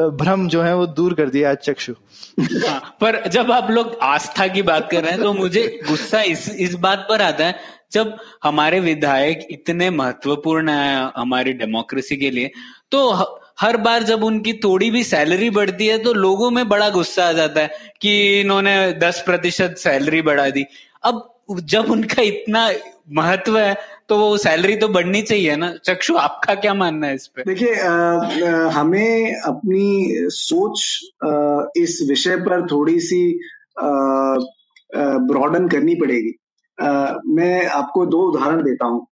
भ्रम 0.01 0.49
जो 0.49 0.63
है 0.63 0.75
वो 0.77 0.87
दूर 0.87 1.15
कर 1.15 1.31
दिया 1.31 1.51
आज 1.51 1.57
चक्षु। 1.65 1.93
हाँ, 2.41 2.97
पर 3.01 3.23
जब 3.29 3.51
आप 3.53 3.71
लोग 3.71 3.99
आस्था 4.03 4.47
की 4.49 4.63
बात 4.63 4.89
कर 4.91 5.03
रहे 5.03 5.13
हैं 5.13 5.21
तो 5.21 5.33
मुझे 5.33 5.67
गुस्सा 5.89 6.23
इस 6.23 6.49
इस 6.59 6.75
बात 6.75 7.07
पर 7.09 7.23
आता 7.23 7.47
है 7.47 7.77
जब 7.93 8.17
हमारे 8.45 8.81
विधायक 8.81 9.47
इतने 9.51 9.91
महत्वपूर्ण 9.91 10.71
है 10.71 11.11
हमारी 11.17 11.53
डेमोक्रेसी 11.53 12.17
के 12.17 12.31
लिए 12.31 12.51
तो 12.91 13.01
हर 13.59 13.77
बार 13.77 14.03
जब 14.03 14.25
उनकी 14.25 14.53
थोड़ी 14.65 14.91
भी 14.91 15.03
सैलरी 15.05 15.51
बढ़ती 15.51 15.87
है 15.87 15.99
तो 15.99 16.13
लोगों 16.15 16.51
में 16.51 16.69
बड़ा 16.69 16.89
गुस्सा 16.91 17.25
आ 17.25 17.33
जाता 17.33 17.61
है 17.61 17.71
कि 18.03 18.41
इन्होंने 18.41 18.77
दस 19.01 19.23
प्रतिशत 19.27 19.75
सैलरी 19.79 20.23
बढ़ा 20.23 20.49
दी। 20.51 20.65
अब 21.05 21.25
जब 21.65 21.91
उनका 21.91 22.23
इतना 22.23 22.71
महत्व 23.13 23.59
है 23.59 23.77
तो 24.09 24.17
वो 24.19 24.37
सैलरी 24.39 24.77
तो 24.77 24.89
बढ़नी 24.89 25.23
चाहिए 25.23 25.57
ना। 25.57 25.73
चक्षु 25.85 26.17
आपका 26.17 26.55
क्या 26.55 26.75
मानना 26.75 27.07
है 27.07 27.15
इस 27.15 27.27
पे? 27.27 27.43
देखिए 27.43 27.75
हमें 28.73 29.35
अपनी 29.37 30.29
सोच 30.33 30.81
आ, 31.25 31.63
इस 31.77 31.99
विषय 32.09 32.37
पर 32.39 32.67
थोड़ी 32.71 32.99
सी 33.01 33.23
ब्रॉडन 35.31 35.69
करनी 35.69 35.95
पड़ेगी। 35.95 36.35
आ, 36.79 37.15
मैं 37.27 37.67
आपको 37.67 38.07
दो 38.07 38.19
उदाहरण 38.29 38.63
देता 38.63 38.87
हूँ। 38.87 39.07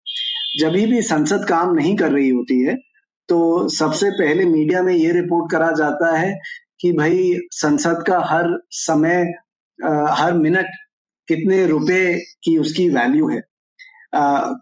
जब 0.61 0.73
भी 0.91 1.03
संसद 1.03 1.47
काम 1.49 1.75
नहीं 1.75 1.97
कर 1.97 2.13
रही 2.13 2.29
होती 2.31 2.61
है 2.63 2.77
तो 3.29 3.69
सबसे 3.69 4.11
पहले 4.11 4.45
मीडिया 4.45 4.83
में 4.83 4.93
ये 4.95 5.13
रिपोर्ट 5.13 5.51
करा 5.53 5.71
जाता 5.73 6.17
है 6.19 6.33
कि 6.81 6.93
भाई 6.93 7.39
संसद 7.53 8.03
का 8.07 8.19
हर 8.27 8.59
समय 8.71 9.23
हर 10.19 10.33
मिनट 10.33 10.67
कितने 11.29 11.65
रुपए 11.67 12.15
की 12.45 12.57
उसकी 12.59 12.89
वैल्यू 12.89 13.29
है। 13.29 13.41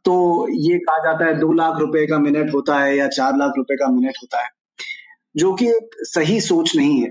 तो 0.05 0.49
ये 0.61 0.79
कहा 0.79 0.99
जाता 1.05 1.25
है 1.25 1.39
दो 1.39 1.53
लाख 1.53 1.79
रुपए 1.79 2.07
का 2.07 2.19
मिनट 2.19 2.55
होता 2.55 2.79
है 2.79 2.97
या 2.97 3.09
चार 3.09 3.37
लाख 3.37 3.53
रुपए 3.57 3.77
का 3.77 3.89
मिनट 3.93 4.17
होता 4.23 4.43
है, 4.45 4.49
जो 5.35 5.53
कि 5.55 5.69
एक 5.69 5.97
सही 6.05 6.41
सोच 6.41 6.77
नहीं 6.77 7.01
है। 7.03 7.11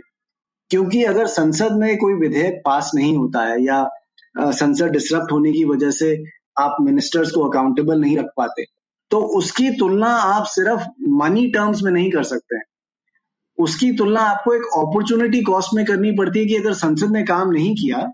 क्योंकि 0.71 1.03
अगर 1.03 1.27
संसद 1.27 1.71
में 1.71 1.97
कोई 1.97 2.13
विधेयक 2.13 2.61
पास 2.65 2.91
नहीं 2.95 3.15
होता 3.17 3.43
है 3.45 3.61
या 3.63 3.83
संसद 4.35 4.91
डिसरप्ट 4.91 5.31
होने 5.31 5.51
की 5.51 5.63
वजह 5.65 5.91
से 5.91 6.15
आप 6.59 6.77
मिनिस्टर्स 6.81 7.31
को 7.31 7.47
अकाउंटेबल 7.49 7.99
नहीं 8.01 8.17
रख 8.17 8.29
पाते 8.37 8.65
तो 9.11 9.19
उसकी 9.37 9.69
तुलना 9.77 10.07
आप 10.07 10.45
सिर्फ़ 10.47 10.87
मनी 11.15 11.47
टर्म्स 11.51 11.81
में 11.83 11.91
नहीं 11.91 12.11
कर 12.11 12.23
सकते। 12.25 12.55
हैं 12.55 12.63
उसकी 13.57 13.91
तुलना 13.93 14.21
आपको 14.23 14.53
एक 14.53 14.61
अपॉर्चुनिटी 14.77 15.41
कॉस्ट 15.43 15.73
में 15.75 15.83
करनी 15.85 16.11
पड़ती 16.17 16.39
है 16.39 16.45
कि 16.45 16.55
अगर 16.55 16.73
संसद 16.75 17.11
ने 17.11 17.23
काम 17.25 17.49
नहीं 17.51 17.75
किया 17.75 18.07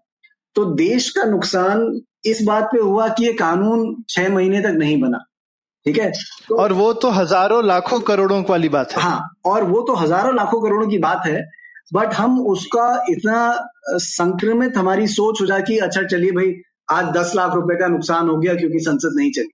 तो 0.56 0.66
देश 0.76 1.10
का 1.10 1.24
नुकसान 1.26 1.90
इस 2.26 2.42
बात 2.44 2.64
पे 2.72 2.80
हुआ 2.80 3.08
कि 3.10 3.26
ये 3.26 3.34
कानून 3.36 3.96
छह 4.10 4.30
महीने 4.30 4.62
तक 4.62 4.76
नहीं 4.78 5.00
बना। 5.02 5.18
ठीक 5.86 5.98
है? 6.00 6.12
तो, 6.48 6.56
और 6.56 6.74
वो 6.74 6.92
तो 6.94 7.10
हज़ारों 7.12 7.64
लाखों 7.66 8.00
करोड़ों 8.02 8.44
वाली 8.50 8.70
बात 8.70 8.92
है। 8.92 9.02
हाँ 9.02 9.30
और 9.46 9.64
वो 9.64 9.82
तो 9.82 9.96
हज़ारों 9.96 10.36
लाखों 10.36 10.62
करोड़ों 10.62 10.88
की 10.88 10.98
बात 11.00 11.22
है 11.26 11.44
बट 11.94 12.14
हम 12.14 12.40
उसका 12.48 12.88
इतना 13.10 13.38
संक्रमित 14.06 14.78
हमारी 14.78 15.08
सोच 15.10 15.42
हो 15.42 15.46
जाए 15.46 15.62
कि 15.62 15.78
अच्छा 15.80 16.04
चलिए 16.06 16.32
भाई 16.32 16.54
आज 16.92 17.14
दस 17.16 17.32
लाख 17.36 17.54
रुपए 17.56 17.76
का 17.80 17.88
नुकसान 17.88 18.30
हो 18.30 18.38
गया 18.38 18.56
क्योंकि 18.56 18.80
संसद 18.80 19.16
नहीं 19.16 19.32
चली। 19.32 19.50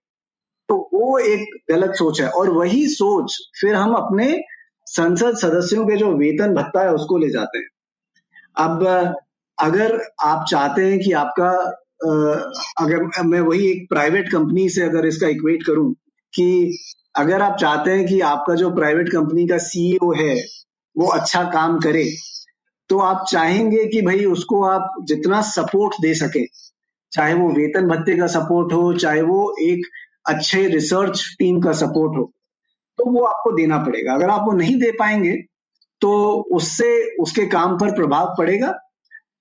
तो 0.69 0.75
वो 0.93 1.17
एक 1.19 1.45
गलत 1.71 1.93
सोच 1.95 2.21
है। 2.21 2.27
और 2.29 2.49
वही 2.51 2.85
सोच 2.89 3.37
फिर 3.61 3.75
हम 3.75 3.93
अपने 3.95 4.31
संसद 4.87 5.37
सदस्यों 5.37 5.85
के 5.85 5.97
जो 5.97 6.11
वेतन 6.17 6.53
भत्ता 6.55 6.81
है 6.81 6.93
उसको 6.93 7.17
ले 7.17 7.29
जाते 7.29 7.57
हैं। 7.57 7.67
अब, 8.57 8.85
अगर 9.57 9.99
आप 10.21 10.45
चाहते 10.49 10.85
हैं 10.85 10.99
कि 10.99 11.11
आपका 11.13 11.49
अगर 12.79 13.23
मैं 13.25 13.39
वही 13.41 13.69
एक 13.71 13.87
प्राइवेट 13.89 14.31
कंपनी 14.31 14.67
से 14.69 14.81
अगर 14.81 15.05
इसका 15.05 15.27
इक्वेट 15.27 15.63
करूँ 15.65 15.93
कि 16.33 16.77
अगर 17.15 17.41
आप 17.41 17.57
चाहते 17.59 17.91
हैं 17.91 18.05
कि 18.07 18.19
आपका 18.23 18.55
जो 18.55 18.69
प्राइवेट 18.75 19.09
कंपनी 19.09 19.47
का 19.47 19.57
सीईओ 19.59 20.11
है, 20.15 20.35
वो 20.95 21.07
अच्छा 21.09 21.43
काम 21.51 21.79
करे 21.79 22.05
तो 22.89 22.97
आप 23.01 23.25
चाहेंगे 23.29 23.85
कि 23.87 24.01
भाई 24.01 24.25
उसको 24.27 24.63
आप 24.65 24.95
जितना 25.07 25.41
सपोर्ट 25.43 25.93
दे 26.01 26.13
सके, 26.15 26.45
चाहे 27.11 27.33
वो 27.33 27.49
वेतन 27.51 27.87
भत्ते 27.87 28.17
का 28.17 28.27
सपोर्ट 28.29 28.73
हो, 28.73 28.93
चाहे 28.95 29.21
वो 29.23 29.55
एक 29.61 29.85
अच्छे 30.25 30.67
रिसर्च 30.67 31.23
टीम 31.39 31.59
का 31.61 31.71
सपोर्ट 31.73 32.17
हो 32.17 32.31
तो 32.99 33.05
वो 33.11 33.23
आपको 33.25 33.51
देना 33.51 33.77
पड़ेगा। 33.77 34.13
अगर 34.13 34.29
आप 34.29 34.41
वो 34.45 34.51
नहीं 34.51 34.75
दे 34.79 34.91
पाएँगे 34.91 35.35
तो 36.01 36.11
उससे, 36.51 37.15
उसके 37.15 37.45
काम 37.45 37.77
पर 37.77 37.91
प्रभाव 37.91 38.33
पड़ेगा 38.37 38.73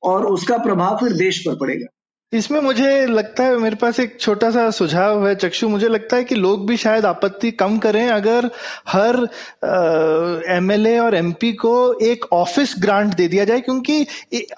और 0.03 0.26
उसका 0.26 0.59
प्रभाव 0.59 0.97
फिर 0.97 1.12
देश 1.12 1.39
पर 1.39 1.57
पड़ेगा। 1.57 1.87
इसमें 2.33 2.61
मुझे 2.61 3.07
लगता 3.07 3.45
है, 3.45 3.57
मेरे 3.59 3.76
पास 3.76 3.99
एक 4.01 4.16
छोटा 4.20 4.51
सा 4.51 4.70
सुझाव 4.70 5.26
है, 5.28 5.35
चक्षु। 5.35 5.68
मुझे 5.68 5.89
लगता 5.89 6.16
है 6.16 6.24
कि 6.24 6.35
लोग 6.35 6.66
भी 6.66 6.76
शायद 6.76 7.07
आपत्ति 7.07 7.51
कम 7.53 7.76
करें 7.78 8.09
अगर 8.11 8.49
हर 8.89 9.16
एमएलए 10.51 10.97
और 10.99 11.14
एमपी 11.14 11.53
को 11.55 11.72
एक 12.03 12.24
ऑफ़िस 12.33 12.74
ग्रांट 12.78 13.14
दे 13.14 13.26
दिया 13.28 13.45
जाए, 13.45 13.61
क्योंकि 13.61 14.07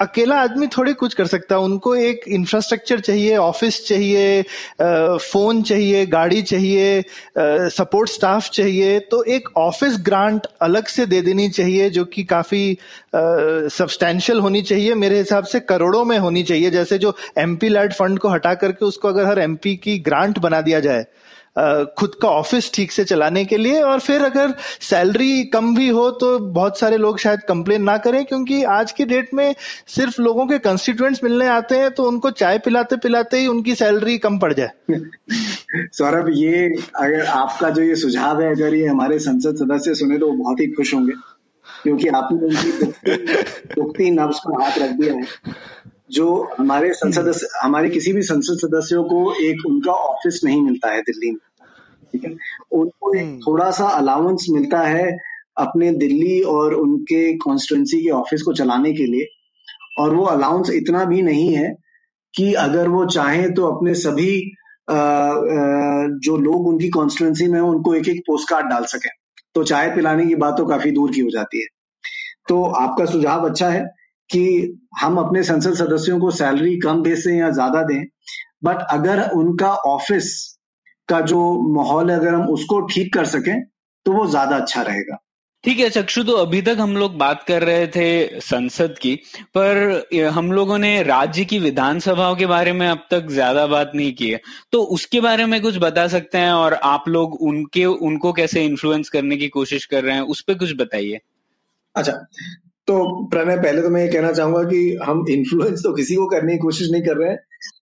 अकेला 0.00 0.36
आदमी 0.42 0.66
थोड़े 0.76 0.92
कुछ 0.92 1.14
कर 1.14 1.26
सकता 1.26 1.54
है। 1.54 1.60
उनको 1.62 1.94
एक 1.96 2.20
इंफ्रास्ट्रक्चर 2.28 3.00
चाहिए 3.00 3.36
ऑफ़िस 3.38 3.86
चाहिए 3.86 4.42
फ़ोन 4.80 5.62
चाहिए, 5.62 6.04
गाड़ी 6.06 6.42
चाहिए 6.44 7.02
सपोर्ट 7.38 8.10
स्टाफ 8.10 8.50
चाहिए। 8.50 8.98
तो 9.00 9.22
एक 9.24 9.48
ऑफ़िस 9.56 9.96
ग्रांट 10.02 10.46
अलग 10.62 10.86
से 10.86 11.06
दे 11.06 11.20
देनी 11.22 11.48
चाहिए, 11.48 11.90
जो 11.90 12.04
कि 12.04 12.24
काफ़ी 12.26 12.78
सब्सटैंशियल 13.14 14.38
होनी 14.40 14.62
चाहिए। 14.62 14.94
मेरे 14.96 15.18
हिसाब 15.18 15.44
से 15.46 15.60
करोड़ों 15.62 16.04
में 16.04 16.18
होनी 16.18 16.42
चाहिए, 16.44 16.70
जैसे 16.70 16.98
जो 16.98 17.14
एमपी 17.38 17.63
एमपी 17.64 17.74
लैड 17.74 17.92
फंड 17.92 18.18
को 18.18 18.28
हटा 18.28 18.54
करके 18.54 18.84
उसको 18.84 19.08
अगर 19.08 19.26
हर 19.26 19.38
एमपी 19.38 19.76
की 19.76 19.98
ग्रांट 19.98 20.38
बना 20.38 20.60
दिया 20.60 20.80
जाए 20.80 21.06
खुद 21.98 22.14
का 22.22 22.28
ऑफ़िस 22.28 22.72
ठीक 22.74 22.92
से 22.92 23.04
चलाने 23.04 23.44
के 23.44 23.56
लिए 23.56 23.82
और 23.82 24.00
फिर 24.00 24.22
अगर 24.22 24.54
सैलरी 24.80 25.44
कम 25.44 25.76
भी 25.76 25.88
हो 25.88 26.10
तो 26.10 26.38
बहुत 26.38 26.78
सारे 26.78 26.96
लोग 26.96 27.18
शायद 27.18 27.40
कंप्लेन 27.40 27.82
ना 27.82 27.96
करें 27.98 28.24
क्योंकि 28.24 28.64
आज 28.64 28.92
की 28.92 29.04
डेट 29.04 29.34
में 29.34 29.54
सिर्फ़ 29.86 30.22
लोगों 30.22 30.46
के 30.46 30.58
कंस्टिट्यूएंट्स 30.58 31.24
मिलने 31.24 31.46
आते 31.46 31.78
हैं 31.78 31.90
तो 31.90 32.04
उनको 32.04 32.30
चाय 32.30 32.58
पिलाते 32.58 32.96
पिलाते 32.96 33.38
ही 33.38 33.46
उनकी 33.46 33.74
सैलरी 33.74 34.18
कम 34.18 34.38
पड़ 34.38 34.52
जाए। 34.52 34.70
सौरभ 35.92 36.30
ये 36.32 36.66
अगर 36.96 37.24
आपका 37.26 37.70
जो 37.70 37.82
ये 37.82 37.96
सुझाव 37.96 38.42
है 38.42 38.50
अगर 38.50 38.74
ये 38.74 38.86
हमारे 38.86 39.18
संसद 39.18 39.56
सदस्य 39.56 39.94
सुने 39.94 40.18
तो 40.18 40.26
वो 40.26 40.36
बहुत 40.44 40.60
ही 40.60 40.66
खुश 40.66 40.94
होंगे 40.94 41.12
क्योंकि 41.82 42.08
आपने 42.08 42.46
उनकी 42.46 42.70
दुखती 43.74 44.10
नब्स 44.20 44.38
पर 44.38 44.62
हाथ 44.62 44.78
रख 44.78 44.90
दिया 44.90 45.14
है। 45.14 45.24
जो 46.10 46.50
हमारे 46.58 46.92
संसद 46.92 47.48
हमारे 47.62 47.88
किसी 47.88 48.12
भी 48.12 48.22
संसद 48.22 48.54
सदस्यों 48.54 49.04
को 49.04 49.34
एक 49.34 49.66
उनका 49.66 49.92
ऑफ़िस 49.92 50.40
नहीं 50.44 50.62
मिलता 50.62 50.92
है 50.92 51.00
दिल्ली 51.02 51.30
में 51.30 51.38
ठीक 52.12 52.24
है? 52.24 52.36
उनको 52.72 53.14
एक 53.14 53.24
हम्म। 53.24 53.38
थोड़ा 53.38 53.70
सा 53.70 53.84
अलाउंस 53.84 54.46
मिलता 54.50 54.80
है 54.80 55.18
अपने 55.56 55.92
दिल्ली 55.92 56.40
और 56.40 56.74
उनके 56.74 57.36
कॉन्स्टिट्युएंसी 57.36 58.00
के 58.00 58.10
ऑफ़िस 58.10 58.42
को 58.42 58.52
चलाने 58.52 58.92
के 58.92 59.06
लिए 59.06 59.26
और 59.98 60.14
वो 60.14 60.24
अलाउंस 60.24 60.70
इतना 60.70 61.04
भी 61.04 61.22
नहीं 61.22 61.54
है 61.54 61.76
कि 62.34 62.54
अगर 62.54 62.88
वो 62.88 63.06
चाहें 63.06 63.54
तो 63.54 63.66
अपने 63.66 63.94
सभी 63.94 64.52
आ, 64.90 64.94
आ, 64.94 65.36
जो 66.06 66.36
लोग 66.36 66.68
उनकी 66.68 66.88
कॉन्स्टिट्युएंसी 66.88 67.46
में 67.46 67.60
उनको 67.60 67.94
एक 67.94 68.08
एक 68.08 68.20
पोस्ट 68.20 68.50
कार्ड 68.50 68.66
डाल 68.66 68.84
सके। 68.84 69.08
तो 69.54 69.64
चाय 69.64 69.94
पिलाने 69.94 70.26
की 70.26 70.34
बात 70.34 70.54
तो 70.58 70.66
काफ़ी 70.66 70.90
दूर 70.90 71.12
की 71.12 71.20
हो 71.20 71.30
जाती 71.30 71.60
है। 71.60 71.66
तो 72.48 72.64
आपका 72.64 73.04
सुझाव 73.04 73.48
अच्छा 73.48 73.68
है। 73.68 74.03
कि 74.34 74.78
हम 75.00 75.18
अपने 75.18 75.42
संसद 75.44 75.74
सदस्यों 75.76 76.18
को 76.20 76.30
सैलरी 76.32 76.76
कम 76.80 77.02
भेजें 77.02 77.32
या 77.32 77.50
ज़्यादा 77.52 77.82
दें। 77.84 78.04
बट 78.64 78.86
अगर 78.90 79.28
उनका 79.32 79.74
ऑफ़िस 79.88 80.32
का 81.08 81.20
जो 81.22 81.40
माहौल 81.74 82.10
है 82.10 82.16
अगर 82.16 82.34
हम 82.34 82.48
उसको 82.50 82.80
ठीक 82.86 83.12
कर 83.14 83.24
सकें 83.28 83.62
तो 84.06 84.12
वो 84.12 84.26
ज़्यादा 84.28 84.56
अच्छा 84.56 84.82
रहेगा। 84.82 85.18
ठीक 85.64 85.78
है 85.78 85.88
चक्षु 85.90 86.22
तो 86.22 86.32
अभी 86.36 86.60
तक 86.62 86.76
हम 86.80 86.96
लोग 86.96 87.16
बात 87.18 87.42
कर 87.42 87.62
रहे 87.62 87.86
थे 87.86 88.40
संसद 88.40 88.94
की 88.98 89.14
पर 89.54 90.28
हम 90.34 90.50
लोगों 90.52 90.78
ने 90.78 91.02
राज्य 91.02 91.44
की 91.44 91.58
विधानसभाओं 91.58 92.34
के 92.36 92.46
बारे 92.46 92.72
में 92.72 92.86
अब 92.88 93.06
तक 93.10 93.28
ज़्यादा 93.30 93.66
बात 93.66 93.92
नहीं 93.94 94.12
की 94.14 94.30
है। 94.30 94.40
तो 94.72 94.82
उसके 94.94 95.20
बारे 95.20 95.46
में 95.46 95.60
कुछ 95.62 95.78
बता 95.78 96.06
सकते 96.08 96.38
हैं 96.38 96.52
और 96.54 96.74
आप 96.84 97.08
लोग 97.08 97.40
उनके 97.42 97.84
उनको 97.86 98.32
कैसे 98.32 98.64
इन्फ्लुएंस 98.64 99.08
करने 99.08 99.36
की 99.36 99.48
कोशिश 99.50 99.84
कर 99.86 100.04
रहे 100.04 100.14
हैं 100.14 100.22
उस 100.24 100.42
पर 100.42 100.58
कुछ 100.58 100.74
बताइए। 100.76 101.20
अच्छा 101.94 102.12
तो 102.88 103.26
प्रणय, 103.28 103.56
पहले 103.56 103.82
तो 103.82 103.88
मैं 103.90 104.02
ये 104.02 104.08
कहना 104.08 104.32
चाहूँगा 104.32 104.62
कि 104.70 104.98
हम 105.04 105.24
इन्फ्लुएंस 105.30 105.82
तो 105.82 105.92
किसी 105.92 106.14
को 106.14 106.26
करने 106.28 106.52
की 106.52 106.58
कोशिश 106.58 106.90
नहीं 106.92 107.02
कर 107.02 107.16
रहे 107.16 107.30
हैं। 107.30 107.38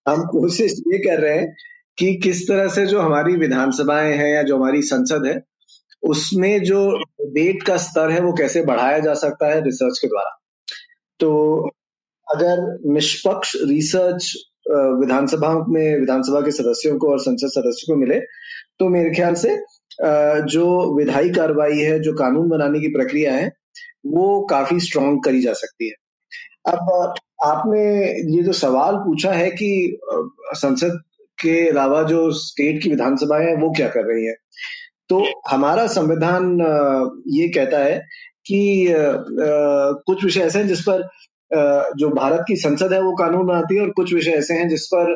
हम 0.09 0.22
कोशिश 0.28 0.72
ये 0.88 0.98
कर 0.98 1.20
रहे 1.20 1.38
हैं 1.38 1.55
कि 1.98 2.14
किस 2.22 2.46
तरह 2.48 2.68
से 2.68 2.86
जो 2.86 3.00
हमारी 3.00 3.36
विधानसभाएँ 3.36 4.12
हैं 4.16 4.28
या 4.28 4.42
जो 4.42 4.57
हमारी 4.57 4.82
संसद 4.82 5.26
है, 5.26 5.40
उसमें 6.03 6.62
जो 6.64 6.86
डिबेट 6.98 7.62
का 7.62 7.76
स्तर 7.78 8.11
है 8.11 8.20
वो 8.20 8.32
कैसे 8.32 8.62
बढ़ाया 8.64 8.98
जा 8.98 9.14
सकता 9.14 9.48
है 9.48 9.61
रिसर्च 9.64 9.98
के 9.98 10.09
द्वारा। 10.09 10.38
तो 11.20 11.30
अगर 12.26 12.61
निष्पक्ष 12.92 13.57
रिसर्च 13.68 14.32
विधानसभा 14.70 15.53
में, 15.68 16.00
विधानसभा 16.00 16.40
के 16.40 16.50
सदस्यों 16.50 16.96
को 16.98 17.11
और 17.11 17.18
संसद 17.20 17.48
सदस्यों 17.50 17.94
को 17.94 18.00
मिले 18.00 18.18
तो 18.78 18.88
मेरे 18.88 19.11
ख्याल 19.14 19.34
से 19.34 19.57
जो 20.48 20.96
विधायी 20.96 21.30
कार्रवाई 21.30 21.78
है, 21.78 21.98
जो 22.00 22.12
कानून 22.14 22.48
बनाने 22.48 22.80
की 22.80 22.88
प्रक्रिया 22.88 23.32
है 23.34 23.50
वो 24.06 24.46
काफ़ी 24.50 24.80
स्ट्रांग 24.80 25.18
करी 25.24 25.40
जा 25.42 25.52
सकती 25.52 25.88
है। 25.88 25.94
अब, 26.68 27.14
आपने 27.44 27.80
ये 28.36 28.42
जो 28.42 28.52
सवाल 28.52 28.96
पूछा 28.96 29.32
है 29.32 29.50
कि 29.50 30.00
संसद 30.52 31.00
के 31.40 31.68
अलावा 31.68 32.02
जो 32.02 32.30
स्टेट 32.32 32.82
की 32.82 32.90
विधानसभाएँ 32.90 33.46
हैं, 33.46 33.56
वो 33.56 33.70
क्या 33.70 33.88
कर 33.88 34.04
रही 34.04 34.24
है? 34.26 34.34
तो 35.08 35.24
हमारा 35.50 35.86
संविधान 35.86 36.44
ये 37.28 37.48
कहता 37.48 37.78
है 37.78 37.98
कि 38.46 38.86
कुछ 40.06 40.24
विषय 40.24 40.40
ऐसे 40.40 40.58
हैं 40.58 40.68
जिस 40.68 40.80
पर 40.88 41.02
जो 41.98 42.08
भारत 42.08 42.44
की 42.48 42.56
संसद 42.56 42.92
है 42.92 43.00
वो 43.02 43.12
कानून 43.12 43.46
बनाती 43.46 43.76
है 43.76 43.82
और 43.82 43.90
कुछ 43.90 44.14
विषय 44.14 44.30
ऐसे 44.30 44.54
हैं 44.54 44.68
जिस 44.68 44.86
पर 44.94 45.12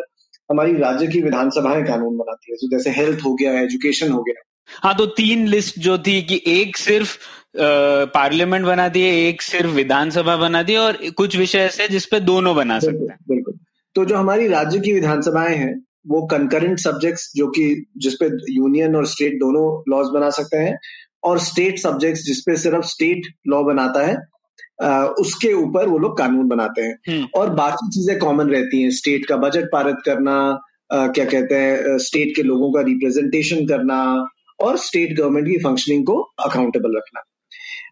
हमारी 0.51 0.77
राज्य 0.77 1.07
की 1.07 1.23
विधानसभाएँ 1.23 1.85
कानून 1.85 2.17
बनाती 2.17 2.53
है। 2.53 2.69
जैसे 2.71 2.91
हेल्थ 2.91 3.25
हो 3.25 3.35
गया 3.35 3.61
एजुकेशन 3.61 4.13
हो 4.13 4.23
गया। 4.23 4.43
हाँ 4.85 4.97
तो 4.97 5.07
तीन 5.07 5.47
लिस्ट 5.47 5.79
जो 5.79 5.99
थी 5.99 6.23
कि 6.23 6.43
एक 6.47 6.77
सिर्फ़ 6.77 7.19
पार्लियामेंट 7.59 8.67
बना 8.67 8.89
दिए 8.89 9.29
एक 9.29 9.43
सिर्फ़ 9.43 9.71
विधानसभा 9.71 10.37
बना 10.37 10.63
दी 10.63 10.77
और 10.77 10.99
कुछ 11.17 11.37
विषय 11.37 11.59
ऐसे 11.59 11.89
जिसपे 11.89 12.21
दोनों 12.21 12.57
बना 12.57 12.79
सकते 12.79 13.05
हैं। 13.05 13.19
बिल्कुल। 13.29 13.59
तो 13.95 14.05
जो 14.05 14.17
हमारी 14.17 14.49
राज्य 14.49 14.81
की 14.81 14.93
विधानसभाएँ 14.93 15.57
हैं 15.57 15.83
वो 16.09 16.27
कंकरेंट 16.27 16.79
सब्जेक्ट्स 16.79 17.31
जो 17.37 17.47
कि 17.47 17.85
जिसपे 17.97 18.27
यूनियन 18.55 18.97
और 18.97 19.07
स्टेट 19.07 19.33
दोनों 19.33 19.83
लॉज 19.89 20.07
बना 20.15 20.31
सकते 20.31 20.57
हैं 20.57 20.79
और 21.25 21.39
स्टेट 21.39 21.79
सब्जेक्ट्स 21.79 22.25
जिसपे 22.25 22.57
सिर्फ़ 22.57 22.87
स्टेट 22.87 23.27
लॉ 23.49 23.63
बनाता 23.63 24.07
है 24.07 24.17
आ, 24.83 25.05
उसके 25.05 25.53
ऊपर 25.53 25.89
वो 25.89 25.99
लोग 25.99 26.19
कानून 26.19 26.49
बनाते 26.49 26.83
हैं। 26.83 26.97
हम्म। 27.09 27.27
और 27.35 27.51
बाकी 27.51 27.89
चीज़ें 27.89 28.19
कॉमन 28.19 28.51
रहती 28.51 28.83
हैं 28.83 28.91
स्टेट 28.91 29.27
का 29.27 29.37
बजट 29.37 29.65
पारित 29.65 29.97
करना 30.05 30.59
आ, 30.93 31.07
क्या 31.07 31.25
कहते 31.25 31.55
हैं 31.55 31.99
स्टेट 31.99 32.37
के 32.37 32.43
लोगों 32.43 32.73
का 32.73 32.81
रिप्रेजेंटेशन 32.81 33.67
करना 33.67 34.29
और 34.61 34.77
स्टेट 34.77 35.17
गवर्नमेंट 35.19 35.49
की 35.49 35.59
फंक्शनिंग 35.59 36.07
को 36.07 36.21
अकाउंटेबल 36.45 36.97
रखना। 36.97 37.23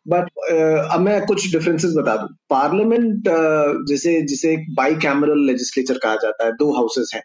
बट 0.06 0.24
uh, 0.24 0.94
अब 0.94 1.00
मैं 1.00 1.20
कुछ 1.26 1.50
डिफरेंसेस 1.52 1.92
बता 1.96 2.16
दूँ 2.16 2.28
पार्लियामेंट 2.50 3.28
uh, 3.28 3.86
जैसे 3.88 4.20
जिसे 4.22 4.56
बाई 4.74 4.94
कैमरल 4.94 5.46
लेजिस्लेचर 5.46 5.98
कहा 5.98 6.14
जाता 6.14 6.46
है 6.46 6.52
दो 6.52 6.72
हाउसेस 6.72 7.10
हैं 7.14 7.22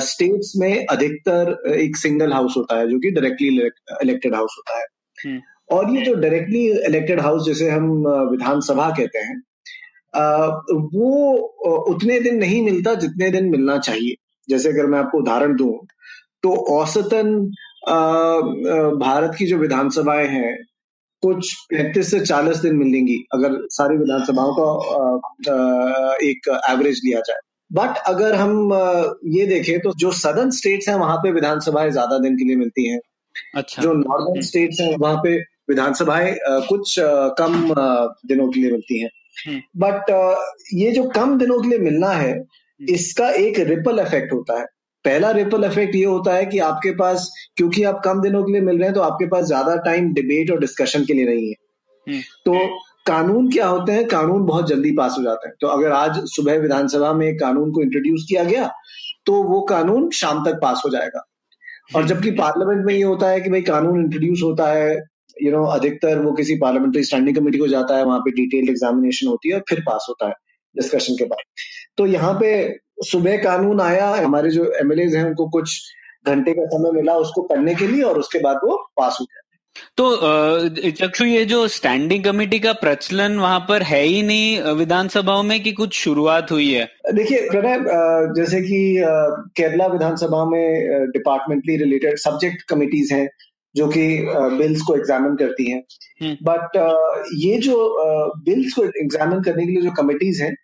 स्टेट्स 0.00 0.52
हम्म। 0.56 0.66
uh, 0.66 0.74
में 0.74 0.86
अधिकतर 0.86 1.72
एक 1.74 1.96
सिंगल 1.96 2.32
हाउस 2.32 2.54
होता 2.56 2.78
है 2.78 2.88
जो 2.90 2.98
कि 2.98 3.10
डायरेक्टली 3.10 3.48
इलेक्टेड 4.02 4.34
हाउस 4.34 4.54
होता 4.58 4.78
है 4.78 4.86
हम्म। 5.18 5.40
और 5.70 5.90
ये 5.90 6.04
जो 6.04 6.14
डायरेक्टली 6.14 6.66
इलेक्टेड 6.86 7.20
हाउस 7.20 7.46
जैसे 7.46 7.70
हम 7.70 7.90
विधानसभा 8.30 8.90
कहते 8.90 9.18
हैं 9.18 9.42
वो 10.94 11.34
उतने 11.88 12.18
दिन 12.20 12.36
नहीं 12.36 12.62
मिलता 12.64 12.94
जितने 12.94 13.30
दिन 13.30 13.50
मिलना 13.50 13.78
चाहिए 13.78 14.14
जैसे 14.48 14.68
अगर 14.68 14.86
मैं 14.86 14.98
आपको 14.98 15.18
उदाहरण 15.18 15.56
दूँ 15.56 15.72
तो 16.42 16.50
औसतन 16.72 17.34
भारत 18.98 19.34
की 19.38 19.46
जो 19.46 19.58
विधानसभाएँ 19.58 20.26
हैं 20.26 20.54
कुछ 21.24 21.52
पैंतीस 21.70 22.10
से 22.10 22.20
चालीस 22.20 22.56
दिन 22.56 22.76
मिलेंगी 22.76 23.16
अगर 23.32 23.58
सारी 23.70 23.96
विधानसभाओं 23.96 24.52
का 24.58 26.14
एक 26.22 26.48
एवरेज 26.70 27.00
लिया 27.04 27.20
जाए। 27.20 27.38
बट 27.70 27.98
अगर 28.06 28.34
हम 28.34 28.72
ये 29.28 29.46
देखें 29.46 29.78
तो 29.80 29.92
जो 29.98 30.10
सदर्न 30.12 30.50
स्टेट्स 30.50 30.88
हैं 30.88 30.96
वहाँ 30.96 31.16
पे 31.16 31.30
विधानसभाएँ 31.32 31.90
ज़्यादा 31.90 32.18
दिन 32.18 32.36
के 32.36 32.44
लिए 32.44 32.56
मिलती 32.56 32.88
हैं। 32.88 33.00
अच्छा। 33.54 33.82
जो 33.82 33.92
नॉर्दर्न 33.92 34.40
स्टेट्स 34.42 34.80
हैं 34.80 34.96
वहाँ 34.96 35.16
पे 35.16 35.36
विधानसभाएँ 35.68 36.34
कुछ 36.68 36.94
कम 37.38 37.54
दिनों 38.28 38.48
के 38.48 38.60
लिए 38.60 38.70
मिलती 38.70 39.00
हैं। 39.00 39.10
But 39.76 40.10
hmm. 40.10 40.78
ये 40.78 40.90
जो 40.90 41.02
कम 41.10 41.38
दिनों 41.38 41.60
के 41.60 41.68
लिए 41.68 41.78
मिलना 41.78 42.10
है 42.10 42.30
हम्म। 42.32 42.94
इसका 42.94 43.30
एक 43.38 43.58
रिपल 43.68 44.00
इफ़ेक्ट 44.00 44.32
होता 44.32 44.60
है। 44.60 44.66
पहला 45.04 45.30
रिपल 45.32 45.64
इफ़ेक्ट 45.64 45.94
ये 45.94 46.04
होता 46.04 46.34
है 46.34 46.46
कि 46.46 46.58
आपके 46.60 46.90
पास 46.96 47.30
क्योंकि 47.56 47.82
आप 47.84 48.00
कम 48.04 48.20
दिनों 48.20 48.42
के 48.44 48.52
लिए 48.52 48.60
मिल 48.62 48.76
रहे 48.76 48.86
हैं 48.86 48.94
तो 48.94 49.00
आपके 49.02 49.26
पास 49.26 49.44
ज़्यादा 49.46 49.76
टाइम 49.84 50.12
डिबेट 50.14 50.50
और 50.50 50.58
डिस्कशन 50.60 51.04
के 51.04 51.14
लिए 51.14 51.24
नहीं 51.26 51.48
है। 51.48 51.54
हम्म। 52.06 52.20
तो 52.44 52.66
कानून 53.06 53.50
क्या 53.50 53.66
होते 53.66 53.92
हैं? 53.92 54.06
कानून 54.08 54.44
बहुत 54.46 54.68
जल्दी 54.68 54.90
पास 54.92 55.14
हो 55.18 55.22
जाते 55.22 55.48
हैं। 55.48 55.54
तो 55.60 55.66
अगर 55.68 55.92
आज 55.92 56.20
सुबह 56.26 56.58
विधानसभा 56.58 57.12
में 57.12 57.36
कानून 57.36 57.70
को 57.72 57.82
इंट्रोड्यूस 57.82 58.24
किया 58.28 58.44
गया 58.44 58.70
तो 59.26 59.42
वो 59.44 59.60
कानून 59.66 60.08
शाम 60.12 60.44
तक 60.44 60.58
पास 60.62 60.82
हो 60.84 60.90
जाएगा। 60.90 61.18
और 61.18 62.00
हम्म। 62.00 62.06
जबकि 62.08 62.30
पार्लियामेंट 62.34 62.84
में 62.86 62.94
ये 62.94 63.02
होता 63.02 63.28
है 63.28 63.40
कि 63.40 63.50
भाई 63.50 63.62
कानून 63.64 64.00
इंट्रोड्यूस 64.00 64.40
होता 64.42 64.68
है 64.72 64.94
यू 65.36 65.50
नो 65.52 65.64
अधिकतर 65.68 66.18
वो 66.18 66.32
किसी 66.32 66.56
पार्लियामेंट्री 66.56 67.02
स्टैंडिंग 67.04 67.36
कमेटी 67.36 67.58
को 67.58 67.68
जाता 67.68 67.96
है 67.96 68.04
वहाँ 68.04 68.18
पे 68.20 68.30
डिटेल्ड 68.32 68.70
एग्जामिनेशन 68.70 69.26
होती 69.26 69.48
है 69.48 69.54
और 69.54 69.62
फिर 69.68 69.80
पास 69.86 70.06
होता 70.08 70.28
है 70.28 70.34
डिस्कशन 70.74 71.14
के 71.14 71.24
बाद। 71.24 71.42
तो 71.98 72.06
यहाँ 72.06 72.32
पे 72.34 72.50
सुबह 73.04 73.36
कानून 73.36 73.80
आया 73.80 74.10
हमारे 74.14 74.50
जो 74.50 74.72
एमएलए 74.80 75.16
हैं 75.16 75.24
उनको 75.24 75.48
कुछ 75.48 75.80
घंटे 76.26 76.52
का 76.52 76.66
समय 76.66 76.90
मिला 76.90 77.14
उसको 77.14 77.42
पढ़ने 77.42 77.74
के 77.74 77.86
लिए 77.86 78.02
और 78.02 78.18
उसके 78.18 78.38
बाद 78.38 78.60
वो 78.64 78.76
पास 78.96 79.16
हो 79.20 79.24
गया 79.24 79.40
तो 79.96 80.90
चक्षु 80.90 81.24
ये 81.24 81.44
जो 81.44 81.66
स्टैंडिंग 81.68 82.24
कमेटी 82.24 82.58
का 82.58 82.72
प्रचलन 82.72 83.38
वहाँ 83.38 83.60
पर 83.60 83.82
है 83.82 84.02
ही 84.02 84.22
नहीं 84.22 84.74
विधानसभाओं 84.74 85.42
में 85.42 85.62
कि 85.62 85.72
कुछ 85.72 85.94
शुरुआत 85.94 86.52
हुई 86.52 86.70
है? 86.72 86.84
देखिए 87.14 87.48
प्रणय 87.50 87.78
जैसे 88.36 88.60
कि 88.60 89.02
केरला 89.56 89.86
विधानसभा 89.86 90.44
में 90.44 91.10
डिपार्टमेंटली 91.10 91.76
रिलेटेड 91.76 92.18
सब्जेक्ट 92.18 92.62
कमिटीज 92.68 93.12
हैं 93.12 93.28
जो 93.74 93.88
कि 93.88 94.06
बिल्स 94.58 94.82
को 94.82 94.96
एग्जामिन 94.96 95.36
करती 95.36 95.70
हैं। 95.70 95.82
But 96.42 96.76
hmm. 96.76 97.38
ये 97.38 97.58
जो 97.58 97.76
बिल्स 98.44 98.72
को 98.72 98.84
एग्जामिन 98.84 99.42
करने 99.42 99.66
के 99.66 99.72
लिए 99.72 99.82
जो 99.82 99.90
कमिटीज 99.90 100.42
हैं 100.42 100.54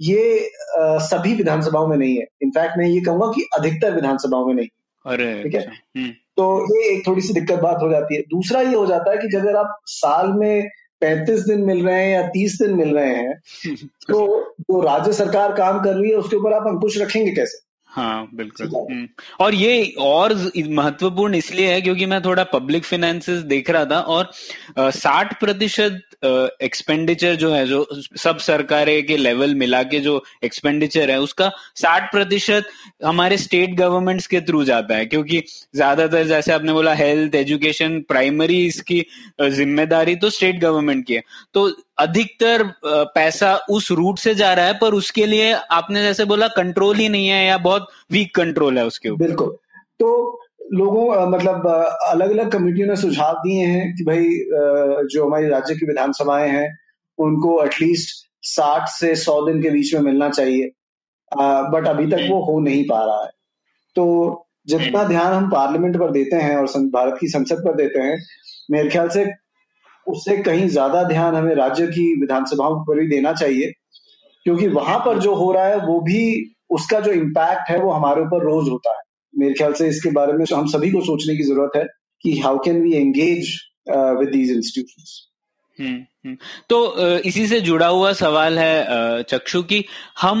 ये 0.00 0.50
आ, 0.78 0.98
सभी 0.98 1.34
विधानसभाओं 1.34 1.86
में 1.86 1.96
नहीं 1.96 2.16
है। 2.16 2.26
इनफैक्ट 2.42 2.78
मैं 2.78 2.86
ये 2.86 3.00
कहूँगा 3.00 3.26
कि 3.26 3.48
अधिकतर 3.58 3.94
विधानसभाओं 3.94 4.46
में 4.46 4.54
नहीं। 4.54 4.68
अरे 5.06 5.42
ठीक 5.42 5.54
है? 5.54 5.60
अच्छा, 5.60 6.00
हम्म। 6.00 6.10
तो 6.10 6.76
ये 6.76 6.96
एक 6.96 7.06
थोड़ी 7.06 7.20
सी 7.20 7.32
दिक्कत 7.32 7.58
बात 7.58 7.78
हो 7.82 7.90
जाती 7.90 8.14
है। 8.14 8.20
दूसरा 8.20 8.60
ये 8.60 8.74
हो 8.74 8.86
जाता 8.86 9.10
है 9.10 9.16
कि 9.16 9.36
अगर 9.36 9.56
आप 9.56 9.78
साल 9.86 10.32
में 10.32 10.68
पैंतीस 11.00 11.40
दिन 11.40 11.60
मिल 11.60 11.86
रहे 11.86 12.04
हैं 12.04 12.14
या 12.14 12.28
तीस 12.28 12.58
दिन 12.62 12.74
मिल 12.74 12.94
रहे 12.94 13.14
हैं 13.14 13.40
तो 13.84 14.42
जो 14.60 14.80
राज्य 14.80 15.12
सरकार 15.12 15.52
काम 15.52 15.84
कर 15.84 15.94
रही 15.94 16.10
है 16.10 16.16
उसके 16.16 16.36
ऊपर 16.36 16.52
आप 16.52 16.66
अंकुश 16.66 16.98
रखेंगे 16.98 17.32
कैसे? 17.32 17.65
हाँ 17.96 18.28
बिल्कुल। 18.34 18.66
हम्म। 18.68 19.06
और 19.40 19.54
ये 19.54 19.94
और 20.00 20.34
महत्वपूर्ण 20.68 21.34
इसलिए 21.34 21.72
है 21.72 21.80
क्योंकि 21.80 22.06
मैं 22.06 22.20
थोड़ा 22.22 22.44
पब्लिक 22.46 22.84
फाइनेंसेस 22.84 23.38
देख 23.44 23.70
रहा 23.70 23.84
था 23.84 24.00
और 24.00 24.30
साठ 24.92 25.38
प्रतिशत 25.40 26.02
एक्सपेंडिचर 26.62 27.34
जो 27.36 27.52
है 27.52 27.66
जो 27.66 27.86
सब 28.18 28.38
सरकारें 28.38 29.06
के 29.06 29.16
लेवल 29.16 29.54
मिला 29.54 29.82
के 29.84 30.00
जो 30.00 30.22
एक्सपेंडिचर 30.44 31.10
है 31.10 31.18
उसका 31.20 31.50
साठ 31.76 32.10
प्रतिशत 32.12 32.68
हमारे 33.04 33.36
स्टेट 33.38 33.74
गवर्नमेंट्स 33.76 34.26
के 34.26 34.40
थ्रू 34.42 34.62
जाता 34.64 34.96
है। 34.96 35.06
क्योंकि 35.06 35.42
ज़्यादातर 35.74 36.24
जैसे 36.26 36.52
आपने 36.52 36.72
बोला 36.72 36.94
हेल्थ 36.94 37.34
एजुकेशन 37.34 38.00
प्राइमरी 38.08 38.64
इसकी 38.66 39.04
ज़िम्मेदारी 39.42 40.16
तो 40.16 40.30
स्टेट 40.30 40.60
गवर्नमेंट 40.60 41.06
की 41.06 41.14
है। 41.14 41.22
तो 41.54 41.68
अधिकतर 41.98 42.62
पैसा 42.84 43.54
उस 43.70 43.90
रूट 43.92 44.18
से 44.18 44.34
जा 44.34 44.52
रहा 44.54 44.66
है, 44.66 44.78
पर 44.78 44.94
उसके 44.94 45.26
लिए 45.26 45.52
आपने 45.52 46.02
जैसे 46.02 46.24
बोला 46.24 46.48
कंट्रोल 46.56 46.96
ही 46.96 47.08
नहीं 47.08 47.28
है 47.28 47.44
या 47.46 47.58
बहुत 47.58 47.88
वीक 48.12 48.34
कंट्रोल 48.34 48.78
है 48.78 48.84
उसके 48.86 49.08
ऊपर। 49.08 49.24
बिल्कुल। 49.24 49.56
तो 50.00 50.40
लोगों 50.72 51.26
मतलब 51.30 51.66
अलग 52.06 52.30
अलग 52.30 52.50
कमेटियों 52.52 52.88
ने 52.88 52.96
सुझाव 52.96 53.34
दिए 53.38 53.66
हैं 53.66 53.94
कि 53.96 54.04
भाई 54.04 54.24
जो 55.08 55.26
हमारी 55.26 55.48
राज्य 55.48 55.74
की 55.74 55.86
विधानसभाएँ 55.86 56.48
हैं, 56.50 56.68
उनको 57.18 57.62
एटलीस्ट 57.64 58.14
साठ 58.46 58.88
से 58.88 59.14
सौ 59.16 59.40
दिन 59.46 59.62
के 59.62 59.70
बीच 59.70 59.94
में 59.94 60.00
मिलना 60.02 60.28
चाहिए। 60.30 60.70
बट 61.32 61.86
अभी 61.88 62.06
तक 62.06 62.26
वो 62.30 62.40
हो 62.44 62.58
नहीं 62.60 62.84
पा 62.84 63.04
रहा 63.04 63.22
है। 63.22 63.30
तो 63.96 64.46
जितना 64.66 65.02
ध्यान 65.04 65.32
हम 65.32 65.50
पार्लियामेंट 65.50 65.96
पर 65.96 66.10
देते 66.10 66.36
हैं 66.36 66.56
और 66.56 66.66
भारत 66.90 67.16
की 67.20 67.28
संसद 67.28 67.62
पर 67.64 67.74
देते 67.76 67.98
हैं, 67.98 68.18
मेरे 68.70 68.88
ख्याल 68.88 69.08
से 69.08 69.24
उससे 70.06 70.36
कहीं 70.42 70.68
ज़्यादा 70.68 71.02
ध्यान 71.04 71.34
हमें 71.34 71.54
राज्य 71.54 71.86
की 71.86 72.04
विधानसभाओं 72.20 72.78
पर 72.84 73.00
भी 73.00 73.08
देना 73.08 73.32
चाहिए, 73.32 73.72
क्योंकि 74.46 74.68
वहाँ 74.68 74.98
पर 74.98 75.18
जो 75.18 75.34
हो 75.34 75.50
रहा 75.52 75.66
है, 75.66 75.76
वो 75.78 76.00
भी 76.00 76.52
उसका 76.70 77.00
जो 77.00 77.12
इम्पैक्ट 77.12 77.70
है, 77.70 77.78
वो 77.80 77.90
हमारे 77.92 78.22
ऊपर 78.22 78.44
रोज 78.44 78.68
होता 78.68 78.90
है। 78.90 79.02
मेरे 79.34 79.54
ख्याल 79.54 79.72
से 79.72 79.88
इसके 79.88 80.10
बारे 80.10 80.32
में 80.32 80.44
हम 80.52 80.66
सभी 80.66 80.90
को 80.90 81.00
सोचने 81.00 81.36
की 81.36 81.42
ज़रूरत 81.42 81.76
है 81.76 81.84
कि 82.24 82.38
how 82.38 82.58
can 82.58 82.80
we 82.82 82.92
engage 82.92 83.54
with 83.88 84.28
these 84.28 84.84
hmm. 85.78 86.36
तो 86.68 87.18
इसी 87.20 87.46
से 87.46 87.60
जुड़ा 87.60 87.86
हुआ 87.86 88.12
सवाल 88.12 88.58
है 88.58 89.22
चक्षु 89.22 89.62
की। 89.62 89.84
हम 90.20 90.40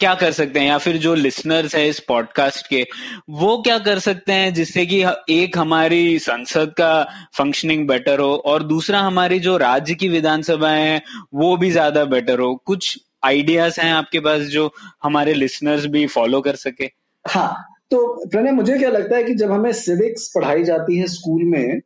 क्या 0.00 0.14
कर 0.14 0.32
सकते 0.32 0.60
हैं 0.60 0.66
या 0.66 0.78
फिर 0.78 0.96
जो 0.96 1.14
लिसनर्स 1.14 1.74
है 1.74 1.88
इस 1.88 2.00
पॉडकास्ट 2.00 2.66
के, 2.66 2.86
वो 3.30 3.62
क्या 3.62 3.78
कर 3.78 3.98
सकते 3.98 4.32
हैं 4.32 4.54
जिससे 4.54 4.86
कि 4.86 5.04
एक 5.30 5.58
हमारी 5.58 6.18
संसद 6.18 6.74
का 6.78 7.06
फंक्शनिंग 7.38 7.88
बेटर 7.88 8.18
हो 8.18 8.34
और 8.46 8.62
दूसरा 8.62 9.00
हमारी 9.00 9.38
जो 9.38 9.56
राज्य 9.56 9.94
की 9.94 10.08
विधानसभा 10.08 10.70
है, 10.70 11.02
वो 11.34 11.56
भी 11.56 11.70
ज़्यादा 11.70 12.04
बेटर 12.04 12.38
हो 12.38 12.54
कुछ 12.64 12.98
आइडियाज़ 13.24 13.80
हैं 13.80 13.92
आपके 13.92 14.20
पास 14.20 14.40
जो 14.40 14.74
हमारे 15.02 15.34
लिसनर्स 15.34 15.86
भी 15.86 16.06
फॉलो 16.06 16.40
कर 16.40 16.56
सके 16.56 16.90
हाँ 17.28 17.68
तो 17.90 18.28
प्रणय, 18.28 18.50
मुझे 18.50 18.78
क्या 18.78 18.90
लगता 18.90 19.16
है 19.16 19.24
कि 19.24 19.34
जब 19.34 19.52
हमें 19.52 19.72
सिविक्स 19.72 20.32
पढ़ाई 20.34 20.64
जाती 20.64 20.98
है 20.98 21.06
स्कूल 21.06 21.42
में 21.44 21.80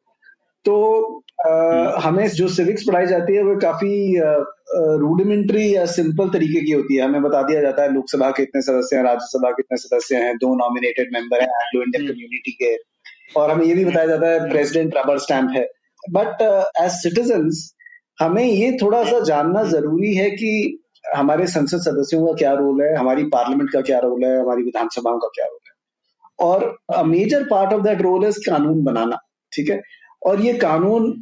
तो। 0.64 1.22
हमें 1.38 2.26
जो 2.30 2.48
सिविक्स 2.48 2.82
पढ़ाई 2.86 3.06
जाती 3.06 3.34
है 3.34 3.42
वो 3.44 3.54
काफ़ी 3.60 4.18
रूडिमेंट्री 5.00 5.64
या 5.74 5.84
सिंपल 5.86 6.28
तरीके 6.30 6.60
की 6.60 6.72
होती 6.72 6.96
है। 6.96 7.02
हमें 7.02 7.22
बता 7.22 7.42
दिया 7.42 7.60
जाता 7.62 7.82
है 7.82 7.92
लोकसभा 7.94 8.30
के 8.30 8.42
इतने 8.42 8.62
सदस्य 8.62 8.96
हैं 8.96 9.02
राज्यसभा 9.04 9.50
के 9.50 9.62
इतने 9.62 9.76
सदस्य 9.78 10.16
हैं 10.16 10.36
दो 10.36 10.54
नॉमिनेटेड 10.56 11.10
मेंबर 11.12 11.42
हैं 11.42 11.48
एंग्लो 11.48 11.82
इंडियन 11.82 12.06
कम्युनिटी 12.06 12.52
के। 12.62 12.74
और 13.32 13.50
हमें 13.50 13.64
ये 13.66 13.74
भी 13.74 13.84
बताया 13.84 14.06
जाता 14.06 14.28
है 14.28 14.48
प्रेसिडेंट 14.50 14.94
रबर 14.96 15.18
स्टैंप 15.18 15.50
है। 15.56 15.66
बट 16.10 16.42
एज 16.80 16.90
सिटीजन 16.92 17.50
हमें 18.18 18.44
ये 18.44 18.70
थोड़ा 18.82 19.02
सा 19.04 19.20
जानना 19.24 19.62
ज़रूरी 19.70 20.14
है 20.14 20.30
कि 20.32 20.78
हमारे 21.16 21.46
संसद 21.46 21.80
सदस्यों 21.80 22.26
का 22.26 22.32
क्या 22.34 22.52
रोल 22.54 22.82
है 22.82 22.94
हमारी 22.96 23.24
पार्लियामेंट 23.34 23.70
का 23.72 23.80
क्या 23.82 23.98
रोल 23.98 24.24
है 24.24 24.38
हमारी 24.40 24.62
विधानसभाओं 24.62 25.18
का 25.18 25.28
क्या 25.34 25.46
रोल 25.46 25.58
है। 25.68 25.74
और 26.40 27.04
major 27.06 27.44
part 27.50 27.72
of 27.72 27.82
that 27.82 28.00
role 28.02 28.26
is 28.26 28.38
कानून 28.46 28.82
बनाना 28.84 29.18
ठीक 29.52 29.70
है? 29.70 29.80
और 30.26 30.40
ये 30.40 30.52
कानून 30.58 31.12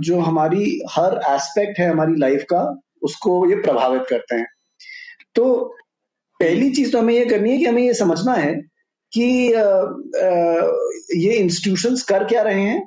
जो 0.00 0.18
हमारी 0.20 0.64
हर 0.90 1.20
एस्पेक्ट 1.28 1.78
है 1.78 1.88
हमारी 1.88 2.14
लाइफ 2.18 2.44
का 2.50 2.62
उसको 3.02 3.34
ये 3.50 3.56
प्रभावित 3.62 4.02
करते 4.08 4.36
हैं 4.36 4.46
तो 5.34 5.44
पहली 6.40 6.70
चीज़ 6.70 6.92
तो 6.92 6.98
हमें 6.98 7.14
ये 7.14 7.24
करनी 7.24 7.50
है 7.50 7.58
कि 7.58 7.64
हमें 7.64 7.82
ये 7.82 7.94
समझना 7.94 8.34
है 8.34 8.54
कि 9.12 9.24
ये 11.18 11.34
इंस्टीट्यूशंस 11.34 12.02
कर 12.02 12.24
क्या 12.24 12.42
रहे 12.42 12.62
हैं 12.62 12.82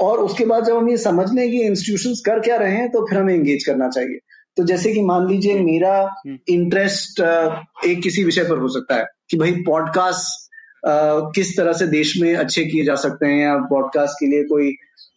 और 0.00 0.18
उसके 0.18 0.44
बाद 0.44 0.64
जब 0.64 0.76
हम 0.76 0.88
ये 0.88 0.96
समझ 0.98 1.26
लें 1.32 1.50
कि 1.50 1.60
इंस्टीट्यूशंस 1.62 2.22
कर 2.26 2.40
क्या 2.40 2.56
रहे 2.56 2.76
हैं 2.76 2.90
तो 2.90 3.06
फिर 3.06 3.18
हमें 3.18 3.34
एंगेज 3.34 3.64
करना 3.66 3.88
चाहिए 3.88 4.18
तो 4.56 4.64
जैसे 4.64 4.92
कि 4.92 5.02
मान 5.02 5.28
लीजिए 5.28 5.58
मेरा 5.60 5.94
इंटरेस्ट 6.26 7.20
हम्म। 7.20 7.90
एक 7.90 8.02
किसी 8.02 8.24
विषय 8.24 8.44
पर 8.44 8.58
हो 8.58 8.68
सकता 8.68 8.96
है 8.96 9.04
कि 9.30 9.36
भाई 9.36 9.52
पॉडकास्ट 9.66 10.50
किस 10.82 11.56
तरह 11.56 11.72
से 11.72 11.86
देश 11.86 12.16
में 12.16 12.34
अच्छे 12.34 12.64
किए 12.64 12.84
जा 12.84 12.94
सकते 12.94 13.26
हैं 13.26 13.42
या 13.42 13.56
ब्रॉडकास्ट 13.64 14.14
के 14.20 14.26
लिए 14.26 14.44
कोई 14.44 14.74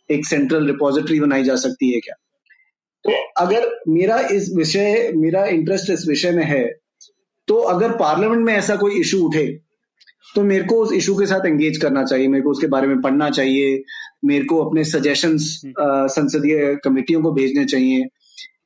एक 0.09 0.25
सेंट्रल 0.25 0.67
रिपोजिटरी 0.67 1.19
बनाई 1.19 1.43
जा 1.43 1.55
सकती 1.55 1.93
है 1.93 1.99
क्या 1.99 2.15
तो 3.05 3.11
अगर 3.37 3.67
मेरा 3.89 4.19
इस 4.31 4.51
विषय 4.55 5.11
मेरा 5.15 5.45
इंटरेस्ट 5.47 5.89
इस 5.89 6.07
विषय 6.07 6.31
में 6.31 6.43
है 6.43 6.63
तो 7.47 7.55
अगर 7.69 7.91
पार्लियामेंट 7.97 8.45
में 8.45 8.53
ऐसा 8.53 8.75
कोई 8.75 8.99
इशू 8.99 9.19
उठे 9.25 9.45
तो 10.35 10.43
मेरे 10.43 10.63
को 10.63 10.75
उस 10.75 10.93
इशू 10.93 11.15
के 11.15 11.25
साथ 11.25 11.45
एंगेज 11.45 11.77
करना 11.77 12.03
चाहिए 12.03 12.27
मेरे 12.27 12.43
को 12.43 12.51
उसके 12.51 12.67
बारे 12.67 12.87
में 12.87 13.01
पढ़ना 13.01 13.29
चाहिए 13.29 13.83
मेरे 14.25 14.45
को 14.45 14.63
अपने 14.63 14.83
सजेशंस 14.83 15.61
हम्म। 15.65 16.07
संसदीय 16.07 16.75
कमेटियों 16.83 17.21
को 17.21 17.31
भेजने 17.31 17.65
चाहिए 17.65 18.07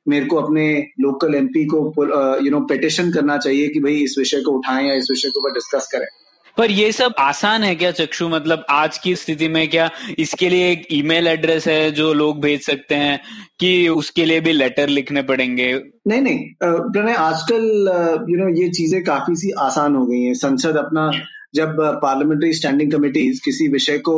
मेरे 0.08 0.26
को 0.26 0.36
अपने 0.36 0.64
लोकल 1.00 1.34
एमपी 1.34 1.64
को 1.64 1.78
यू 2.44 2.50
नो 2.50 2.60
पिटिशन 2.66 3.12
करना 3.12 3.36
चाहिए 3.38 3.68
कि 3.68 3.80
भाई 3.80 4.02
इस 4.04 4.14
विषय 4.18 4.40
को 4.40 4.52
उठाएँ 4.52 4.88
या 4.88 4.94
इस 4.94 5.10
विषय 5.10 5.28
को 5.28 5.40
ऊपर 5.40 5.54
डिस्कस 5.54 5.88
करें 5.92 6.06
पर 6.58 6.70
ये 6.70 6.90
सब 6.92 7.14
आसान 7.18 7.62
है 7.62 7.74
क्या 7.76 7.90
चक्षु? 7.92 8.28
मतलब 8.28 8.64
आज 8.70 8.98
की 8.98 9.14
स्थिति 9.16 9.48
में 9.48 9.68
क्या 9.70 9.90
इसके 10.18 10.48
लिए 10.48 10.70
एक 10.70 10.86
ईमेल 10.92 11.26
एड्रेस 11.26 11.66
है 11.68 11.90
जो 11.92 12.12
लोग 12.14 12.40
भेज 12.42 12.60
सकते 12.62 12.94
हैं 12.94 13.20
कि 13.60 13.88
उसके 13.90 14.24
लिए 14.24 14.40
भी 14.40 14.52
लेटर 14.52 14.88
लिखने 14.88 15.22
पड़ेंगे? 15.24 15.72
नहीं 16.08 16.20
नहीं 16.20 17.14
आजकल 17.14 17.64
यू 18.30 18.36
नो 18.38 18.48
ये 18.60 18.68
चीज़ें 18.70 19.02
काफ़ी 19.04 19.34
सी 19.36 19.50
आसान 19.60 19.96
हो 19.96 20.06
गई 20.06 20.22
हैं। 20.22 20.34
संसद 20.36 20.76
अपना 20.76 21.10
जब 21.54 21.76
पार्लियामेंट्री 22.02 22.52
स्टैंडिंग 22.54 22.92
कमेटीज 22.92 23.40
किसी 23.44 23.68
विषय 23.68 23.98
को 24.00 24.16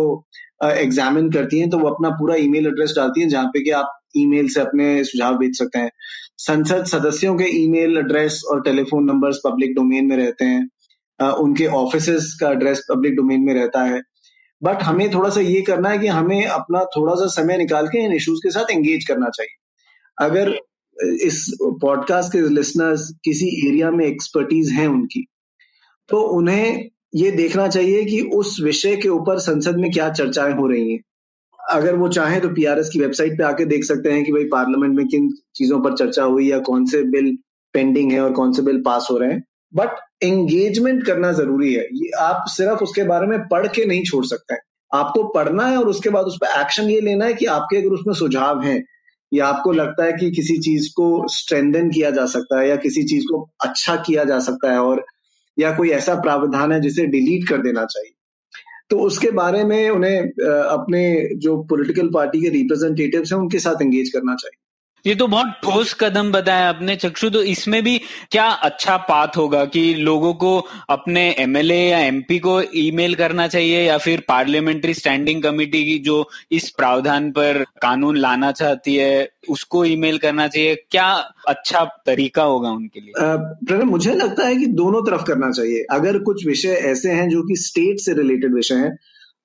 एग्जामिन 0.65 1.31
करती 1.33 1.59
हैं 1.59 1.71
तो 1.71 1.79
वो 1.79 1.89
अपना 1.89 2.09
पूरा 2.13 2.35
ईमेल 2.39 2.67
एड्रेस 2.67 2.93
डालती 2.97 3.21
हैं, 3.21 3.29
जहाँ 3.29 3.47
पे 3.47 3.63
कि 3.65 3.71
आप 3.73 3.99
ईमेल 4.17 4.49
से 4.49 4.61
अपने 4.61 5.03
सुझाव 5.05 5.39
भेज 5.39 5.59
सकते 5.59 5.79
हैं। 5.79 5.91
संसद 6.39 6.85
सदस्यों 6.87 7.35
के 7.37 7.45
ईमेल 7.57 7.99
एड्रेस 7.99 8.43
और 8.51 8.63
टेलीफोन 8.63 9.05
नंबर्स 9.05 9.41
पब्लिक 9.45 9.75
डोमेन 9.75 10.07
में 10.07 10.17
रहते 10.17 10.45
हैं। 10.45 10.69
उनके 11.31 11.67
ऑफ़िस 11.67 12.37
का 12.41 12.51
एड्रेस 12.51 12.87
पब्लिक 12.91 13.17
डोमेन 13.17 13.41
में 13.41 13.55
रहता 13.55 13.83
है। 13.85 14.01
बट 14.63 14.83
हमें 14.83 15.11
थोड़ा 15.15 15.29
सा 15.31 15.41
ये 15.41 15.61
करना 15.63 15.89
है 15.89 15.99
कि 15.99 16.07
हमें 16.07 16.45
अपना 16.47 16.85
थोड़ा 16.97 17.15
सा 17.15 17.27
समय 17.33 17.57
निकाल 17.57 17.87
के 17.87 18.05
इन 18.05 18.13
इश्यूज़ 18.13 18.39
के 18.39 18.51
साथ 18.51 18.71
एंगेज 18.71 19.07
करना 19.09 19.29
चाहिए। 19.29 19.57
अगर 20.19 20.55
इस 21.23 21.47
पॉडकास्ट 21.83 22.33
के 22.33 22.41
लिसनर्स 22.49 23.09
किसी 23.25 23.47
एरिया 23.69 23.91
में 23.91 24.05
एक्सपर्टीज 24.07 24.71
हैं 24.71 24.87
उनकी 24.87 25.27
तो 26.09 26.21
उन्हें 26.37 26.89
ये 27.15 27.31
देखना 27.31 27.67
चाहिए 27.69 28.05
कि 28.05 28.21
उस 28.35 28.57
विषय 28.63 28.97
के 28.97 29.09
ऊपर 29.09 29.39
संसद 29.39 29.77
में 29.77 29.91
क्या 29.91 30.09
चर्चाएँ 30.11 30.53
हो 30.53 30.67
रही 30.67 30.93
हैं। 30.93 31.01
अगर 31.59 31.97
वो 31.97 32.09
चाहें 32.09 32.41
तो 32.41 32.49
पीआरएस 32.49 32.89
की 32.89 33.01
वेबसाइट 33.01 33.37
पे 33.39 33.45
आके 33.45 33.65
देख 33.65 33.85
सकते 33.85 34.13
हैं 34.13 34.25
कि 34.25 34.33
भाई 34.33 34.45
पार्लियामेंट 34.45 34.95
में 34.97 35.07
किन 35.09 35.29
चीज़ों 35.55 35.81
पर 35.81 35.97
चर्चा 35.97 36.25
हुई 36.25 36.51
या 36.51 36.59
कौन 36.61 36.87
से 36.87 37.03
बिल 37.03 37.37
पेंडिंग 37.75 38.13
है 38.13 38.21
और 38.21 38.33
कौन 38.33 38.53
से 38.53 38.63
बिल 38.63 38.83
पास 38.83 39.09
हो 39.11 39.17
रहे 39.19 39.33
हैं। 39.33 39.43
बट 39.75 39.89
एंगेजमेंट 40.25 41.05
करना 41.07 41.33
ज़रूरी 41.33 41.73
है। 41.75 41.87
ये 41.95 42.11
आप 42.21 42.45
सिर्फ़ 42.49 42.83
उसके 42.85 43.05
बारे 43.05 43.27
में 43.27 43.39
पढ़ 43.49 43.67
के 43.67 43.85
नहीं 43.85 44.03
छोड़ 44.05 44.25
सकते। 44.27 44.55
आपको 44.93 45.23
पढ़ना 45.25 45.67
है 45.67 45.77
और 45.77 45.89
उसके 45.89 46.11
बाद 46.11 46.25
उस 46.25 46.37
पर 46.37 46.61
एक्शन 46.61 46.91
ये 46.91 47.01
लेना 47.01 47.25
है 47.25 47.35
कि 47.35 47.47
आपके 47.47 47.77
अगर 47.77 47.89
उसमें 47.89 48.15
सुझाव 48.15 48.63
हैं, 48.63 48.83
या 49.33 49.47
आपको 49.47 49.73
लगता 49.73 50.05
है 50.05 50.13
कि 50.13 50.31
किसी 50.31 50.59
चीज़ 50.59 50.89
को 50.89 51.29
स्ट्रेंथन 51.29 51.91
किया 51.91 52.11
जा 52.11 52.27
सकता 52.27 52.61
है, 52.61 52.69
या 52.69 52.77
किसी 52.77 53.03
चीज़ 53.03 53.25
को 53.25 53.51
अच्छा 53.65 53.97
किया 53.97 54.25
जा 54.25 54.39
सकता 54.41 54.73
है 54.73 54.79
और, 54.79 55.05
या 55.59 55.77
कोई 55.77 55.91
ऐसा 55.91 56.15
प्रावधान 56.15 56.73
है 56.73 56.81
जिसे 56.81 57.07
डिलीट 57.07 57.49
कर 57.49 57.63
देना 57.63 57.85
चाहिए। 57.85 58.13
तो 58.91 58.99
उसके 58.99 59.31
बारे 59.31 59.65
में 59.65 59.91
उन्हें 59.91 60.19
अपने 60.21 61.29
जो 61.39 61.57
पॉलिटिकल 61.63 62.09
पार्टी 62.09 62.41
के 62.41 62.49
रिप्रेजेंटेटिव्स 62.49 63.33
हैं, 63.33 63.41
उनके 63.41 63.59
साथ 63.59 63.83
एंगेज 63.83 64.11
करना 64.11 64.35
चाहिए। 64.35 64.62
ये 65.05 65.15
तो 65.15 65.27
बहुत 65.27 65.47
ठोस 65.63 65.93
कदम 65.95 66.31
बताया 66.33 66.69
आपने, 66.69 66.95
चक्षु। 66.97 67.29
तो 67.31 67.43
इसमें 67.43 67.83
भी 67.83 67.97
क्या 68.31 68.45
अच्छा 68.63 68.97
पाथ 69.03 69.37
होगा 69.37 69.65
कि 69.65 69.83
लोगों 69.95 70.33
को 70.35 70.57
अपने 70.91 71.23
एमएलए 71.39 71.79
या 71.81 71.99
एमपी 72.01 72.39
को 72.39 72.61
ईमेल 72.77 73.15
करना 73.15 73.47
चाहिए 73.49 73.83
या 73.83 73.97
फिर 73.99 74.23
पार्लियामेंट्री 74.29 74.95
स्टैंडिंग 74.95 75.43
कमेटी 75.43 75.85
की 75.85 75.99
जो 75.99 76.29
इस 76.53 76.69
प्रावधान 76.71 77.31
पर 77.31 77.63
कानून 77.83 78.17
लाना 78.17 78.51
चाहती 78.53 78.95
है, 78.97 79.29
उसको 79.49 79.85
ईमेल 79.85 80.19
करना 80.19 80.47
चाहिए? 80.49 80.75
क्या 80.91 81.09
अच्छा 81.49 81.85
तरीका 82.07 82.43
होगा 82.43 82.71
उनके 82.71 83.01
लिए? 83.01 83.13
प्रणब 83.19 83.85
मुझे 83.85 84.15
लगता 84.15 84.47
है 84.47 84.57
कि 84.57 84.67
दोनों 84.75 85.03
तरफ़ 85.03 85.25
करना 85.25 85.51
चाहिए। 85.51 85.85
अगर 85.91 86.19
कुछ 86.21 86.47
विषय 86.47 86.75
ऐसे 86.85 87.11
हैं 87.11 87.29
जो 87.29 87.43
कि 87.43 87.57
स्टेट 87.59 88.01
से 88.01 88.15
रिलेटेड 88.15 88.55
विषय 88.55 88.75
हैं 88.75 88.97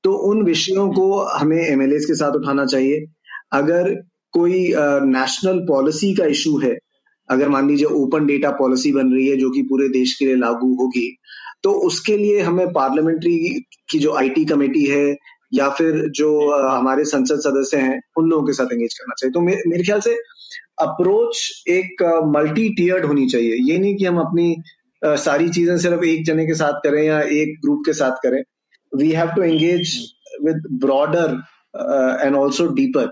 तो 0.04 0.14
उन 0.30 0.44
विषयों 0.46 0.88
को 0.90 1.24
हमें 1.30 1.58
एमएलए 1.58 2.00
के 2.02 2.16
साथ 2.16 2.32
उठाना 2.32 2.66
चाहिए। 2.66 3.06
अगर 3.54 3.90
कोई 4.34 4.60
नेशनल 5.08 5.60
पॉलिसी 5.68 6.14
का 6.16 6.26
इशू 6.28 6.58
है। 6.60 6.76
अगर 7.30 7.50
मान 7.50 7.68
लीजिए 7.70 7.88
ओपन 7.96 8.26
डेटा 8.26 8.50
पॉलिसी 8.58 8.92
बन 8.94 9.14
रही 9.14 9.28
है 9.28 9.38
जो 9.38 9.50
कि 9.52 9.62
पूरे 9.70 9.88
देश 9.90 10.14
के 10.20 10.26
लिए 10.26 10.36
लागू 10.38 10.74
होगी 10.76 11.10
तो 11.64 11.72
उसके 11.88 12.18
लिए 12.18 12.42
हमें 12.42 12.68
पार्लियामेंट्री 12.74 13.38
की 13.92 14.00
जो 14.00 14.14
आईटी 14.16 14.46
कमेटी 14.46 14.86
है 14.86 15.16
या 15.54 15.70
फिर 15.70 16.02
जो 16.16 16.30
हमारे 16.70 17.04
संसद 17.06 17.40
सदस्य 17.42 17.78
हैं 17.78 18.00
उन 18.18 18.30
लोगों 18.30 18.46
के 18.48 18.54
साथ 18.54 18.74
एंगेज 18.74 18.94
करना 18.94 19.14
चाहिए। 19.18 19.32
तो 19.32 19.42
मे, 19.42 19.56
मेरे 19.68 19.84
ख्याल 19.84 20.00
से 20.00 20.14
अप्रोच 20.82 21.64
एक 21.70 22.04
मल्टी 22.36 22.68
टीयर्ड 22.76 23.06
होनी 23.06 23.28
चाहिए। 23.30 23.56
ये 23.72 23.78
नहीं 23.78 23.96
कि 23.98 24.06
हम 24.06 24.20
अपनी 24.20 24.56
आ, 25.02 25.16
सारी 25.18 25.50
चीज़ें 25.50 25.78
सिर्फ़ 25.78 26.04
एक 26.06 26.26
जने 26.26 26.46
के 26.46 26.54
साथ 26.56 26.80
करें 26.84 27.04
या 27.04 27.20
एक 27.34 27.60
ग्रुप 27.62 27.82
के 27.86 27.94
साथ 27.94 28.12
करें। 28.24 28.42
We 28.92 29.10
have 29.12 29.28
to 29.36 29.42
engage 29.44 29.98
with 30.46 30.64
broader 30.82 31.34
and 32.22 32.36
also 32.36 32.66
deeper 32.76 33.12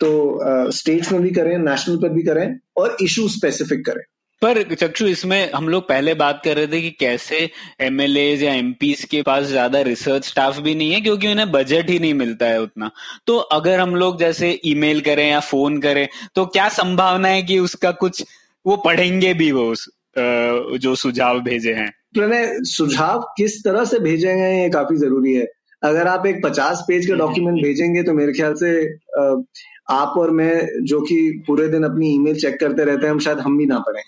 तो 0.00 0.70
स्टेट्स 0.72 1.12
में 1.12 1.20
भी 1.22 1.30
करें 1.30 1.56
नेशनल 1.60 1.96
पर 1.96 2.08
भी 2.08 2.22
करें 2.22 2.58
और 2.76 2.96
इशू 3.02 3.28
स्पेसिफिक 3.30 3.84
करें। 3.86 4.02
पर 4.42 4.62
चक्षु 4.74 5.06
इसमें 5.06 5.50
हम 5.52 5.68
लोग 5.68 5.82
पहले 5.88 6.14
बात 6.14 6.40
कर 6.44 6.56
रहे 6.56 6.66
थे 6.66 6.80
कि 6.82 6.90
कैसे 7.00 7.38
एमएलए 7.80 8.24
या 8.36 8.52
एमपी 8.54 8.92
के 9.10 9.22
पास 9.22 9.44
ज़्यादा 9.44 9.80
रिसर्च 9.82 10.24
स्टाफ 10.24 10.58
भी 10.60 10.74
नहीं 10.74 10.92
है 10.92 11.00
क्योंकि 11.00 11.28
उन्हें 11.28 11.50
बजट 11.52 11.90
ही 11.90 11.98
नहीं 11.98 12.14
मिलता 12.14 12.46
है 12.46 12.60
उतना। 12.62 12.90
तो 13.26 13.36
अगर 13.56 13.80
हम 13.80 13.94
लोग 13.94 14.18
जैसे 14.20 14.50
ईमेल 14.66 15.00
करें 15.00 15.28
या 15.30 15.40
फ़ोन 15.42 15.80
करें 15.80 16.06
तो 16.34 16.44
क्या 16.48 16.68
संभावना 16.70 17.28
है 17.28 17.42
कि 17.42 17.58
उसका 17.60 17.90
कुछ 17.96 18.24
वो 18.66 18.76
पढ़ेंगे 18.84 19.32
भी 19.34 19.50
वो 19.52 19.74
जो 20.78 20.94
सुझाव 20.96 21.40
भेजे 21.40 21.72
हैं? 21.74 21.90
प्रणय 22.14 22.46
सुझाव 22.66 23.20
किस 23.36 23.62
तरह 23.64 23.84
से 23.84 23.98
भेजेंगे 24.00 24.50
ये 24.52 24.68
काफ़ी 24.70 24.96
ज़रूरी 24.96 25.34
है। 25.34 25.46
अगर 25.82 26.06
आप 26.08 26.26
एक 26.26 26.44
पचास 26.44 26.84
पेज 26.88 27.06
का 27.06 27.14
डॉक्यूमेंट 27.16 27.62
भेजेंगे 27.62 28.02
तो 28.02 28.12
मेरे 28.14 28.32
ख्याल 28.32 28.54
से 28.54 28.70
आप 29.88 30.14
और 30.18 30.30
मैं 30.32 30.84
जो 30.84 31.00
कि 31.00 31.16
पूरे 31.46 31.68
दिन 31.68 31.82
अपनी 31.84 32.08
ईमेल 32.14 32.36
चेक 32.36 32.58
करते 32.60 32.84
रहते 32.84 33.06
हैं 33.06 33.12
हम 33.12 33.18
शायद 33.18 33.38
हम 33.38 33.58
भी 33.58 33.66
ना 33.66 33.78
पढ़े। 33.78 34.02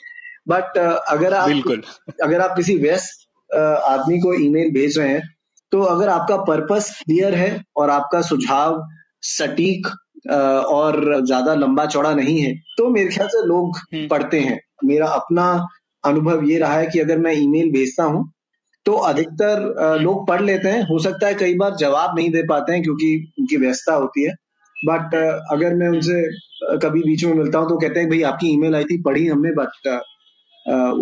बट 0.48 0.78
अगर 0.78 1.34
आप 1.34 1.48
बिल्कुल। 1.48 1.82
अगर 2.22 2.40
आप 2.40 2.54
किसी 2.56 2.76
व्यस्त 2.78 3.26
आदमी 3.50 4.18
को 4.20 4.32
ईमेल 4.36 4.70
भेज 4.72 4.98
रहे 4.98 5.08
हैं 5.08 5.22
तो 5.72 5.80
अगर 5.84 6.08
आपका 6.08 6.36
पर्पस 6.44 6.90
क्लियर 6.98 7.34
है 7.34 7.50
और 7.76 7.90
आपका 7.90 8.20
सुझाव 8.22 8.82
सटीक 9.24 9.86
और 10.26 11.24
ज़्यादा 11.26 11.54
लंबा 11.54 11.84
चौड़ा 11.86 12.14
नहीं 12.14 12.38
है 12.40 12.54
तो 12.78 12.88
मेरे 12.90 13.10
ख्याल 13.10 13.28
से 13.28 13.46
लोग 13.46 13.76
हम्म। 13.76 14.06
पढ़ते 14.08 14.40
हैं। 14.40 14.58
मेरा 14.84 15.06
अपना 15.12 15.44
अनुभव 16.04 16.44
ये 16.44 16.58
रहा 16.58 16.74
है 16.74 16.86
कि 16.86 16.98
अगर 17.00 17.18
मैं 17.18 17.32
ईमेल 17.34 17.70
भेजता 17.72 18.04
हूँ 18.04 18.30
तो 18.86 18.92
अधिकतर 19.04 19.98
लोग 20.00 20.26
पढ़ 20.28 20.42
लेते 20.42 20.68
हैं। 20.68 20.82
हो 20.82 20.98
सकता 20.98 21.26
है 21.26 21.34
कई 21.34 21.54
बार 21.54 21.74
जवाब 21.76 22.16
नहीं 22.16 22.30
दे 22.30 22.42
पाते 22.42 22.72
हैं 22.72 22.82
क्योंकि 22.82 23.14
उनकी 23.38 23.56
व्यस्तता 23.56 23.94
होती 23.94 24.24
है। 24.24 24.34
बट 24.82 25.14
अगर 25.52 25.74
मैं 25.74 25.88
उनसे 25.88 26.22
कभी 26.82 27.00
बीच 27.02 27.24
में 27.24 27.32
मिलता 27.34 27.58
हूँ 27.58 27.68
तो 27.68 27.76
कहते 27.78 28.00
हैं, 28.00 28.08
भाई, 28.10 28.22
आपकी 28.24 28.48
ईमेल 28.54 28.74
आई 28.76 28.84
थी, 28.84 29.00
पढ़ी 29.02 29.26
हमने 29.26 29.50
बट 29.58 29.88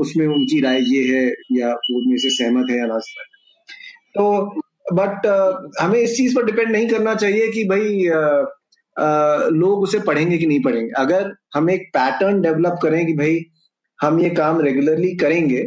उसमें 0.00 0.26
उनकी 0.26 0.60
राय 0.62 0.80
ये 0.88 1.02
है, 1.08 1.26
या 1.52 1.72
वो 1.90 2.16
से 2.18 2.30
सहमत 2.30 2.70
है 2.70 2.78
या 2.78 2.86
ना 2.86 2.98
सहमत 3.00 3.32
तो 4.14 4.94
बट 4.94 5.26
हमें 5.80 5.98
इस 6.00 6.16
चीज़ 6.16 6.34
पर 6.36 6.44
डिपेंड 6.46 6.70
नहीं 6.70 6.88
करना 6.88 7.14
चाहिए 7.16 7.48
कि, 7.52 7.64
भाई 7.66 8.08
लोग 9.54 9.82
उसे 9.82 9.98
पढ़ेंगे 10.00 10.38
कि 10.38 10.46
नहीं 10.46 10.62
पढ़ेंगे? 10.62 10.90
अगर 10.98 11.32
हम 11.54 11.70
एक 11.70 11.88
पैटर्न 11.94 12.40
डेवलप 12.42 12.78
करें 12.82 13.04
कि, 13.06 13.14
भाई, 13.14 13.40
हम 13.98 14.20
ये 14.20 14.30
काम 14.32 14.60
रेगुलरली 14.60 15.14
करेंगे 15.16 15.62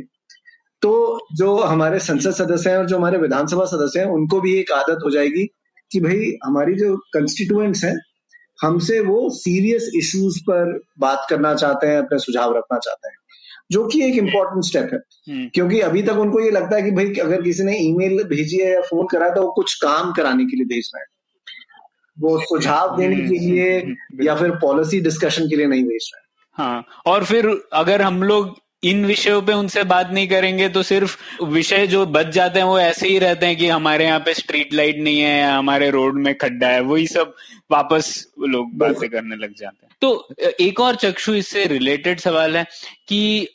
तो 0.81 0.91
जो 1.37 1.55
हमारे 1.59 1.99
संसद 1.99 2.31
सदस्य 2.33 2.69
हैं 2.69 2.77
और 2.77 2.85
जो 2.87 2.97
हमारे 2.97 3.17
विधानसभा 3.17 3.65
सदस्य 3.67 3.99
हैं, 3.99 4.07
उनको 4.09 4.39
भी 4.41 4.53
एक 4.59 4.71
आदत 4.71 4.99
हो 5.05 5.09
जाएगी 5.11 5.47
कि 5.91 5.99
भाई 5.99 6.37
हमारी 6.45 6.73
जो 6.73 6.97
कंस्टिट्यूएंट्स 6.97 7.83
हैं 7.83 7.99
हमसे 8.61 8.99
वो 8.99 9.29
सीरियस 9.29 9.91
इश्यूज़ 9.95 10.39
पर 10.39 10.79
बात 10.99 11.27
करना 11.29 11.55
चाहते 11.55 11.87
हैं 11.87 11.97
अपने 11.97 12.19
सुझाव 12.19 12.57
रखना 12.57 12.77
चाहते 12.77 13.07
हैं 13.07 13.15
जो 13.71 13.87
कि 13.87 14.03
एक 14.05 14.15
इम्पोर्टेंट 14.15 14.63
स्टेप 14.63 14.89
है। 14.93 14.99
हम्म। 15.33 15.49
क्योंकि 15.53 15.79
अभी 15.79 16.03
तक 16.03 16.13
उनको 16.13 16.39
ये 16.39 16.51
लगता 16.51 16.75
है 16.75 16.83
कि 16.83 16.91
भाई 16.91 17.13
अगर 17.13 17.41
किसी 17.41 17.63
ने 17.63 17.77
ईमेल 17.77 18.23
भेजी 18.23 18.57
है 18.57 18.73
या 18.73 18.81
फ़ोन 18.81 19.07
करा 19.11 19.29
तो 19.29 19.41
वो 19.41 19.51
कुछ 19.51 19.73
काम 19.73 20.11
कराने 20.11 20.45
के 20.45 20.55
लिए 20.55 20.65
भेज 20.65 20.91
रहे 20.95 21.01
हैं। 21.01 21.07
वो 22.19 22.39
सुझाव 22.39 22.97
देने 22.97 23.15
के 23.15 23.21
हम्म, 23.21 23.53
लिए 23.53 23.79
हम्म, 23.79 24.23
या 24.23 24.35
फिर 24.35 24.51
पॉलिसी 24.51 25.01
डिस्कशन 25.01 25.47
के 25.47 25.55
लिए 25.55 25.67
नहीं 25.67 25.83
भेज 25.83 26.11
रहे 26.15 26.21
हैं। 26.21 26.29
हाँ 26.53 26.85
और 27.05 27.23
फिर 27.23 27.63
अगर 27.73 28.01
हम 28.01 28.23
लोग 28.23 28.57
इन 28.83 29.05
विषयों 29.05 29.41
पे 29.41 29.53
उनसे 29.53 29.83
बात 29.83 30.11
नहीं 30.11 30.27
करेंगे 30.27 30.67
तो 30.69 30.83
सिर्फ़ 30.83 31.43
विषय 31.45 31.87
जो 31.87 32.05
बच 32.07 32.27
जाते 32.33 32.59
हैं 32.59 32.65
वो 32.65 32.79
ऐसे 32.79 33.07
ही 33.07 33.17
रहते 33.19 33.45
हैं 33.45 33.57
कि 33.57 33.67
हमारे 33.67 34.05
यहाँ 34.05 34.19
पे 34.19 34.33
स्ट्रीट 34.33 34.73
लाइट 34.73 34.99
नहीं 34.99 35.19
है 35.19 35.51
हमारे 35.51 35.89
रोड 35.89 36.19
में 36.19 36.33
खड्डा 36.37 36.67
है, 36.67 36.81
वही 36.81 37.07
सब 37.07 37.35
वापस 37.71 38.27
लोग 38.39 38.77
बातें 38.77 39.09
करने 39.09 39.35
लग 39.35 39.53
जाते 39.57 39.85
हैं। 39.85 39.95
तो 40.01 40.27
एक 40.61 40.79
और 40.79 40.95
चक्षु 40.95 41.33
इससे 41.33 41.65
रिलेटेड 41.67 42.19
सवाल 42.19 42.57
है 42.57 42.65
कि 43.07 43.47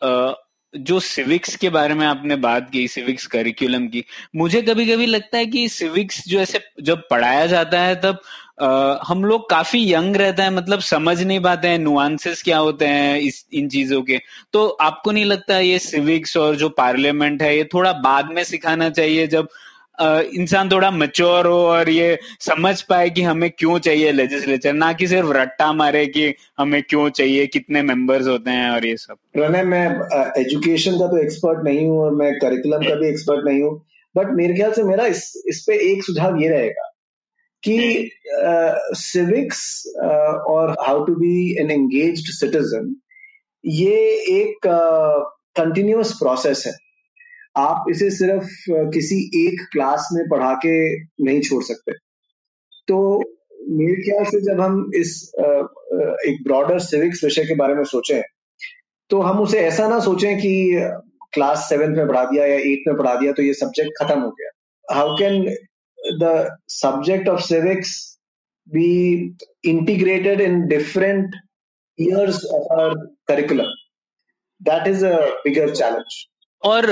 जो 0.75 0.99
सिविक्स 1.01 1.55
के 1.57 1.69
बारे 1.71 1.95
में 1.95 2.07
आपने 2.07 2.37
बात 2.37 2.69
की 2.71 2.87
सिविक्स 2.89 3.27
करिकुलम 3.27 3.87
की, 3.89 4.05
मुझे 4.37 4.63
कभी 4.63 4.87
कभी 4.87 5.07
लगता 5.07 5.39
है 5.39 5.47
कि 5.47 5.69
सिविक्स 5.71 6.23
जो 6.29 6.41
ऐसे 6.41 6.61
जब 6.83 7.03
पढ़ाया 7.11 7.47
जाता 7.47 7.81
है 7.81 7.95
तब 8.01 8.21
आ, 8.59 8.99
हम 9.07 9.25
लोग 9.25 9.49
काफ़ी 9.51 9.93
यंग 9.93 10.17
रहते 10.17 10.43
हैं 10.43 10.51
मतलब 10.51 10.81
समझ 10.81 11.23
नहीं 11.23 11.41
पाते 11.41 11.69
हैं 11.69 11.79
नुआंसेस 11.79 12.43
क्या 12.43 12.59
होते 12.59 12.87
हैं 12.87 13.19
इस 13.19 13.45
इन 13.53 13.69
चीज़ों 13.69 14.03
के। 14.03 14.19
तो 14.53 14.67
आपको 14.81 15.13
नहीं 15.13 15.25
लगता 15.25 15.59
ये 15.59 15.79
सिविक्स 15.79 16.37
और 16.37 16.57
जो 16.57 16.69
पार्लियामेंट 16.69 17.43
है 17.43 17.57
ये 17.57 17.65
थोड़ा 17.65 17.93
बाद 17.93 18.31
में 18.33 18.43
सिखाना 18.45 18.89
चाहिए 18.91 19.27
जब 19.27 19.49
इंसान 20.01 20.71
थोड़ा 20.71 20.91
मच्योर 20.91 21.47
हो 21.47 21.59
और 21.67 21.91
ये 21.91 22.19
समझ 22.41 22.81
पाए 22.83 23.11
कि 23.11 23.23
हमें 23.23 23.51
क्यों 23.51 23.79
चाहिए 23.79 24.13
लेजिस्लेचर 24.13 24.73
ना 24.73 24.93
कि 24.93 25.07
सिर्फ़ 25.09 25.31
रट्टा 25.33 25.73
मारे 25.73 26.07
कि 26.07 26.35
हमें 26.59 26.83
क्यों 26.83 27.09
चाहिए 27.11 27.47
कितने 27.47 27.83
मेंबर्स 27.83 28.27
होते 28.27 28.51
हैं 28.51 28.71
और 28.71 28.87
ये 28.87 28.97
सब। 28.97 29.17
प्रणय 29.33 29.63
मैं 29.65 29.85
एजुकेशन 30.41 30.99
का 30.99 31.07
तो 31.07 31.19
एक्सपर्ट 31.19 31.65
नहीं 31.65 31.87
हूँ 31.89 32.01
और 32.01 32.15
मैं 32.15 32.33
करिकुलम 32.39 32.89
का 32.89 32.95
भी 32.95 33.09
एक्सपर्ट 33.09 33.45
नहीं 33.45 33.63
हूँ 33.63 33.77
बट 34.15 34.27
मेरे 34.31 34.55
ख्याल 34.55 34.73
से 34.73 34.83
मेरा 34.83 35.07
इस 35.07 35.23
इस 35.47 35.65
पे 35.67 35.77
एक 35.93 36.05
सुझाव 36.05 36.41
ये 36.43 36.49
रहेगा 36.49 36.91
कि 37.65 38.11
सिविक्स 38.99 39.61
और 40.49 40.71
how 40.81 41.05
to 41.05 41.15
be 41.17 41.35
an 41.61 41.71
engaged 41.71 42.33
citizen 42.35 42.95
ये 43.65 43.99
एक 44.33 44.67
कंटिन्यूस 44.67 46.13
uh, 46.13 46.19
प्रोसेस 46.19 46.63
है। 46.67 46.73
आप 47.59 47.85
इसे 47.91 48.11
सिर्फ़ 48.11 48.47
किसी 48.95 49.17
एक 49.39 49.61
क्लास 49.73 50.09
में 50.13 50.25
पढ़ा 50.31 50.53
के 50.65 50.75
नहीं 51.25 51.41
छोड़ 51.41 51.63
सकते। 51.65 51.93
तो 52.89 52.97
मेरे 53.71 54.03
ख्याल 54.03 54.25
से 54.25 54.41
जब 54.45 54.61
हम 54.61 54.91
इस 54.95 55.11
एक 56.29 56.43
ब्रॉडर 56.45 56.79
सिविक्स 56.79 57.25
विषय 57.25 57.45
के 57.45 57.55
बारे 57.57 57.75
में 57.75 57.85
सोचें 57.85 58.21
तो 59.11 59.21
हम 59.21 59.41
उसे 59.41 59.61
ऐसा 59.61 59.89
ना 59.89 59.99
सोचें 60.01 60.37
कि 60.39 60.53
क्लास 61.35 61.67
सेवेंथ 61.69 61.97
में 61.97 62.07
पढ़ा 62.09 62.25
दिया 62.25 62.47
या 62.47 62.57
एट 62.65 62.89
में 62.89 62.97
पढ़ा 62.97 63.15
दिया 63.15 63.33
तो 63.33 63.43
ये 63.43 63.55
सब्जेक्ट 63.55 63.91
खत्म 63.99 64.21
हो 64.21 64.31
गया। 64.31 64.51
How 64.89 65.17
can 65.19 65.45
the 66.21 66.59
subject 66.73 67.29
of 67.29 67.41
civics 67.43 67.97
be 68.69 68.91
integrated 69.67 70.41
in 70.41 70.67
different 70.69 71.35
years 71.99 72.45
of 72.47 72.63
our 72.71 72.95
curriculum. 73.29 73.67
That 74.61 74.87
is 74.87 75.03
a 75.05 75.33
bigger 75.45 75.73
challenge. 75.73 76.15
और 76.63 76.87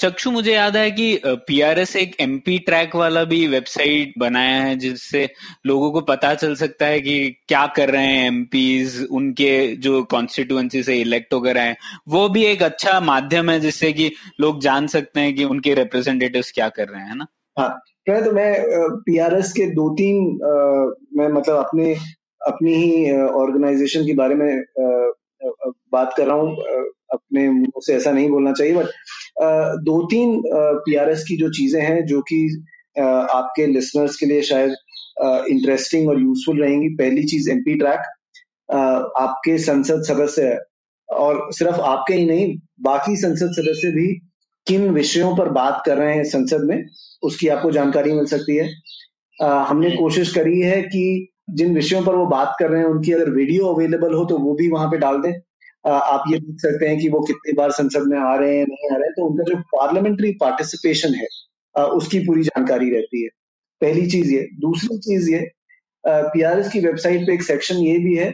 चक्षु 0.00 0.30
मुझे 0.30 0.52
याद 0.52 0.76
है 0.76 0.90
कि 0.90 1.20
पीआरएस 1.46 1.94
एक 1.96 2.14
एमपी 2.20 2.58
ट्रैक 2.58 2.94
वाला 2.96 3.22
भी 3.24 3.46
वेबसाइट 3.46 4.12
बनाया 4.18 4.60
है 4.62 4.76
जिससे 4.76 5.28
लोगों 5.66 5.90
को 5.92 6.00
पता 6.00 6.32
चल 6.34 6.54
सकता 6.54 6.86
है 6.86 7.00
कि 7.00 7.16
क्या 7.48 7.66
कर 7.76 7.90
रहे 7.90 8.06
हैं 8.06 8.26
एमपीज 8.26 9.02
उनके 9.10 9.56
जो 9.78 10.02
कॉन्स्टिट्युएंसी 10.10 10.82
से 10.82 11.00
इलेक्ट 11.00 11.34
हो 11.34 11.40
गए 11.40 11.58
हैं 11.58 11.76
वो 12.08 12.28
भी 12.28 12.44
एक 12.44 12.62
अच्छा 12.62 12.98
माध्यम 13.00 13.50
है 13.50 13.58
जिससे 13.60 13.92
कि 13.92 14.10
लोग 14.40 14.60
जान 14.60 14.86
सकते 14.86 15.20
हैं 15.20 15.34
कि 15.34 15.44
उनके 15.46 15.74
रिप्रेजेंटेटिव्स 15.74 16.52
क्या 16.52 16.68
कर 16.68 16.88
रहे 16.88 17.02
हैं 17.02 17.16
ना 17.16 17.26
हाँ 17.58 17.80
तो 18.08 18.32
मैं 18.32 18.52
पीआरएस 19.06 19.52
के 19.52 19.64
दो 19.74 19.88
तीन 19.94 20.18
मैं 21.18 21.28
मतलब 21.28 21.56
अपने, 21.56 21.94
अपनी 22.40 22.74
ही 22.74 23.12
ऑर्गेनाइजेशन 23.12 24.04
के 24.06 24.14
बारे 24.14 24.34
में 24.34 24.62
बात 25.92 26.14
कर 26.16 26.26
रहा 26.26 26.36
हूँ। 26.36 26.56
अपने 27.12 27.48
मुँह 27.50 27.80
से 27.86 27.94
ऐसा 27.94 28.10
नहीं 28.12 28.28
बोलना 28.30 28.52
चाहिए 28.52 28.74
बट 28.74 28.86
दो 29.84 30.00
तीन 30.10 30.40
पीआरएस 30.46 31.24
की 31.28 31.36
जो 31.36 31.48
चीज़ें 31.50 31.80
हैं, 31.82 32.04
जो 32.06 32.20
कि 32.30 32.38
आपके 32.98 33.66
लिसनर्स 33.66 34.16
के 34.16 34.26
लिए 34.26 34.42
शायद 34.42 34.74
इंटरेस्टिंग 35.50 36.08
और 36.08 36.20
यूजफुल 36.22 36.62
रहेंगी। 36.62 36.88
पहली 36.96 37.24
चीज़ 37.24 37.50
एमपी 37.50 37.74
ट्रैक 37.78 38.00
आपके 39.18 39.58
संसद 39.58 40.02
सदस्य, 40.04 40.58
और 41.08 41.48
सिर्फ़ 41.52 41.80
आपके 41.82 42.14
ही 42.14 42.26
नहीं, 42.26 42.56
बाकी 42.82 43.16
संसद 43.16 43.52
सदस्य 43.52 43.90
भी 43.90 44.08
किन 44.66 44.88
विषयों 44.90 45.34
पर 45.36 45.48
बात 45.50 45.82
कर 45.86 45.96
रहे 45.98 46.14
हैं 46.14 46.24
संसद 46.24 46.64
में 46.64 46.84
उसकी 47.22 47.48
आपको 47.48 47.70
जानकारी 47.70 48.12
मिल 48.12 48.26
सकती 48.26 48.56
है। 48.56 48.68
आ, 49.38 49.62
हमने 49.64 49.90
कोशिश 49.90 50.34
करी 50.34 50.60
है 50.60 50.80
कि 50.84 51.32
जिन 51.50 51.74
विषयों 51.74 52.02
पर 52.04 52.14
वो 52.14 52.26
बात 52.26 52.54
कर 52.58 52.70
रहे 52.70 52.80
हैं 52.80 52.88
उनकी 52.88 53.12
अगर 53.12 53.30
वीडियो 53.30 53.66
अवेलेबल 53.66 54.14
हो 54.14 54.24
तो 54.24 54.38
वो 54.38 54.54
भी 54.54 54.68
वहाँ 54.70 54.88
पे 54.90 54.98
डाल 54.98 55.20
दें। 55.22 55.32
आप 55.84 56.24
ये 56.30 56.38
देख 56.38 56.60
सकते 56.60 56.86
हैं 56.86 56.98
कि 57.00 57.08
वो 57.08 57.20
कितनी 57.20 57.52
बार 57.52 57.70
संसद 57.72 58.06
में 58.08 58.18
आ 58.20 58.34
रहे 58.36 58.56
हैं 58.58 58.64
नहीं 58.66 58.90
आ 58.90 58.96
रहे 58.96 59.06
हैं 59.06 59.12
तो 59.12 59.26
उनका 59.26 59.44
जो 59.44 59.56
पार्लियामेंट्री 59.74 60.32
पार्टिसिपेशन 60.40 61.14
है 61.14 61.26
आ, 61.74 61.84
उसकी 61.84 62.18
पूरी 62.26 62.42
जानकारी 62.42 62.90
रहती 62.90 63.22
है। 63.22 63.28
पहली 63.80 64.06
चीज़ 64.06 64.32
ये। 64.34 64.40
दूसरी 64.60 64.98
चीज़ 64.98 65.30
ये 65.30 65.46
पीआरएस 66.04 66.68
की 66.72 66.80
वेबसाइट 66.80 67.26
पे 67.26 67.32
एक 67.34 67.42
सेक्शन 67.42 67.76
ये 67.76 67.98
भी 67.98 68.14
है 68.16 68.32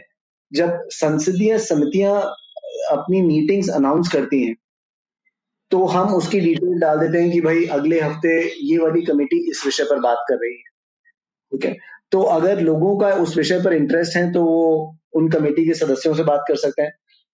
जब 0.51 0.79
संसदीय 0.91 1.57
समितियाँ 1.59 2.19
अपनी 2.91 3.21
मीटिंग्स 3.21 3.69
अनाउंस 3.69 4.11
करती 4.13 4.43
हैं 4.43 4.55
तो 5.73 5.85
हम 5.87 6.13
उसकी 6.15 6.39
डिटेल 6.39 6.79
डाल 6.79 6.99
देते 6.99 7.17
हैं 7.17 7.31
कि 7.31 7.39
भाई 7.41 7.63
अगले 7.73 7.99
हफ़्ते 7.99 8.33
ये 8.63 8.77
वाली 8.77 9.01
कमेटी 9.03 9.37
इस 9.51 9.61
विषय 9.65 9.83
पर 9.83 9.99
बात 9.99 10.17
कर 10.29 10.35
रही 10.35 10.51
है। 10.51 10.71
ठीक 11.51 11.65
है? 11.65 11.75
तो 12.11 12.21
अगर 12.31 12.59
लोगों 12.61 12.97
का 12.97 13.07
उस 13.21 13.37
विषय 13.37 13.59
पर 13.59 13.73
इंटरेस्ट 13.73 14.15
है 14.17 14.31
तो 14.33 14.43
वो 14.43 14.97
उन 15.13 15.29
कमेटी 15.29 15.65
के 15.65 15.73
सदस्यों 15.73 16.13
से 16.13 16.23
बात 16.23 16.43
कर 16.47 16.55
सकते 16.55 16.81
हैं। 16.81 16.91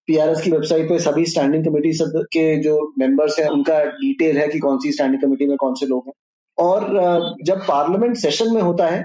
पीआरएस 0.08 0.42
की 0.42 0.52
वेबसाइट 0.52 0.90
पे 0.90 1.00
सभी 1.00 1.26
स्टैंडिंग 1.26 1.66
कमेटी 1.66 1.92
के 2.34 2.46
जो 2.64 2.76
मेंबर्स 3.00 3.40
हैं, 3.40 3.48
उनका 3.48 3.84
डिटेल 3.86 4.38
है 4.38 4.48
कि 4.48 4.60
कौन 4.60 4.78
सी 4.80 4.92
स्टैंडिंग 4.92 5.22
कमेटी 5.22 5.46
में 5.46 5.56
कौन 5.58 5.74
से 5.76 5.86
लोग 5.86 6.08
हैं। 6.08 6.14
और 6.58 7.36
जब 7.46 7.66
पार्लियामेंट 7.68 8.18
सेशन 8.18 8.54
में 8.56 8.62
होता 8.62 8.88
है 8.88 9.04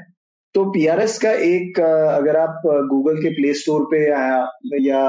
तो 0.54 0.64
पीआरएस 0.70 1.18
का 1.18 1.30
एक 1.44 1.80
अगर 1.80 2.36
आप 2.36 2.62
गूगल 2.90 3.22
के 3.22 3.30
प्ले 3.34 3.54
स्टोर 3.54 3.84
पे 3.90 4.08
या 4.86 5.00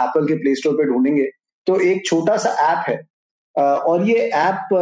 एप्पल 0.00 0.26
के 0.26 0.34
प्ले 0.34 0.54
स्टोर 0.54 0.74
पे 0.74 0.84
ढूंढेंगे 0.84 1.24
तो 1.66 1.80
एक 1.82 2.06
छोटा 2.06 2.36
सा 2.36 2.50
ऐप 2.64 2.84
है। 2.88 2.96
और 3.56 4.08
ये 4.08 4.14
ऐप 4.14 4.74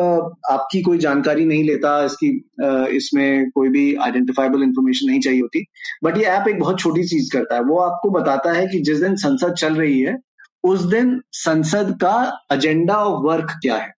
आपकी 0.50 0.80
कोई 0.82 0.98
जानकारी 0.98 1.44
नहीं 1.44 1.64
लेता, 1.64 1.92
इसकी 2.04 2.28
इसमें 2.96 3.50
कोई 3.50 3.68
भी 3.68 3.94
आइडेंटिफाइबल 3.96 4.62
इंफॉर्मेशन 4.62 5.06
नहीं 5.06 5.20
चाहिए 5.20 5.40
होती। 5.40 5.64
बट 6.04 6.18
ये 6.18 6.24
ऐप 6.26 6.48
एक 6.48 6.58
बहुत 6.60 6.80
छोटी 6.80 7.04
चीज़ 7.04 7.30
करता 7.32 7.54
है। 7.54 7.62
वो 7.62 7.78
आपको 7.80 8.10
बताता 8.10 8.52
है 8.52 8.66
कि 8.66 8.80
जिस 8.80 9.00
दिन 9.00 9.16
संसद 9.16 9.54
चल 9.54 9.74
रही 9.74 10.00
है, 10.00 10.16
उस 10.64 10.84
दिन 10.86 11.20
संसद 11.34 11.96
का 12.02 12.46
एजेंडा 12.52 12.96
ऑफ़ 12.96 13.24
वर्क 13.26 13.58
क्या 13.62 13.76
है। 13.76 13.92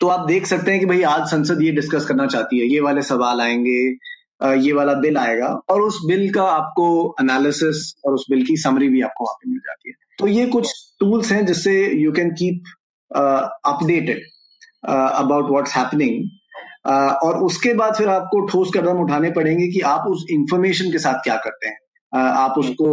तो 0.00 0.08
आप 0.08 0.26
देख 0.26 0.46
सकते 0.46 0.70
हैं 0.70 0.80
कि 0.80 0.86
भाई 0.86 1.02
आज 1.04 1.26
संसद 1.30 1.62
ये 1.62 1.70
डिस्कस 1.72 2.04
करना 2.06 2.26
चाहती 2.26 2.58
है। 2.58 2.66
ये 2.66 2.80
वाले 2.80 3.02
सवाल 3.02 3.40
आएँगे 3.40 3.80
ये 4.58 4.72
वाला 4.72 4.92
बिल 4.94 5.16
आएगा, 5.18 5.46
और 5.70 5.80
उस 5.82 5.98
बिल 6.08 6.30
का 6.32 6.42
आपको 6.42 7.16
एनालिसिस 7.20 7.94
और 8.04 8.14
उस 8.14 8.24
बिल 8.30 8.44
की 8.44 8.56
समरी 8.56 8.88
भी 8.88 9.00
आपको 9.02 9.24
वहाँ 9.24 9.34
पे 9.34 9.50
मिल 9.50 9.58
जाती 9.58 9.88
है। 9.88 9.94
तो 10.18 10.26
ये 10.28 10.46
कुछ 10.46 10.72
टूल्स 11.00 11.32
हैं 11.32 11.44
जिससे 11.46 11.74
you 11.94 12.12
can 12.12 12.30
keep 12.30 12.62
updated 13.16 14.22
about 14.88 15.50
what's 15.50 15.76
happening 15.76 16.30
और 17.22 17.38
उसके 17.44 17.74
बाद 17.74 17.94
फिर 17.94 18.08
आपको 18.08 18.46
ठोस 18.46 18.70
कदम 18.74 18.98
उठाने 18.98 19.30
पड़ेंगे 19.30 19.68
कि 19.68 19.80
आप 19.80 20.06
उस 20.08 20.26
इंफॉर्मेशन 20.30 20.92
के 20.92 20.98
साथ 20.98 21.14
क्या 21.14 21.36
करते 21.36 21.68
हैं। 21.68 21.78
Uh, 22.16 22.26
आप 22.26 22.54
उसको 22.58 22.86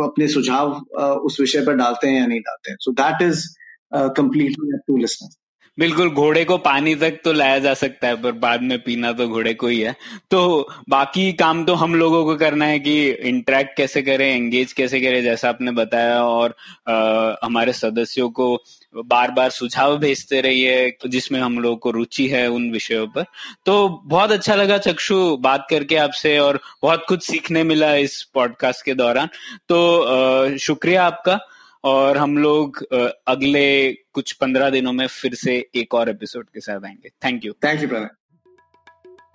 uh, 0.00 0.10
अपने 0.10 0.28
सुझाव 0.28 0.80
uh, 1.00 1.04
उस 1.04 1.40
विषय 1.40 1.60
पर 1.66 1.74
डालते 1.74 2.08
हैं 2.08 2.20
या 2.20 2.26
नहीं 2.26 2.40
डालते 2.40 2.70
हैं। 2.70 2.76
So 2.80 2.92
that 2.92 3.22
is 3.22 3.46
completely 3.94 4.78
to 4.78 4.96
listeners 4.96 5.38
बिल्कुल 5.78 6.10
घोड़े 6.10 6.44
को 6.44 6.56
पानी 6.58 6.94
तक 6.94 7.18
तो 7.24 7.32
लाया 7.32 7.58
जा 7.58 7.74
सकता 7.74 8.08
है 8.08 8.22
पर 8.22 8.32
बाद 8.32 8.62
में 8.62 8.78
पीना 8.78 9.12
तो 9.12 9.28
घोड़े 9.28 9.54
को 9.54 9.66
ही 9.66 9.80
है। 9.80 9.94
तो 10.30 10.68
बाकी 10.88 11.32
काम 11.32 11.64
तो 11.64 11.74
हम 11.74 11.94
लोगों 11.94 12.24
को 12.24 12.36
करना 12.36 12.64
है 12.64 12.78
कि 12.78 13.10
इंटरेक्ट 13.10 13.76
कैसे 13.76 14.02
करें 14.02 14.36
एंगेज 14.36 14.72
कैसे 14.72 15.00
करें 15.00 15.22
जैसा 15.22 15.48
आपने 15.48 15.70
बताया 15.70 16.22
और 16.24 16.54
आ, 16.88 17.34
हमारे 17.44 17.72
सदस्यों 17.72 18.30
को 18.30 18.62
बार 18.96 19.30
बार 19.30 19.50
सुझाव 19.50 19.96
भेजते 19.98 20.40
रहिए 20.40 20.96
जिसमें 21.06 21.40
हम 21.40 21.58
लोगों 21.58 21.76
को 21.76 21.90
रुचि 21.90 22.26
है 22.28 22.46
उन 22.50 22.70
विषयों 22.70 23.06
पर। 23.06 23.24
तो 23.66 23.88
बहुत 24.04 24.30
अच्छा 24.30 24.54
लगा 24.54 24.78
चक्षु 24.78 25.36
बात 25.36 25.66
करके 25.70 25.96
आपसे 25.96 26.38
और 26.38 26.60
बहुत 26.82 27.04
कुछ 27.08 27.26
सीखने 27.26 27.62
मिला 27.62 27.94
इस 27.94 28.22
पॉडकास्ट 28.34 28.84
के 28.84 28.94
दौरान। 28.94 29.28
तो 29.68 30.02
आ, 30.02 30.56
शुक्रिया 30.56 31.06
आपका। 31.06 31.38
और 31.86 32.16
हम 32.18 32.36
लोग 32.38 32.82
अगले 33.28 33.92
कुछ 34.12 34.32
पंद्रह 34.32 34.70
दिनों 34.70 34.92
में 34.92 35.06
फिर 35.06 35.34
से 35.34 35.54
एक 35.76 35.94
और 35.94 36.08
एपिसोड 36.08 36.46
के 36.46 36.60
साथ 36.60 36.84
आएँगे। 36.84 37.08
Thank 37.24 37.44
you 37.44 37.52
thank 37.64 37.82
you 37.82 37.88
Pranay 37.88 38.08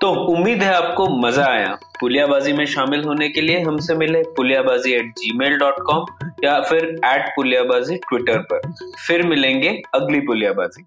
तो 0.02 0.10
उम्मीद 0.28 0.64
है 0.64 0.74
आपको 0.74 1.06
मज़ा 1.18 1.46
आया। 1.46 1.74
पुलियाबाजी 2.00 2.54
में 2.54 2.66
शामिल 2.66 3.04
होने 3.04 3.28
के 3.30 3.42
लिए 3.42 3.60
हमसे 3.62 3.96
मिले 3.96 4.22
Puliyabaazi 4.38 4.94
at 4.94 5.12
gmail 5.38 5.58
dot 5.58 5.76
com 5.82 6.06
या 6.44 6.60
फिर 6.62 6.86
एट 7.06 7.30
पुलियाबाजी 7.36 7.98
ट्विटर 8.10 8.40
पर। 8.52 8.72
फिर 9.08 9.24
मिलेंगे 9.28 9.70
अगली 9.96 10.20
पुलियाबाजी। 10.22 10.84